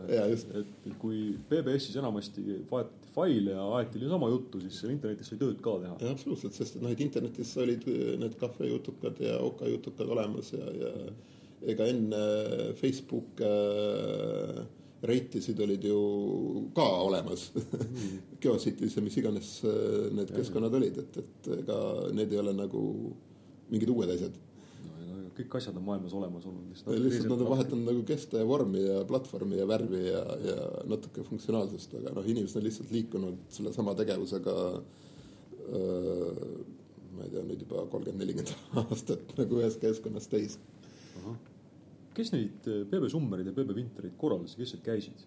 et 0.60 0.92
kui 1.02 1.20
BBS-is 1.50 1.96
enamasti 1.98 2.44
vahetati 2.70 3.10
faile 3.16 3.56
ja 3.56 3.64
aeti 3.78 4.02
niisama 4.02 4.28
juttu, 4.30 4.60
siis 4.60 4.80
seal 4.80 4.92
internetis 4.92 5.32
sai 5.32 5.38
tööd 5.40 5.58
ka 5.64 5.78
teha. 5.82 5.96
absoluutselt, 6.12 6.54
sest 6.58 6.76
et 6.76 6.84
noh, 6.84 6.92
et 6.92 7.02
internetis 7.02 7.54
olid 7.62 7.86
need 8.22 8.36
kahvejutukad 8.40 9.22
ja 9.24 9.38
okajutukad 9.44 10.12
olemas 10.16 10.52
ja, 10.54 10.66
ja 10.82 10.92
ega 11.72 11.88
enne 11.90 12.22
Facebook 12.78 13.40
äh, 13.42 14.62
reitisid 15.02 15.60
olid 15.60 15.84
ju 15.84 15.98
ka 16.74 16.86
olemas 17.04 17.50
mm. 17.54 18.18
Geocities 18.40 18.96
ja 18.96 19.04
mis 19.04 19.16
iganes 19.20 19.52
äh, 19.64 20.08
need 20.16 20.32
keskkonnad 20.32 20.74
olid, 20.78 20.98
et, 21.04 21.22
et 21.22 21.52
ega 21.60 21.78
need 22.16 22.32
ei 22.32 22.42
ole 22.42 22.56
nagu 22.56 22.82
mingid 23.70 23.92
uued 23.92 24.14
asjad 24.16 24.36
kõik 25.36 25.56
asjad 25.58 25.76
on 25.76 25.84
maailmas 25.84 26.14
olemas 26.16 26.46
olnud. 26.48 26.70
lihtsalt, 26.72 27.28
nad 27.28 27.42
on 27.44 27.50
vahetanud 27.50 27.88
nagu 27.90 28.04
kesta 28.08 28.40
ja 28.40 28.46
vormi 28.48 28.82
ja 28.82 29.02
platvormi 29.08 29.58
ja 29.58 29.66
värvi 29.68 30.02
ja, 30.06 30.22
ja 30.44 30.56
natuke 30.88 31.24
funktsionaalsust, 31.26 31.96
aga 32.00 32.14
noh, 32.16 32.28
inimesed 32.32 32.60
on 32.60 32.64
lihtsalt 32.64 32.94
liikunud 32.94 33.42
sellesama 33.52 33.94
tegevusega 33.98 34.54
öö, 35.66 36.30
ma 37.16 37.26
ei 37.26 37.32
tea, 37.32 37.44
nüüd 37.44 37.66
juba 37.66 37.84
kolmkümmend, 37.92 38.22
nelikümmend 38.22 38.54
aastat 38.86 39.36
nagu 39.40 39.60
ühes 39.60 39.78
keskkonnas 39.82 40.30
täis. 40.32 40.58
Kes 42.16 42.32
neid 42.32 42.64
PB 42.64 43.10
Summerid 43.12 43.50
ja 43.50 43.54
PB 43.56 43.76
Winterid 43.76 44.16
korraldasid, 44.20 44.60
kes 44.62 44.74
seal 44.74 44.84
käisid? 44.86 45.26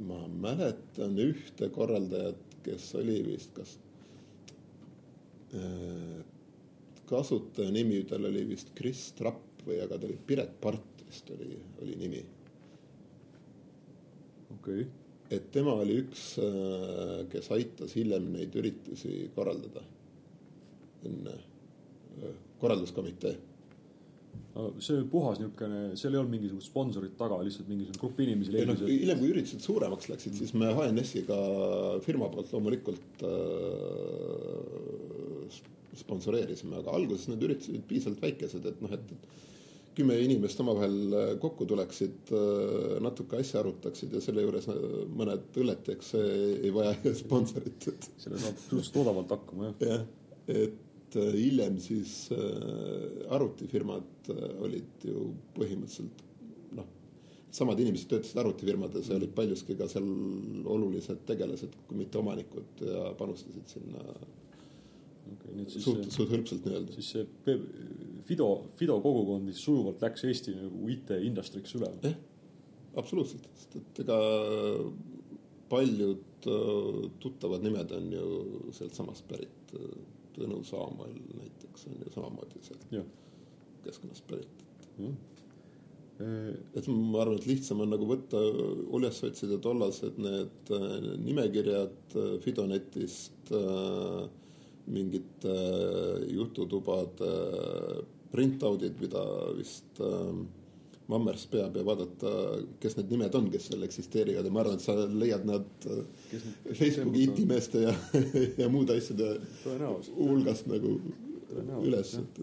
ma 0.00 0.22
mäletan 0.30 1.18
ühte 1.20 1.68
korraldajat, 1.74 2.58
kes 2.64 2.86
oli 2.96 3.18
vist 3.26 3.52
kas 3.56 3.74
kasutaja 7.10 7.70
nimi 7.74 8.04
tal 8.08 8.24
oli 8.24 8.44
vist 8.48 8.70
Kris 8.78 9.10
Trapp 9.18 9.64
või, 9.66 9.80
aga 9.82 9.98
ta 9.98 10.06
oli 10.06 10.18
Piret 10.26 10.54
Part 10.62 11.02
vist 11.02 11.30
oli, 11.34 11.56
oli 11.82 11.96
nimi. 11.98 12.22
okei 14.54 14.84
okay.. 14.84 14.86
et 15.30 15.50
tema 15.50 15.74
oli 15.82 15.98
üks, 16.04 16.24
äh, 16.38 17.16
kes 17.32 17.50
aitas 17.56 17.96
hiljem 17.98 18.30
neid 18.36 18.54
üritusi 18.54 19.30
korraldada. 19.34 19.82
enne 21.10 21.34
äh, 21.34 22.34
korralduskomitee 22.62 23.34
see 24.82 24.96
oli 24.96 25.06
puhas 25.12 25.38
niisugune, 25.40 25.80
seal 25.98 26.14
ei 26.14 26.20
olnud 26.20 26.34
mingisugust 26.34 26.70
sponsorit 26.70 27.14
taga, 27.18 27.38
lihtsalt 27.46 27.68
mingisugune 27.70 28.02
grupp 28.02 28.22
inimesi 28.24 28.54
leidis. 28.54 28.82
hiljem, 28.88 29.18
kui 29.22 29.30
üritused 29.34 29.62
suuremaks 29.64 30.10
läksid, 30.10 30.34
siis 30.38 30.52
me 30.58 30.72
HNS-iga 30.76 31.38
firma 32.04 32.26
poolt 32.32 32.50
loomulikult 32.54 33.24
äh, 33.28 33.36
sponsoreerisime, 36.00 36.80
aga 36.80 36.96
alguses 36.98 37.28
need 37.30 37.46
üritused 37.46 37.72
olid 37.74 37.86
piisavalt 37.88 38.20
väikesed, 38.26 38.66
et 38.70 38.82
noh, 38.84 38.92
et, 38.96 39.14
et 39.14 39.22
kümme 40.00 40.16
inimest 40.22 40.60
omavahel 40.62 40.98
äh, 41.12 41.32
kokku 41.42 41.66
tuleksid, 41.68 42.30
äh, 42.34 42.98
natuke 43.04 43.40
asja 43.40 43.60
arutaksid 43.60 44.14
ja 44.14 44.22
selle 44.24 44.44
juures 44.44 44.68
äh, 44.70 44.78
mõned 45.16 45.58
õlled 45.60 45.82
teeks, 45.86 46.14
ei 46.18 46.70
vaja 46.74 46.94
sponsorit, 47.22 47.88
et. 47.90 48.10
selle 48.22 48.40
saab 48.40 48.60
suhteliselt 48.60 49.02
odavalt 49.04 49.34
hakkama, 49.36 49.70
jah. 49.70 49.82
jah, 49.90 50.06
et 50.54 50.86
hiljem 51.16 51.78
siis 51.82 52.28
arvutifirmad 53.30 54.30
olid 54.62 55.06
ju 55.06 55.30
põhimõtteliselt 55.56 56.22
noh, 56.78 56.86
samad 57.54 57.80
inimesed 57.82 58.10
töötasid 58.10 58.42
arvutifirmades 58.42 59.10
ja 59.10 59.18
olid 59.18 59.32
paljuski 59.36 59.76
ka 59.78 59.88
seal 59.90 60.06
olulised 60.70 61.24
tegelased, 61.28 61.74
kui 61.88 62.02
mitte 62.02 62.20
omanikud 62.20 62.84
ja 62.86 63.08
panustasid 63.18 63.74
sinna 63.74 64.04
okay,. 65.34 65.66
Siis, 65.66 65.84
suht, 65.84 66.06
suht 66.14 66.32
hõlpsalt 66.34 66.66
nii-öelda. 66.66 66.96
siis 66.96 67.12
see 67.14 67.58
Fido, 68.28 68.48
Fido 68.78 68.98
kogukond 69.02 69.50
siis 69.50 69.64
sujuvalt 69.66 70.02
läks 70.04 70.26
Eesti 70.28 70.54
nagu 70.56 70.90
IT 70.92 71.14
industriks 71.26 71.74
üle. 71.78 71.90
jah, 72.04 72.16
absoluutselt, 73.00 73.48
sest 73.56 73.78
et 73.80 74.02
ega 74.04 74.18
paljud 75.70 76.50
äh, 76.50 77.10
tuttavad 77.22 77.66
nimed 77.66 77.92
on 77.96 78.10
ju 78.14 78.26
sealtsamast 78.76 79.28
pärit. 79.30 79.74
Tõnu 80.36 80.62
Saamäel 80.66 81.16
näiteks 81.38 81.86
on 81.90 81.98
ju 82.04 82.12
samamoodi 82.14 82.62
sealt 82.66 82.86
keskkonnast 83.84 84.26
pärit. 84.28 84.66
et 86.76 86.88
ma 86.88 87.22
arvan, 87.22 87.38
et 87.38 87.46
lihtsam 87.48 87.80
on 87.80 87.94
nagu 87.94 88.04
võtta 88.04 88.40
üles 88.98 89.22
otsida 89.24 89.56
tollased 89.64 90.18
need 90.20 90.72
äh, 90.76 90.96
nimekirjad 91.24 92.16
äh, 92.20 92.34
Fidonetist 92.44 93.52
äh, 93.56 94.26
mingite 94.90 95.54
äh, 95.54 96.26
jututubade 96.34 97.30
printout'id, 98.34 99.00
mida 99.00 99.24
vist 99.56 100.02
äh, 100.04 100.34
Mammers 101.10 101.46
peab 101.50 101.76
ja 101.78 101.84
vaadata, 101.86 102.32
kes 102.82 102.96
need 102.98 103.10
nimed 103.12 103.34
on, 103.38 103.48
kes 103.52 103.68
seal 103.70 103.82
eksisteerivad 103.86 104.46
ja 104.46 104.52
ma 104.54 104.62
arvan, 104.62 104.78
et 104.78 104.84
sa 104.84 104.94
leiad 105.08 105.46
nad 105.48 105.88
äh, 105.90 106.04
Facebooki 106.70 107.24
itimeeste 107.26 107.84
ja, 107.86 107.94
ja 108.60 108.68
muude 108.72 108.96
asjade 109.00 109.32
hulgast 110.16 110.70
nagu 110.70 110.94
üles, 111.82 112.14
et, 112.20 112.40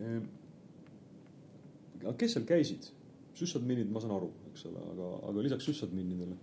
et. 0.00 0.32
aga 2.04 2.16
kes 2.24 2.38
seal 2.38 2.48
käisid? 2.48 2.90
süssadminid, 3.34 3.88
ma 3.90 3.98
saan 3.98 4.14
aru, 4.14 4.28
eks 4.52 4.68
ole, 4.70 4.82
aga, 4.92 5.06
aga 5.28 5.42
lisaks 5.42 5.66
süssadminidele 5.66 6.36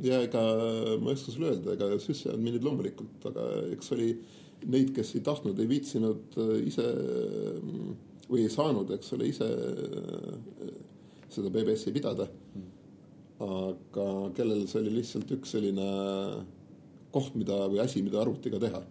ja 0.00 0.22
ega 0.24 0.42
ma 1.02 1.12
ei 1.12 1.16
oska 1.16 1.34
sulle 1.34 1.52
öelda, 1.52 1.74
ega 1.76 1.98
süssadminid 2.00 2.64
loomulikult, 2.64 3.26
aga 3.28 3.48
eks 3.74 3.92
oli 3.96 4.08
neid, 4.70 4.92
kes 4.96 5.14
ei 5.16 5.24
tahtnud, 5.26 5.58
ei 5.58 5.68
viitsinud 5.70 6.38
äh, 6.40 6.54
ise 6.68 6.86
või 8.28 8.46
ei 8.46 8.52
saanud, 8.52 8.90
eks 8.96 9.12
ole, 9.16 9.28
ise 9.28 9.48
äh, 9.48 10.72
seda 11.32 11.52
BBS-i 11.52 11.92
pidada. 11.94 12.28
aga 13.42 14.04
kellel 14.36 14.66
see 14.70 14.78
oli 14.78 14.90
lihtsalt 15.00 15.30
üks 15.34 15.56
selline 15.56 15.86
koht, 17.10 17.34
mida 17.34 17.56
või 17.66 17.80
asi, 17.82 18.02
mida 18.04 18.20
arvutiga 18.20 18.60
teha, 18.62 18.82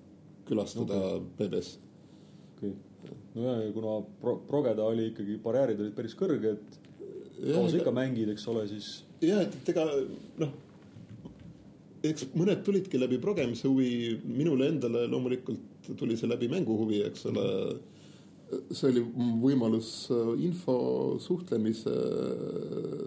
külastada 0.49 0.97
okay. 1.13 1.27
BBS. 1.37 1.77
okei 2.57 2.73
okay., 2.73 3.15
no 3.35 3.45
ja, 3.45 3.53
ja 3.63 3.69
kuna 3.71 3.93
pro-, 4.21 4.41
progeda 4.49 4.83
oli 4.83 5.07
ikkagi, 5.13 5.37
barjäärid 5.45 5.79
olid 5.85 5.95
päris 5.95 6.17
kõrged, 6.19 6.75
kaua 7.39 7.69
sa 7.69 7.79
ikka 7.79 7.95
mängid, 7.95 8.33
eks 8.33 8.49
ole, 8.51 8.65
siis. 8.69 8.91
jah, 9.23 9.45
et, 9.45 9.55
et 9.61 9.71
ega 9.71 9.87
noh 10.41 10.51
eks 12.09 12.31
mõned 12.33 12.63
tulidki 12.65 12.99
läbi 12.99 13.19
progemise 13.21 13.67
huvi, 13.69 14.17
minule 14.25 14.69
endale 14.71 15.05
loomulikult 15.09 15.91
tuli 15.99 16.17
see 16.17 16.29
läbi 16.29 16.49
mänguhuvi, 16.51 17.01
eks 17.07 17.27
ole. 17.29 17.45
see 18.75 18.89
oli 18.89 19.01
võimalus 19.39 20.09
äh, 20.11 20.31
info 20.43 20.73
suhtlemise, 21.23 21.93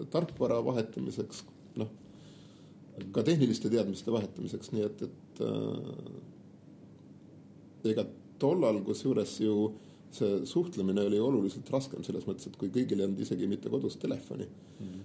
tarkvara 0.09 0.57
vahetamiseks, 0.65 1.43
noh, 1.77 1.91
ka 3.13 3.21
tehniliste 3.27 3.69
teadmiste 3.69 4.09
vahetamiseks, 4.15 4.71
nii 4.73 4.85
et, 4.87 5.03
et 5.05 5.41
äh, 5.45 5.85
ega 7.91 8.07
tollal, 8.41 8.81
kusjuures 8.87 9.35
ju 9.43 9.69
see 10.15 10.45
suhtlemine 10.49 11.03
oli 11.09 11.19
oluliselt 11.21 11.69
raskem 11.73 12.03
selles 12.05 12.25
mõttes, 12.27 12.47
et 12.49 12.55
kui 12.59 12.71
kõigil 12.73 13.01
ei 13.01 13.07
olnud 13.07 13.21
isegi 13.25 13.49
mitte 13.51 13.71
kodus 13.73 13.97
telefoni 14.01 14.47
mm. 14.47 15.01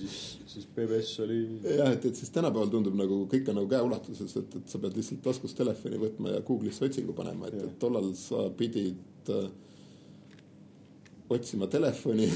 siis, 0.00 0.18
siis 0.48 0.66
BBS 0.74 1.12
oli. 1.24 1.38
jah, 1.64 1.92
et, 1.92 2.08
et 2.10 2.18
siis 2.18 2.32
tänapäeval 2.34 2.72
tundub 2.72 2.98
nagu 2.98 3.22
kõik 3.30 3.50
on 3.52 3.60
nagu 3.60 3.70
käeulatuses, 3.70 4.36
et, 4.40 4.58
et 4.60 4.74
sa 4.74 4.82
pead 4.82 4.98
lihtsalt 4.98 5.22
taskust 5.24 5.58
telefoni 5.58 6.00
võtma 6.02 6.36
ja 6.36 6.44
Google'isse 6.46 6.86
otsingu 6.88 7.16
panema, 7.16 7.50
et, 7.50 7.58
et 7.68 7.78
tollal 7.82 8.10
sa 8.18 8.48
pidid 8.58 9.32
äh, 9.34 9.48
otsima 11.28 11.68
telefoni 11.70 12.28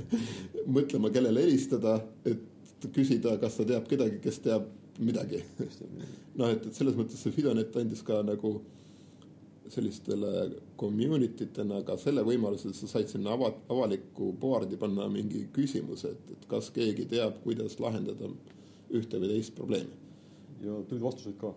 mõtlema, 0.76 1.10
kellele 1.12 1.44
helistada, 1.44 1.98
et 2.24 2.88
küsida, 2.94 3.36
kas 3.40 3.58
ta 3.58 3.66
teab 3.68 3.86
kedagi, 3.88 4.20
kes 4.24 4.40
teab 4.44 4.68
midagi. 5.04 5.40
noh, 6.38 6.50
et, 6.50 6.66
et 6.66 6.74
selles 6.74 6.96
mõttes 6.98 7.20
see 7.20 7.34
Fidonet 7.34 7.76
andis 7.80 8.02
ka 8.06 8.22
nagu 8.26 8.58
sellistele 9.68 10.50
community 10.76 11.46
tena 11.52 11.80
ka 11.86 11.96
selle 12.00 12.24
võimaluse, 12.26 12.70
et 12.70 12.78
sa 12.78 12.88
said 12.90 13.10
sinna 13.10 13.32
ava, 13.34 13.50
avalikku 13.72 14.32
board'i 14.40 14.76
panna 14.80 15.06
mingi 15.12 15.46
küsimuse, 15.54 16.12
et, 16.12 16.32
et 16.36 16.48
kas 16.50 16.70
keegi 16.74 17.06
teab, 17.10 17.40
kuidas 17.44 17.78
lahendada 17.80 18.28
ühte 18.94 19.20
või 19.20 19.30
teist 19.32 19.54
probleemi. 19.56 20.02
ja 20.64 20.80
tulid 20.88 21.04
vastused 21.04 21.38
ka? 21.40 21.54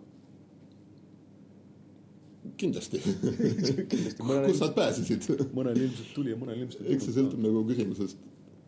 kindlasti 2.58 3.00
kust 3.02 4.62
nad 4.62 4.72
pääsesid 4.74 5.26
mõnel 5.52 5.82
ilmselt 5.82 6.14
tuli 6.14 6.32
ja 6.32 6.38
mõnel 6.40 6.62
ilmselt 6.62 6.80
ei 6.80 6.86
tulnud. 6.86 6.96
eks 6.96 7.08
see 7.08 7.16
sõltub 7.18 7.42
nagu 7.44 7.62
küsimusest 7.68 8.22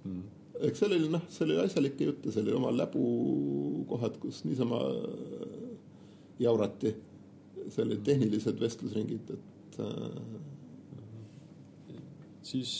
mm.. 0.04 0.24
eks 0.68 0.82
seal 0.82 0.96
oli 0.96 1.08
noh, 1.14 1.22
seal 1.32 1.54
oli 1.54 1.62
asjalikke 1.64 2.10
jutte, 2.10 2.34
seal 2.34 2.48
oli 2.48 2.58
oma 2.58 2.74
läbukohad, 2.76 4.18
kus 4.20 4.42
niisama 4.44 4.82
jaurati 6.42 6.92
seal 7.74 7.88
olid 7.88 8.02
tehnilised 8.06 8.60
vestlusringid, 8.60 9.34
et 9.36 9.80
äh.... 9.84 10.40
siis 12.50 12.74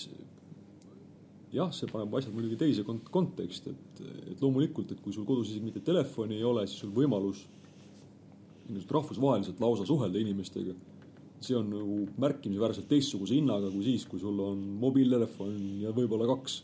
jah, 1.54 1.70
see 1.74 1.88
paneb 1.90 2.14
asjad 2.18 2.34
muidugi 2.34 2.58
teise 2.60 2.84
kont-, 2.86 3.08
konteksti, 3.12 3.72
et, 3.74 4.04
et 4.32 4.42
loomulikult, 4.42 4.92
et 4.94 5.00
kui 5.02 5.14
sul 5.14 5.26
kodus 5.28 5.50
isegi 5.50 5.66
mitte 5.66 5.82
telefoni 5.86 6.38
ei 6.38 6.46
ole, 6.46 6.66
siis 6.68 6.84
sul 6.84 6.94
võimalus 6.94 7.46
rahvusvaheliselt 8.70 9.58
lausa 9.62 9.86
suhelda 9.88 10.20
inimestega. 10.20 10.76
see 11.40 11.56
on 11.56 11.70
nagu 11.72 11.94
märkimisväärselt 12.20 12.86
teistsuguse 12.88 13.32
hinnaga 13.34 13.70
kui 13.72 13.82
siis, 13.82 14.04
kui 14.06 14.20
sul 14.20 14.36
on 14.44 14.58
mobiiltelefon 14.82 15.54
ja 15.80 15.90
võib-olla 15.96 16.26
kaks. 16.28 16.58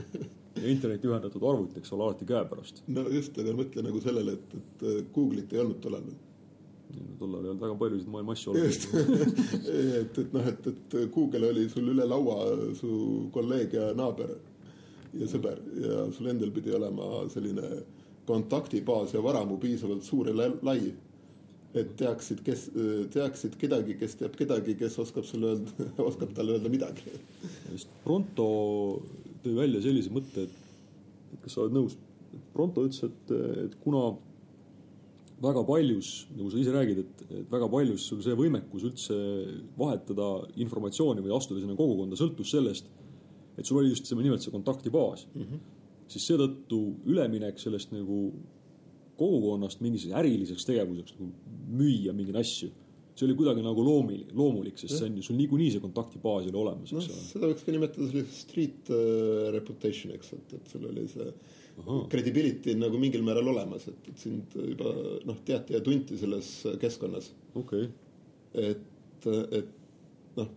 ja 0.62 0.66
interneti 0.68 1.06
ühendatud 1.06 1.44
arvuti, 1.46 1.78
eks 1.80 1.92
ole, 1.94 2.08
alati 2.08 2.26
käepärast. 2.28 2.82
no 2.92 3.06
just, 3.12 3.38
aga 3.38 3.54
mõtle 3.56 3.84
nagu 3.86 4.00
sellele, 4.02 4.36
et, 4.36 4.56
et 4.58 5.12
Google'it 5.14 5.52
ei 5.54 5.62
olnud 5.62 5.80
tollal 5.84 6.04
veel 6.08 6.18
tollal 7.18 7.44
ei 7.44 7.50
olnud 7.50 7.62
väga 7.62 7.78
paljusid 7.80 8.10
maailma 8.12 8.34
asju 8.36 8.52
olemas 8.54 8.84
et, 8.94 10.18
et 10.22 10.34
noh, 10.36 10.50
et, 10.52 10.68
et 10.72 10.98
Google 11.14 11.50
oli 11.50 11.68
sul 11.72 11.90
üle 11.94 12.06
laua 12.08 12.38
su 12.78 12.90
kolleeg 13.34 13.74
ja 13.76 13.90
naaber 13.96 14.36
ja 15.16 15.28
sõber 15.30 15.60
ja 15.82 16.06
sul 16.14 16.30
endal 16.30 16.52
pidi 16.54 16.74
olema 16.76 17.24
selline 17.32 17.70
kontaktibaas 18.26 19.14
ja 19.14 19.22
varamu 19.22 19.58
piisavalt 19.62 20.04
suur 20.04 20.30
ja 20.30 20.50
lai. 20.66 20.80
et 21.76 21.90
teaksid, 22.00 22.40
kes, 22.40 22.70
teaksid 23.12 23.58
kedagi, 23.60 23.98
kes 24.00 24.14
teab 24.16 24.36
kedagi, 24.38 24.74
kes 24.80 24.94
oskab 25.02 25.26
sulle 25.28 25.50
öelda, 25.52 25.88
oskab 26.08 26.32
talle 26.34 26.54
öelda 26.56 26.70
midagi. 26.72 27.12
just 27.72 27.90
Pronto 28.04 28.46
tõi 29.42 29.54
välja 29.58 29.82
sellise 29.84 30.12
mõtte, 30.14 30.46
et 30.46 31.42
kas 31.42 31.52
sa 31.52 31.66
oled 31.66 31.76
nõus? 31.76 31.98
Pronto 32.54 32.86
ütles, 32.86 33.02
et, 33.04 33.34
et 33.66 33.76
kuna 33.82 34.08
väga 35.42 35.62
paljus, 35.68 36.10
nagu 36.32 36.50
sa 36.50 36.60
ise 36.60 36.72
räägid, 36.72 37.00
et, 37.02 37.24
et 37.28 37.50
väga 37.52 37.68
paljus 37.72 38.06
sul 38.08 38.22
see 38.24 38.36
võimekus 38.38 38.86
üldse 38.88 39.16
vahetada 39.76 40.30
informatsiooni 40.64 41.24
või 41.24 41.34
astuda 41.36 41.60
sinna 41.60 41.76
kogukonda 41.76 42.16
sõltus 42.16 42.54
sellest, 42.54 42.88
et 43.56 43.68
sul 43.68 43.82
oli 43.82 43.92
just 43.92 44.08
see, 44.08 44.16
nimelt 44.16 44.44
see 44.44 44.54
kontaktibaas 44.54 45.26
mm. 45.34 45.42
-hmm. 45.42 45.60
siis 46.12 46.28
seetõttu 46.30 46.80
üleminek 47.04 47.60
sellest 47.60 47.92
nagu 47.92 48.30
kogukonnast 49.16 49.80
mingi 49.84 50.12
äriliseks 50.12 50.64
tegevuseks 50.68 51.16
nagu 51.16 51.30
müüa 51.76 52.16
mingeid 52.16 52.40
asju 52.40 52.72
see 53.16 53.24
oli 53.24 53.36
kuidagi 53.36 53.62
nagu 53.64 53.84
loomilik, 53.84 54.32
loomulik, 54.36 54.76
sest 54.78 54.98
see 54.98 55.06
on 55.08 55.14
ju 55.16 55.22
sul 55.24 55.38
niikuinii 55.40 55.70
see 55.72 55.84
kontaktibaas 55.84 56.48
oli 56.50 56.58
olemas, 56.60 56.90
eks 56.92 56.96
ole 56.98 57.14
no,. 57.14 57.28
seda 57.30 57.48
võiks 57.50 57.64
ka 57.64 57.72
nimetada 57.72 58.08
selliseks 58.10 58.40
street 58.44 58.90
uh, 58.92 59.46
reputation'iks, 59.54 60.34
et, 60.36 60.56
et 60.58 60.72
sul 60.72 60.84
oli 60.90 61.06
see 61.08 61.30
credibility 62.10 62.74
nagu 62.78 62.98
mingil 63.00 63.24
määral 63.26 63.48
olemas, 63.52 63.88
et, 63.90 64.08
et 64.10 64.22
sind 64.22 64.54
juba 64.56 64.92
noh, 65.28 65.40
teati 65.46 65.76
ja 65.76 65.80
tunti 65.84 66.18
selles 66.20 66.52
keskkonnas. 66.80 67.32
okei 67.54 67.88
okay.. 67.88 68.70
et, 68.72 69.28
et 69.60 69.74
noh, 70.38 70.48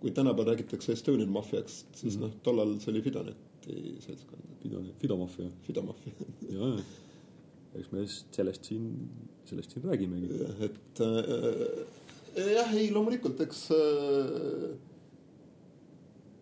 kui 0.00 0.14
tänapäeval 0.14 0.52
räägitakse 0.52 0.92
Estonian 0.92 1.32
maffiaks, 1.32 1.84
siis 1.92 2.16
mm 2.16 2.22
-hmm. 2.22 2.26
noh, 2.26 2.38
tollal 2.42 2.78
see 2.80 2.92
oli 2.92 3.02
Fidoneti 3.02 3.96
seltskond. 4.00 4.42
Fido, 4.62 4.82
Fidomafia. 5.00 5.50
Fidomafia 5.66 6.12
ja, 6.50 6.68
ja 6.68 6.82
eks 7.80 7.92
me 7.92 8.04
sellest 8.08 8.64
siin, 8.64 8.90
sellest 9.44 9.74
siin 9.74 9.84
räägimegi. 9.84 10.28
et 10.64 11.00
äh, 11.00 12.52
jah, 12.52 12.74
ei 12.74 12.90
loomulikult, 12.92 13.40
eks 13.40 13.70
äh, 13.76 14.76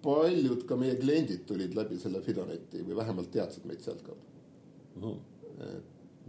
paljud 0.04 0.66
ka 0.68 0.76
meie 0.80 0.98
kliendid 1.00 1.46
tulid 1.48 1.74
läbi 1.76 1.98
selle 2.00 2.20
Fidoneti 2.24 2.84
või 2.84 2.98
vähemalt 3.00 3.32
teadsid 3.34 3.66
meid 3.68 3.82
sealtkaudu. 3.84 4.20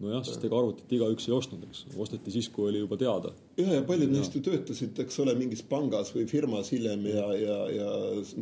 nojah, 0.02 0.24
sest 0.28 0.44
ega 0.48 0.58
arvutit 0.60 0.92
igaüks 0.98 1.28
ei 1.30 1.36
ostnud, 1.36 1.64
eks, 1.70 1.86
osteti 2.04 2.34
siis, 2.34 2.50
kui 2.52 2.70
oli 2.70 2.82
juba 2.84 2.98
teada. 3.00 3.34
ja, 3.58 3.68
ja 3.78 3.84
paljud 3.88 4.12
neist 4.12 4.36
ju 4.36 4.42
töötasid, 4.48 4.98
eks 5.06 5.20
ole, 5.24 5.36
mingis 5.40 5.64
pangas 5.70 6.12
või 6.16 6.26
firmas 6.32 6.72
hiljem 6.76 7.06
ja, 7.12 7.26
ja, 7.40 7.58
ja 7.78 7.90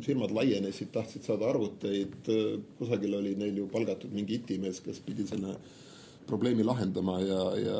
firmad 0.05 0.33
laienesid, 0.33 0.91
tahtsid 0.95 1.25
saada 1.27 1.49
arvuteid. 1.49 2.31
kusagil 2.79 3.19
oli 3.19 3.35
neil 3.39 3.63
ju 3.63 3.67
palgatud 3.73 4.13
mingi 4.13 4.39
itimees, 4.41 4.81
kes 4.85 5.01
pidi 5.05 5.27
selle 5.29 5.57
probleemi 6.27 6.63
lahendama 6.63 7.19
ja, 7.21 7.43
ja 7.59 7.79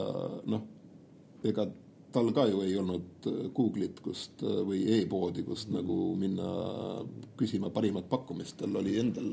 noh, 0.51 0.67
ega 1.47 1.69
tal 2.13 2.29
ka 2.35 2.45
ju 2.49 2.61
ei 2.65 2.75
olnud 2.77 3.27
äh, 3.29 3.39
Google'it, 3.55 3.99
kust 4.05 4.43
äh, 4.45 4.61
või 4.67 4.83
e-poodi, 4.97 5.43
kust 5.47 5.71
nagu 5.73 5.97
minna 6.19 6.45
küsima 7.39 7.71
parimat 7.73 8.07
pakkumist, 8.11 8.57
tal 8.61 8.77
oli 8.81 8.95
endal 9.01 9.29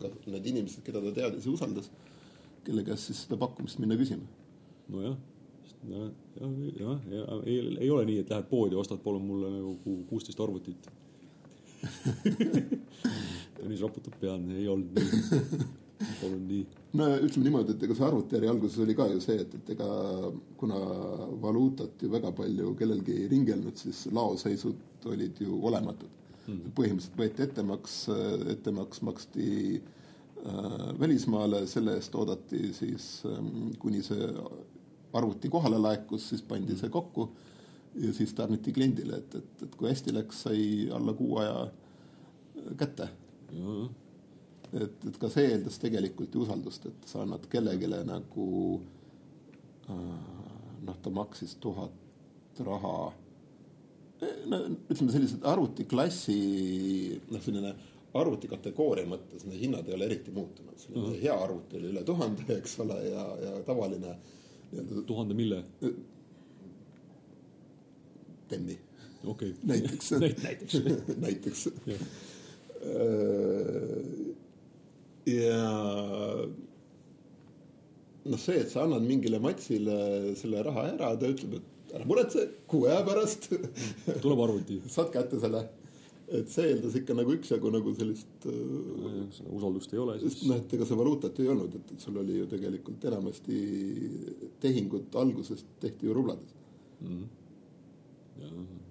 ka 0.00 0.12
need 0.26 0.52
inimesed, 0.52 0.84
keda 0.86 1.02
ta 1.04 1.14
teadis 1.16 1.48
ja 1.48 1.54
usaldas, 1.54 1.90
kelle 2.66 2.84
käest 2.86 3.10
siis 3.10 3.24
seda 3.24 3.40
pakkumist 3.40 3.80
minna 3.82 3.98
küsima. 3.98 4.28
nojah, 4.92 5.16
jah, 5.88 6.06
jah, 6.40 6.54
jah, 6.82 7.02
ja, 7.12 7.26
ei, 7.44 7.58
ei 7.80 7.90
ole 7.90 8.06
nii, 8.08 8.22
et 8.22 8.30
lähed 8.32 8.48
poodi, 8.52 8.78
ostad 8.78 9.02
palun 9.04 9.26
mulle 9.26 9.52
nagu 9.56 9.98
kuusteist 10.08 10.40
arvutit. 10.40 10.88
Tõnis 13.58 13.82
raputab 13.82 14.16
pead, 14.20 14.48
ei 14.54 14.66
olnud 14.70 14.98
nii 14.98 15.76
palun 16.20 16.44
nii. 16.48 16.66
no 16.98 17.08
ütleme 17.16 17.48
niimoodi, 17.48 17.74
et 17.74 17.82
ega 17.86 17.96
see 17.98 18.06
arvutiäri 18.06 18.50
alguses 18.50 18.78
oli 18.84 18.94
ka 18.98 19.08
ju 19.12 19.20
see, 19.24 19.40
et, 19.44 19.54
et 19.58 19.72
ega 19.74 19.88
kuna 20.60 20.78
valuutat 21.42 22.02
ju 22.02 22.12
väga 22.12 22.32
palju 22.38 22.74
kellelgi 22.78 23.16
ei 23.16 23.28
ringelnud, 23.32 23.76
siis 23.80 24.06
laoseisud 24.14 25.08
olid 25.12 25.42
ju 25.42 25.58
olematud 25.70 26.10
mm.. 26.46 26.72
põhimõtteliselt 26.78 27.20
võeti 27.20 27.46
ettemaks, 27.48 27.98
ettemaks 28.54 29.02
maksti 29.08 29.50
äh, 29.78 30.88
välismaale, 31.00 31.66
selle 31.70 31.98
eest 31.98 32.14
oodati 32.18 32.72
siis 32.76 33.10
äh, 33.28 33.52
kuni 33.82 34.02
see 34.06 34.32
arvuti 35.18 35.48
kohale 35.48 35.78
laekus, 35.80 36.30
siis 36.30 36.42
pandi 36.44 36.76
see 36.78 36.90
kokku 36.92 37.30
ja 37.98 38.12
siis 38.14 38.34
tarniti 38.36 38.72
kliendile, 38.72 39.22
et, 39.22 39.38
et, 39.40 39.62
et 39.66 39.78
kui 39.78 39.88
hästi 39.90 40.12
läks, 40.14 40.44
sai 40.46 40.60
alla 40.94 41.14
kuu 41.16 41.38
aja 41.42 41.64
kätte. 42.78 43.08
Et, 44.72 45.06
et 45.08 45.18
ka 45.20 45.30
see 45.32 45.52
eeldas 45.52 45.78
tegelikult 45.82 46.34
ju 46.34 46.44
usaldust, 46.44 46.86
et 46.90 47.08
sa 47.08 47.22
annad 47.22 47.46
kellelegi 47.50 47.88
nagu 47.88 48.48
noh, 49.88 50.98
ta 51.02 51.10
maksis 51.10 51.56
tuhat 51.60 52.60
raha 52.66 53.12
no 54.50 54.58
ütleme, 54.90 55.12
sellised 55.14 55.46
arvutiklassi 55.46 56.40
noh, 57.30 57.42
selline 57.44 57.72
arvutikategooria 58.18 59.06
mõttes 59.08 59.44
need 59.46 59.60
hinnad 59.62 59.88
ei 59.88 59.94
ole 59.94 60.08
eriti 60.08 60.32
muutunud, 60.34 60.76
selline 60.80 61.04
mm 61.04 61.12
-hmm. 61.12 61.22
hea 61.22 61.36
arvuti 61.44 61.76
oli 61.76 61.90
üle 61.92 62.02
tuhande, 62.04 62.46
eks 62.56 62.78
ole, 62.80 62.98
ja, 63.08 63.24
ja 63.44 63.62
tavaline 63.66 64.16
nii-öelda. 64.72 65.02
tuhande 65.06 65.34
mille? 65.34 65.64
penni. 68.48 68.78
okei 69.24 69.50
okay.. 69.50 69.62
näiteks 69.62 70.10
näiteks 70.46 70.74
näiteks. 71.26 71.68
Ja 75.28 75.62
noh, 78.28 78.38
see, 78.38 78.60
et 78.60 78.70
sa 78.72 78.84
annad 78.84 79.04
mingile 79.06 79.40
matsile 79.42 79.98
selle 80.38 80.62
raha 80.66 80.88
ära, 80.94 81.14
ta 81.18 81.32
ütleb, 81.32 81.58
et 81.58 81.94
ära 81.96 82.06
muretse, 82.08 82.46
kuu 82.70 82.86
aja 82.88 83.02
pärast 83.06 83.50
tuleb 84.24 84.40
arvuti. 84.46 84.80
saad 84.92 85.12
kätte 85.14 85.40
selle 85.42 85.66
et 86.28 86.50
see 86.52 86.66
eeldas 86.68 86.96
ikka 86.98 87.14
nagu 87.16 87.32
üksjagu 87.32 87.70
nagu 87.72 87.92
sellist 87.96 88.46
äh,. 88.50 89.38
usaldust 89.56 89.94
ei 89.94 90.00
ole 90.02 90.18
siis. 90.20 90.42
noh, 90.48 90.58
et 90.60 90.74
ega 90.76 90.88
see 90.88 90.98
valuutat 90.98 91.40
ei 91.40 91.48
olnud, 91.54 91.78
et, 91.78 91.94
sul 92.02 92.18
oli 92.20 92.36
ju 92.36 92.48
tegelikult 92.50 93.06
enamasti 93.10 93.60
tehingud 94.60 95.16
algusest 95.22 95.70
tehti 95.80 96.08
ju 96.08 96.16
rublades 96.16 96.52
mm. 97.00 97.24
-hmm. 98.42 98.87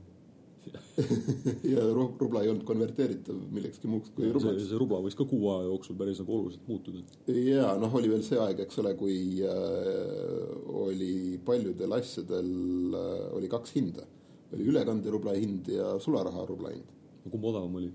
ja 1.74 1.86
rubla 1.93 2.43
ei 2.43 2.51
olnud 2.51 2.65
konverteeritav 2.68 3.39
millekski 3.53 3.89
muuks 3.91 4.11
kui 4.15 4.32
rublaks. 4.34 4.65
see 4.68 4.82
rubla 4.82 4.99
võis 5.05 5.18
ka 5.18 5.28
kuu 5.30 5.49
aja 5.53 5.70
jooksul 5.70 5.97
päris 5.99 6.22
nagu 6.24 6.36
oluliselt 6.39 6.68
muutuda. 6.70 7.03
ja 7.34 7.72
noh, 7.82 7.95
oli 7.99 8.11
veel 8.11 8.26
see 8.26 8.39
aeg, 8.41 8.61
eks 8.65 8.82
ole, 8.84 8.93
kui 8.99 9.18
äh, 9.45 10.43
oli 10.88 11.39
paljudel 11.45 11.97
asjadel 11.99 12.51
äh, 12.97 13.26
oli 13.38 13.49
kaks 13.51 13.76
hinda. 13.80 14.05
oli 14.53 14.70
ülekanderubla 14.74 15.36
hind 15.38 15.72
ja 15.72 15.95
sularaha 16.03 16.45
rubla 16.49 16.76
hind 16.76 16.95
kumb 17.30 17.45
odavam 17.51 17.76
oli? 17.80 17.91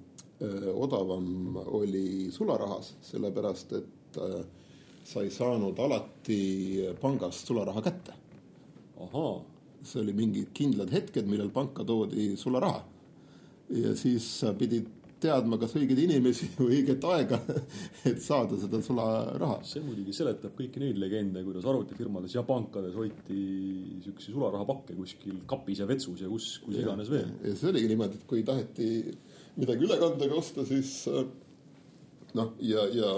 odavam 0.75 1.57
oli 1.79 2.31
sularahas, 2.35 2.97
sellepärast 3.07 3.77
et 3.79 4.17
sa 5.07 5.23
ei 5.23 5.31
saanud 5.31 5.79
alati 5.79 6.39
pangast 7.01 7.47
sularaha 7.47 7.83
kätte. 7.83 8.17
See 9.87 10.01
oli 10.03 10.15
mingid 10.17 10.51
kindlad 10.57 10.93
hetked, 10.95 11.29
millal 11.31 11.51
panka 11.55 11.85
toodi 11.85 12.33
sularaha. 12.37 12.83
ja 13.73 13.95
siis 13.97 14.27
sa 14.41 14.53
pidid 14.55 14.89
teadma, 15.23 15.57
kas 15.61 15.75
õigeid 15.79 16.01
inimesi 16.03 16.49
või 16.59 16.81
õiget 16.81 17.05
aega, 17.07 17.39
et 18.11 18.19
saada 18.23 18.59
seda 18.61 18.81
sularaha. 18.85 19.61
see 19.67 19.83
muidugi 19.85 20.15
seletab 20.17 20.57
kõiki 20.59 20.83
neid 20.83 20.99
legende, 21.01 21.45
kuidas 21.47 21.69
arvutifirmades 21.71 22.35
ja 22.37 22.45
pankades 22.47 22.97
hoiti 22.99 23.43
siukseid 24.05 24.35
sularahapakke 24.35 24.97
kuskil 24.99 25.43
kapis 25.51 25.83
ja 25.83 25.89
vetsus 25.91 26.25
ja 26.25 26.31
kus, 26.33 26.57
kus 26.65 26.79
ja, 26.79 26.87
iganes 26.87 27.13
veel. 27.13 27.31
ja 27.45 27.55
see 27.59 27.71
oligi 27.71 27.93
niimoodi, 27.93 28.19
et 28.19 28.27
kui 28.31 28.43
taheti 28.47 28.91
midagi 29.61 29.87
ülekandega 29.87 30.39
osta, 30.39 30.67
siis 30.69 30.97
äh, 31.13 31.23
noh, 32.39 32.55
ja, 32.65 32.87
ja 32.93 33.15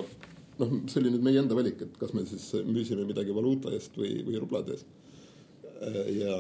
noh, 0.61 0.77
see 0.91 1.01
oli 1.03 1.15
nüüd 1.15 1.25
meie 1.25 1.41
enda 1.43 1.57
valik, 1.57 1.87
et 1.87 1.97
kas 2.01 2.15
me 2.17 2.27
siis 2.29 2.51
müüsime 2.67 3.07
midagi 3.09 3.35
valuuta 3.37 3.73
eest 3.75 3.97
või, 3.99 4.19
või 4.27 4.39
rublade 4.43 4.77
eest. 4.77 4.91
Äh, 5.85 6.11
ja 6.21 6.37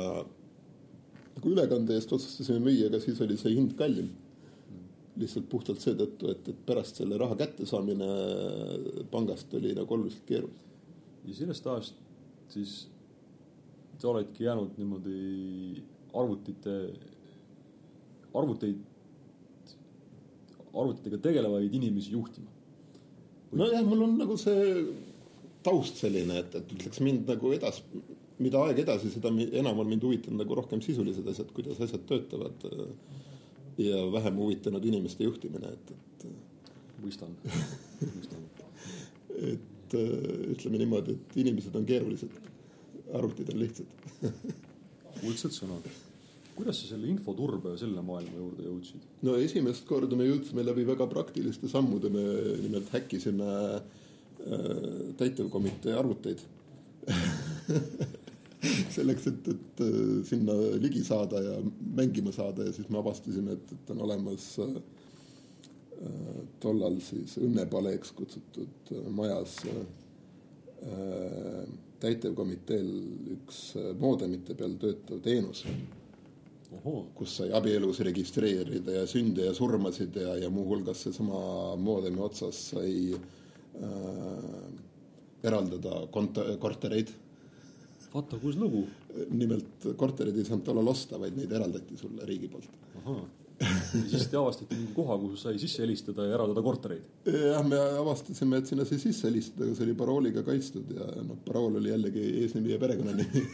kui 1.40 1.52
ülekande 1.52 1.96
eest 1.98 2.12
otsustasime 2.14 2.62
müüa, 2.62 2.88
aga 2.88 3.00
siis 3.02 3.20
oli 3.24 3.36
see 3.40 3.56
hind 3.56 3.74
kallim 3.78 4.12
lihtsalt 5.20 5.46
puhtalt 5.50 5.82
seetõttu, 5.82 6.30
et, 6.32 6.48
et 6.50 6.62
pärast 6.66 6.98
selle 6.98 7.18
raha 7.20 7.36
kättesaamine 7.38 8.08
pangast 9.12 9.52
oli 9.54 9.74
nagu 9.76 9.94
oluliselt 9.94 10.24
keerulisem. 10.26 10.72
ja 11.24 11.36
sellest 11.38 11.66
ajast 11.70 12.00
siis 12.50 12.72
sa 13.98 14.08
oledki 14.10 14.44
jäänud 14.44 14.74
niimoodi 14.78 15.82
arvutite, 16.14 16.74
arvuteid, 18.34 18.82
arvutitega 20.74 21.18
tegelevaid 21.28 21.74
inimesi 21.74 22.12
juhtima? 22.16 22.50
nojah, 23.54 23.84
mul 23.86 24.02
on 24.08 24.18
nagu 24.18 24.36
see 24.40 24.82
taust 25.64 26.02
selline, 26.02 26.40
et, 26.42 26.58
et 26.58 26.74
ütleks 26.74 27.00
mind 27.00 27.30
nagu 27.30 27.54
edas, 27.54 27.80
mida 28.44 28.60
aeg 28.64 28.84
edasi, 28.84 29.10
seda 29.14 29.32
enam 29.60 29.80
on 29.82 29.90
mind 29.90 30.04
huvitanud 30.04 30.42
nagu 30.42 30.56
rohkem 30.60 30.82
sisulised 30.84 31.26
asjad, 31.32 31.50
kuidas 31.56 31.80
asjad 31.84 32.04
töötavad 32.08 32.66
ja 33.78 34.12
vähem 34.12 34.36
huvitanud 34.36 34.84
inimeste 34.84 35.24
juhtimine, 35.24 35.72
et, 35.72 35.90
et. 35.90 36.26
mõistan, 37.02 37.34
mõistan. 38.00 38.44
et 39.52 39.96
äh, 39.98 40.08
ütleme 40.54 40.80
niimoodi, 40.80 41.16
et 41.18 41.36
inimesed 41.42 41.74
on 41.76 41.86
keerulised, 41.88 42.38
arvutid 43.14 43.50
on 43.52 43.60
lihtsad 43.60 43.88
kuldsed 45.20 45.54
sõnad. 45.54 45.88
kuidas 46.54 46.78
sa 46.80 46.92
selle 46.92 47.08
infoturbe 47.10 47.72
ja 47.72 47.78
selle 47.82 48.02
maailma 48.06 48.38
juurde 48.38 48.66
jõudsid? 48.68 49.06
no 49.26 49.36
esimest 49.42 49.86
korda 49.90 50.16
me 50.16 50.28
jõudsime 50.28 50.64
läbi 50.66 50.86
väga 50.86 51.06
praktiliste 51.10 51.68
sammude, 51.68 52.10
me 52.14 52.24
nimelt 52.62 52.92
häkkisime 52.94 53.50
äh, 53.74 53.80
täitevkomitee 55.18 55.96
arvuteid 55.98 56.46
selleks, 58.96 59.26
et, 59.30 59.48
et 59.54 59.80
äh, 59.84 60.24
sinna 60.28 60.56
ligi 60.80 61.04
saada 61.04 61.42
ja 61.42 61.56
mängima 61.96 62.32
saada 62.32 62.66
ja 62.68 62.72
siis 62.72 62.88
me 62.88 62.98
avastasime, 63.00 63.58
et, 63.58 63.72
et 63.76 63.90
on 63.94 64.04
olemas 64.08 64.46
äh, 64.64 64.76
tollal 66.62 67.00
siis 67.04 67.38
õnnepaleeks 67.42 68.14
kutsutud 68.16 68.92
äh, 68.92 69.08
majas 69.14 69.58
äh, 69.70 69.82
täitevkomiteel 72.04 72.88
üks 73.38 73.60
äh, 73.80 73.92
moodemite 74.00 74.56
peal 74.58 74.78
töötav 74.80 75.22
teenus. 75.24 75.64
kus 77.14 77.36
sai 77.38 77.52
abielus 77.54 78.00
registreerida 78.02 78.96
ja 78.96 79.04
sünde 79.06 79.44
ja 79.46 79.52
surmasid 79.54 80.16
ja, 80.18 80.32
ja 80.42 80.48
muuhulgas 80.50 81.04
seesama 81.04 81.76
moodemi 81.78 82.18
otsas 82.18 82.58
sai 82.72 83.14
äh, 83.14 84.64
eraldada 85.46 86.00
kont-, 86.10 86.42
kortereid 86.58 87.12
vaata, 88.14 88.38
kus 88.42 88.58
lugu. 88.58 88.84
nimelt 89.30 89.88
korterid 89.96 90.36
ei 90.38 90.46
saanud 90.46 90.66
tollal 90.66 90.92
osta, 90.94 91.18
vaid 91.20 91.36
neid 91.38 91.52
eraldati 91.52 91.96
sulle 91.98 92.26
riigi 92.28 92.48
poolt. 92.50 92.70
ja 93.64 94.06
siis 94.10 94.26
te 94.30 94.38
avastasite 94.38 94.74
mingi 94.74 94.94
koha, 94.96 95.16
kuhu 95.18 95.36
sai 95.38 95.58
sisse 95.62 95.82
helistada 95.84 96.26
ja 96.26 96.34
eraldada 96.38 96.62
kortereid? 96.62 97.04
jah, 97.26 97.62
me 97.66 97.78
avastasime, 98.00 98.58
et 98.58 98.70
sinna 98.70 98.86
sai 98.88 98.98
sisse 99.02 99.28
helistada, 99.28 99.68
aga 99.68 99.78
see 99.78 99.86
oli 99.88 99.98
parooliga 99.98 100.42
kaitstud 100.46 100.90
ja 100.96 101.10
noh, 101.22 101.38
parool 101.46 101.78
oli 101.80 101.92
jällegi 101.92 102.24
eesnimi 102.42 102.74
ja 102.74 102.80
perekonnanimi 102.82 103.44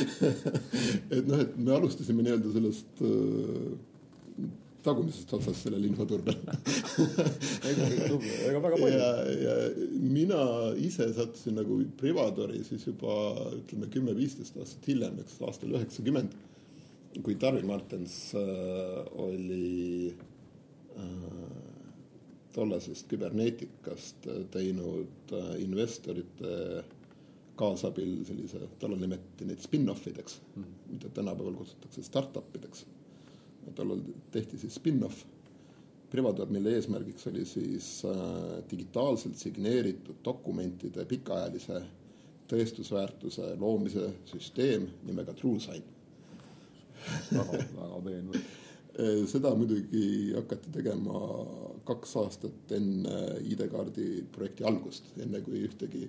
et 1.16 1.30
noh, 1.30 1.38
et 1.44 1.54
me 1.56 1.76
alustasime 1.78 2.26
nii-öelda 2.26 2.56
sellest 2.56 3.04
äh, 3.06 3.70
tagumisest 4.84 5.32
otsast 5.36 5.66
sellel 5.66 5.84
infoturbel 5.88 6.36
ega 7.70 8.60
väga 8.62 8.62
palju. 8.62 8.90
ja, 8.92 9.08
ja 9.44 9.56
mina 9.92 10.42
ise 10.80 11.08
sattusin 11.16 11.58
nagu 11.60 11.80
Privadori 12.00 12.62
siis 12.66 12.86
juba 12.88 13.16
ütleme 13.56 13.90
kümme-viisteist 13.92 14.58
aastat 14.60 14.88
hiljem, 14.90 15.18
eks 15.22 15.40
aastal 15.46 15.74
üheksakümmend, 15.76 16.36
kui 17.24 17.36
Tarvi 17.40 17.64
Martens 17.66 18.16
äh, 18.38 19.00
oli 19.20 20.12
äh, 20.96 21.50
tollasest 22.54 23.08
küberneetikast 23.10 24.30
teinud 24.54 25.34
äh, 25.36 25.52
investorite 25.62 26.84
kaasabil 27.60 28.22
sellise, 28.24 28.62
tollal 28.80 29.02
nimetati 29.02 29.44
neid 29.44 29.60
spin-off 29.60 30.06
ideks 30.08 30.40
mm, 30.40 30.62
-hmm. 30.62 30.94
mida 30.94 31.12
tänapäeval 31.14 31.58
kutsutakse 31.60 32.02
startup 32.02 32.56
ideks 32.56 32.86
tollal 33.74 34.00
tehti 34.32 34.58
siis 34.58 34.74
spin-off 34.80 35.24
Privadoor, 36.10 36.50
mille 36.50 36.72
eesmärgiks 36.74 37.26
oli 37.30 37.44
siis 37.46 38.02
äh, 38.04 38.14
digitaalselt 38.70 39.36
signeeritud 39.38 40.18
dokumentide 40.24 41.04
pikaajalise 41.06 41.82
tõestusväärtuse 42.50 43.52
loomise 43.60 44.08
süsteem 44.26 44.88
nimega 45.06 45.34
TrueSign. 45.38 45.84
väga, 47.30 47.62
väga 47.76 48.02
veenev. 48.08 48.40
Äh, 49.00 49.20
seda 49.30 49.52
muidugi 49.54 50.32
hakati 50.34 50.72
tegema 50.74 51.20
kaks 51.86 52.16
aastat 52.18 52.72
enne 52.74 53.20
ID-kaardi 53.46 54.24
projekti 54.34 54.66
algust, 54.66 55.12
enne 55.22 55.38
kui 55.46 55.60
ühtegi 55.62 56.08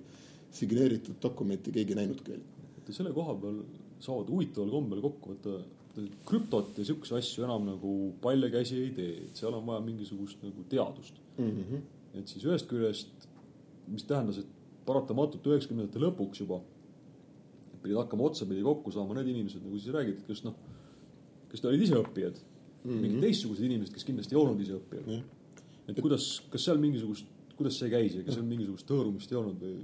signeeritud 0.52 1.20
dokumenti 1.22 1.70
keegi 1.72 1.94
näinudki 1.94 2.34
oli. 2.34 2.42
selle 2.90 3.12
koha 3.14 3.36
peal 3.38 3.60
saavad 4.02 4.34
huvitaval 4.34 4.74
kombel 4.74 5.04
kokku 5.06 5.30
võtta 5.36 5.54
krüptot 6.28 6.78
ja 6.78 6.84
siukseid 6.88 7.18
asju 7.18 7.44
enam 7.44 7.66
nagu 7.68 7.92
paljakäsi 8.24 8.78
ei 8.80 8.92
tee, 8.96 9.16
et 9.26 9.40
seal 9.40 9.54
on 9.56 9.66
vaja 9.66 9.82
mingisugust 9.84 10.42
nagu 10.44 10.64
teadust 10.70 11.18
mm. 11.36 11.50
-hmm. 11.50 11.82
et 12.20 12.28
siis 12.28 12.44
ühest 12.48 12.68
küljest, 12.70 13.26
mis 13.88 14.04
tähendas, 14.08 14.38
et 14.38 14.46
paratamatult 14.86 15.46
üheksakümnendate 15.46 16.00
lõpuks 16.00 16.40
juba 16.40 16.62
pidid 17.82 17.98
hakkama 17.98 18.28
otsapidi 18.30 18.62
kokku 18.62 18.92
saama 18.94 19.16
need 19.18 19.28
inimesed, 19.34 19.62
nagu 19.64 19.78
sa 19.78 19.92
räägid, 19.96 20.22
kes 20.26 20.44
noh, 20.46 20.54
kes 21.50 21.64
olid 21.66 21.82
ise 21.82 21.98
õppijad 21.98 22.38
mm. 22.38 22.90
-hmm. 22.90 23.00
mingid 23.04 23.20
teistsugused 23.26 23.64
inimesed, 23.66 23.94
kes 23.94 24.04
kindlasti 24.08 24.36
ei 24.36 24.40
olnud 24.40 24.60
ise 24.60 24.78
õppijad 24.78 25.06
mm. 25.06 25.18
-hmm. 25.18 25.90
et 25.90 26.00
kuidas, 26.00 26.28
kas 26.50 26.64
seal 26.64 26.78
mingisugust, 26.78 27.26
kuidas 27.56 27.78
see 27.78 27.90
käis 27.90 28.14
ja 28.14 28.22
kas 28.22 28.38
seal 28.38 28.46
mingisugust 28.46 28.90
hõõrumist 28.90 29.32
ei 29.32 29.38
olnud 29.40 29.60
või? 29.60 29.76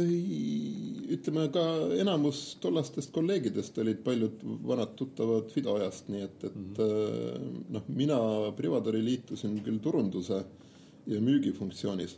Ei, 0.00 1.06
ütleme 1.12 1.46
ka 1.52 1.62
enamus 2.00 2.56
tollastest 2.62 3.12
kolleegidest 3.12 3.78
olid 3.82 4.00
paljud 4.04 4.44
vanad 4.66 4.94
tuttavad 4.96 5.50
Fido 5.52 5.76
ajast, 5.76 6.08
nii 6.08 6.22
et, 6.24 6.44
et 6.44 6.56
mm 6.56 6.74
-hmm. 6.76 7.64
noh, 7.76 7.88
mina 7.88 8.18
Privadori 8.56 9.04
liitusin 9.04 9.60
küll 9.64 9.78
turunduse 9.78 10.44
ja 11.06 11.20
müügifunktsioonis. 11.20 12.16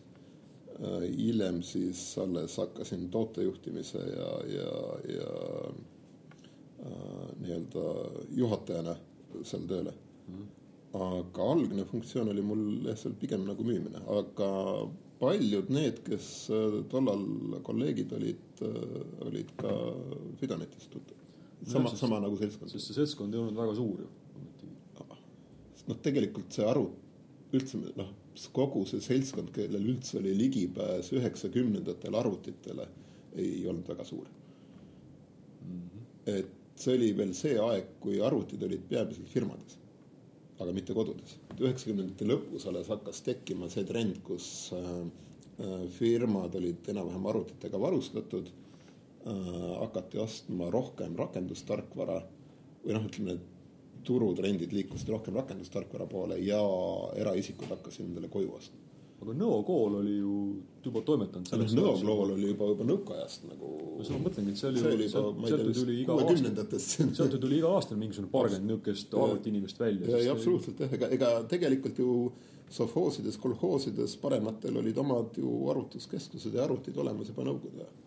Äh, 0.76 1.02
hiljem 1.16 1.62
siis 1.62 2.18
alles 2.18 2.56
hakkasin 2.56 3.08
tootejuhtimise 3.10 3.98
ja, 3.98 4.30
ja, 4.56 4.72
ja 5.16 5.30
äh, 6.86 7.28
nii-öelda 7.40 7.84
juhatajana 8.36 8.96
seal 9.42 9.62
tööle 9.68 9.94
mm. 10.28 10.34
-hmm. 10.34 10.46
aga 11.00 11.42
algne 11.52 11.84
funktsioon 11.84 12.28
oli 12.28 12.42
mul 12.42 12.84
jah, 12.84 12.98
seal 12.98 13.14
pigem 13.20 13.46
nagu 13.48 13.64
müümine, 13.64 14.04
aga 14.18 14.50
paljud 15.20 15.70
need, 15.72 16.02
kes 16.06 16.26
äh, 16.52 16.76
tollal 16.90 17.24
kolleegid 17.66 18.12
olid, 18.16 18.44
äh, 18.62 19.26
olid 19.26 19.52
ka 19.60 19.72
Fidanetist 20.40 20.90
tuttavad. 20.90 21.22
sama 21.66 21.90
no,, 21.90 21.96
sama 21.96 22.20
nagu 22.20 22.36
seltskond. 22.36 22.70
sest 22.70 22.90
see 22.90 22.98
seltskond 22.98 23.34
ei 23.34 23.40
olnud 23.40 23.56
väga 23.56 23.74
suur 23.78 24.04
ju. 24.04 24.10
noh, 25.86 25.98
tegelikult 26.02 26.52
see 26.52 26.66
aru, 26.66 26.84
üldse 27.54 27.80
noh, 27.96 28.12
kogu 28.52 28.84
see 28.90 29.00
seltskond, 29.00 29.52
kellel 29.54 29.88
üldse 29.94 30.18
oli 30.20 30.34
ligipääs 30.36 31.12
üheksakümnendatel 31.16 32.18
arvutitele, 32.18 32.88
ei 33.38 33.64
olnud 33.70 33.88
väga 33.88 34.04
suur 34.04 34.26
mm. 34.26 35.80
-hmm. 35.80 36.38
et 36.38 36.52
see 36.76 36.94
oli 36.98 37.10
veel 37.16 37.34
see 37.34 37.56
aeg, 37.60 37.96
kui 38.00 38.20
arvutid 38.20 38.62
olid 38.62 38.84
peamiselt 38.90 39.32
firmades 39.32 39.78
aga 40.58 40.72
mitte 40.72 40.94
kodudes. 40.96 41.36
üheksakümnendate 41.56 42.28
lõpus 42.28 42.66
alles 42.68 42.88
hakkas 42.92 43.22
tekkima 43.26 43.68
see 43.72 43.84
trend, 43.88 44.20
kus 44.24 44.46
äh, 44.76 44.94
äh, 45.60 45.82
firmad 45.98 46.56
olid 46.58 46.88
enam-vähem 46.92 47.28
arvutitega 47.32 47.80
varustatud, 47.80 48.48
äh, 48.48 49.52
hakati 49.82 50.22
ostma 50.22 50.70
rohkem 50.72 51.16
rakendustarkvara 51.20 52.22
või 52.84 52.96
noh, 52.96 53.06
ütleme, 53.10 53.38
turutrendid 54.06 54.72
liikusid 54.72 55.08
rohkem 55.10 55.34
rakendustarkvara 55.40 56.06
poole 56.06 56.36
ja 56.38 56.60
eraisikud 57.18 57.72
hakkasid 57.74 58.06
endale 58.06 58.28
koju 58.30 58.52
ostma 58.54 58.85
aga 59.22 59.34
Nõo 59.36 59.60
kool 59.66 59.98
oli 60.00 60.16
ju 60.18 60.32
juba 60.84 61.02
toimetanud 61.06 61.48
selles 61.48 61.74
Nõo 61.76 61.94
kool 61.98 62.34
oli 62.34 62.50
juba, 62.50 62.68
juba 62.72 62.86
nõukaajast 62.88 63.46
nagu. 63.48 63.70
no 63.96 64.06
seda 64.06 64.18
ma 64.18 64.28
mõtlengi, 64.28 64.52
et 64.52 64.60
see 64.60 64.68
oli 64.70 64.82
see 64.82 65.22
ju, 65.22 65.46
sealt 65.46 65.64
ju 65.66 65.76
tuli 65.78 65.96
iga 66.02 66.18
aasta, 66.20 66.80
sealt 66.82 67.36
ju 67.36 67.40
tuli 67.42 67.60
iga 67.60 67.72
aasta 67.76 67.98
mingisugune 67.98 68.32
paarkümmend 68.34 68.70
niisugust 68.72 69.16
arvutiinimest 69.22 69.80
välja. 69.80 70.12
ja, 70.12 70.22
ja 70.28 70.36
absoluutselt 70.36 70.84
jah, 70.84 70.92
ega, 70.98 71.10
ega 71.16 71.32
tegelikult 71.50 72.02
ju 72.02 72.10
sovhoosides, 72.76 73.38
kolhoosides 73.38 74.16
parematel 74.20 74.76
olid 74.82 74.98
omad 74.98 75.38
ju 75.38 75.54
arvutuskeskused 75.70 76.54
ja 76.54 76.64
arvutid 76.66 76.96
olemas 76.98 77.30
juba 77.32 77.46
nõukogude 77.46 77.86
ajal. 77.86 77.98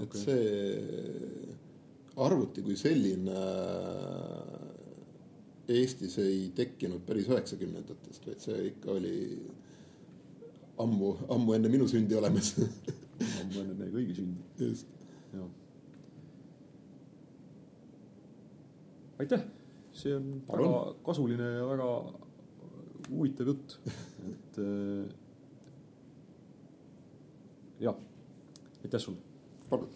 et 0.00 0.06
okay. 0.08 0.22
see 0.24 1.58
arvuti 2.20 2.64
kui 2.66 2.76
selline 2.80 3.46
Eestis 5.70 6.16
ei 6.18 6.48
tekkinud 6.56 7.04
päris 7.06 7.28
üheksakümnendatest, 7.30 8.24
vaid 8.26 8.40
see 8.42 8.56
ikka 8.72 8.90
oli 8.96 9.18
ammu, 10.82 11.14
ammu 11.36 11.54
enne 11.56 11.70
minu 11.72 11.88
sündi 11.90 12.16
olemas 12.18 12.54
ammu 12.60 13.62
enne 13.62 13.76
meie 13.78 13.92
kõigi 13.94 14.16
sündi. 14.20 14.44
just. 14.58 14.86
aitäh, 19.20 19.42
see 19.92 20.14
on 20.16 20.28
Palun. 20.48 20.68
väga 20.70 20.92
kasuline 21.04 21.48
ja 21.58 21.64
väga 21.68 21.88
huvitav 23.10 23.50
jutt, 23.52 23.74
et 24.30 24.60
äh, 24.62 25.10
jah, 27.84 27.98
aitäh 28.84 29.02
sulle. 29.02 29.20
palun 29.68 29.90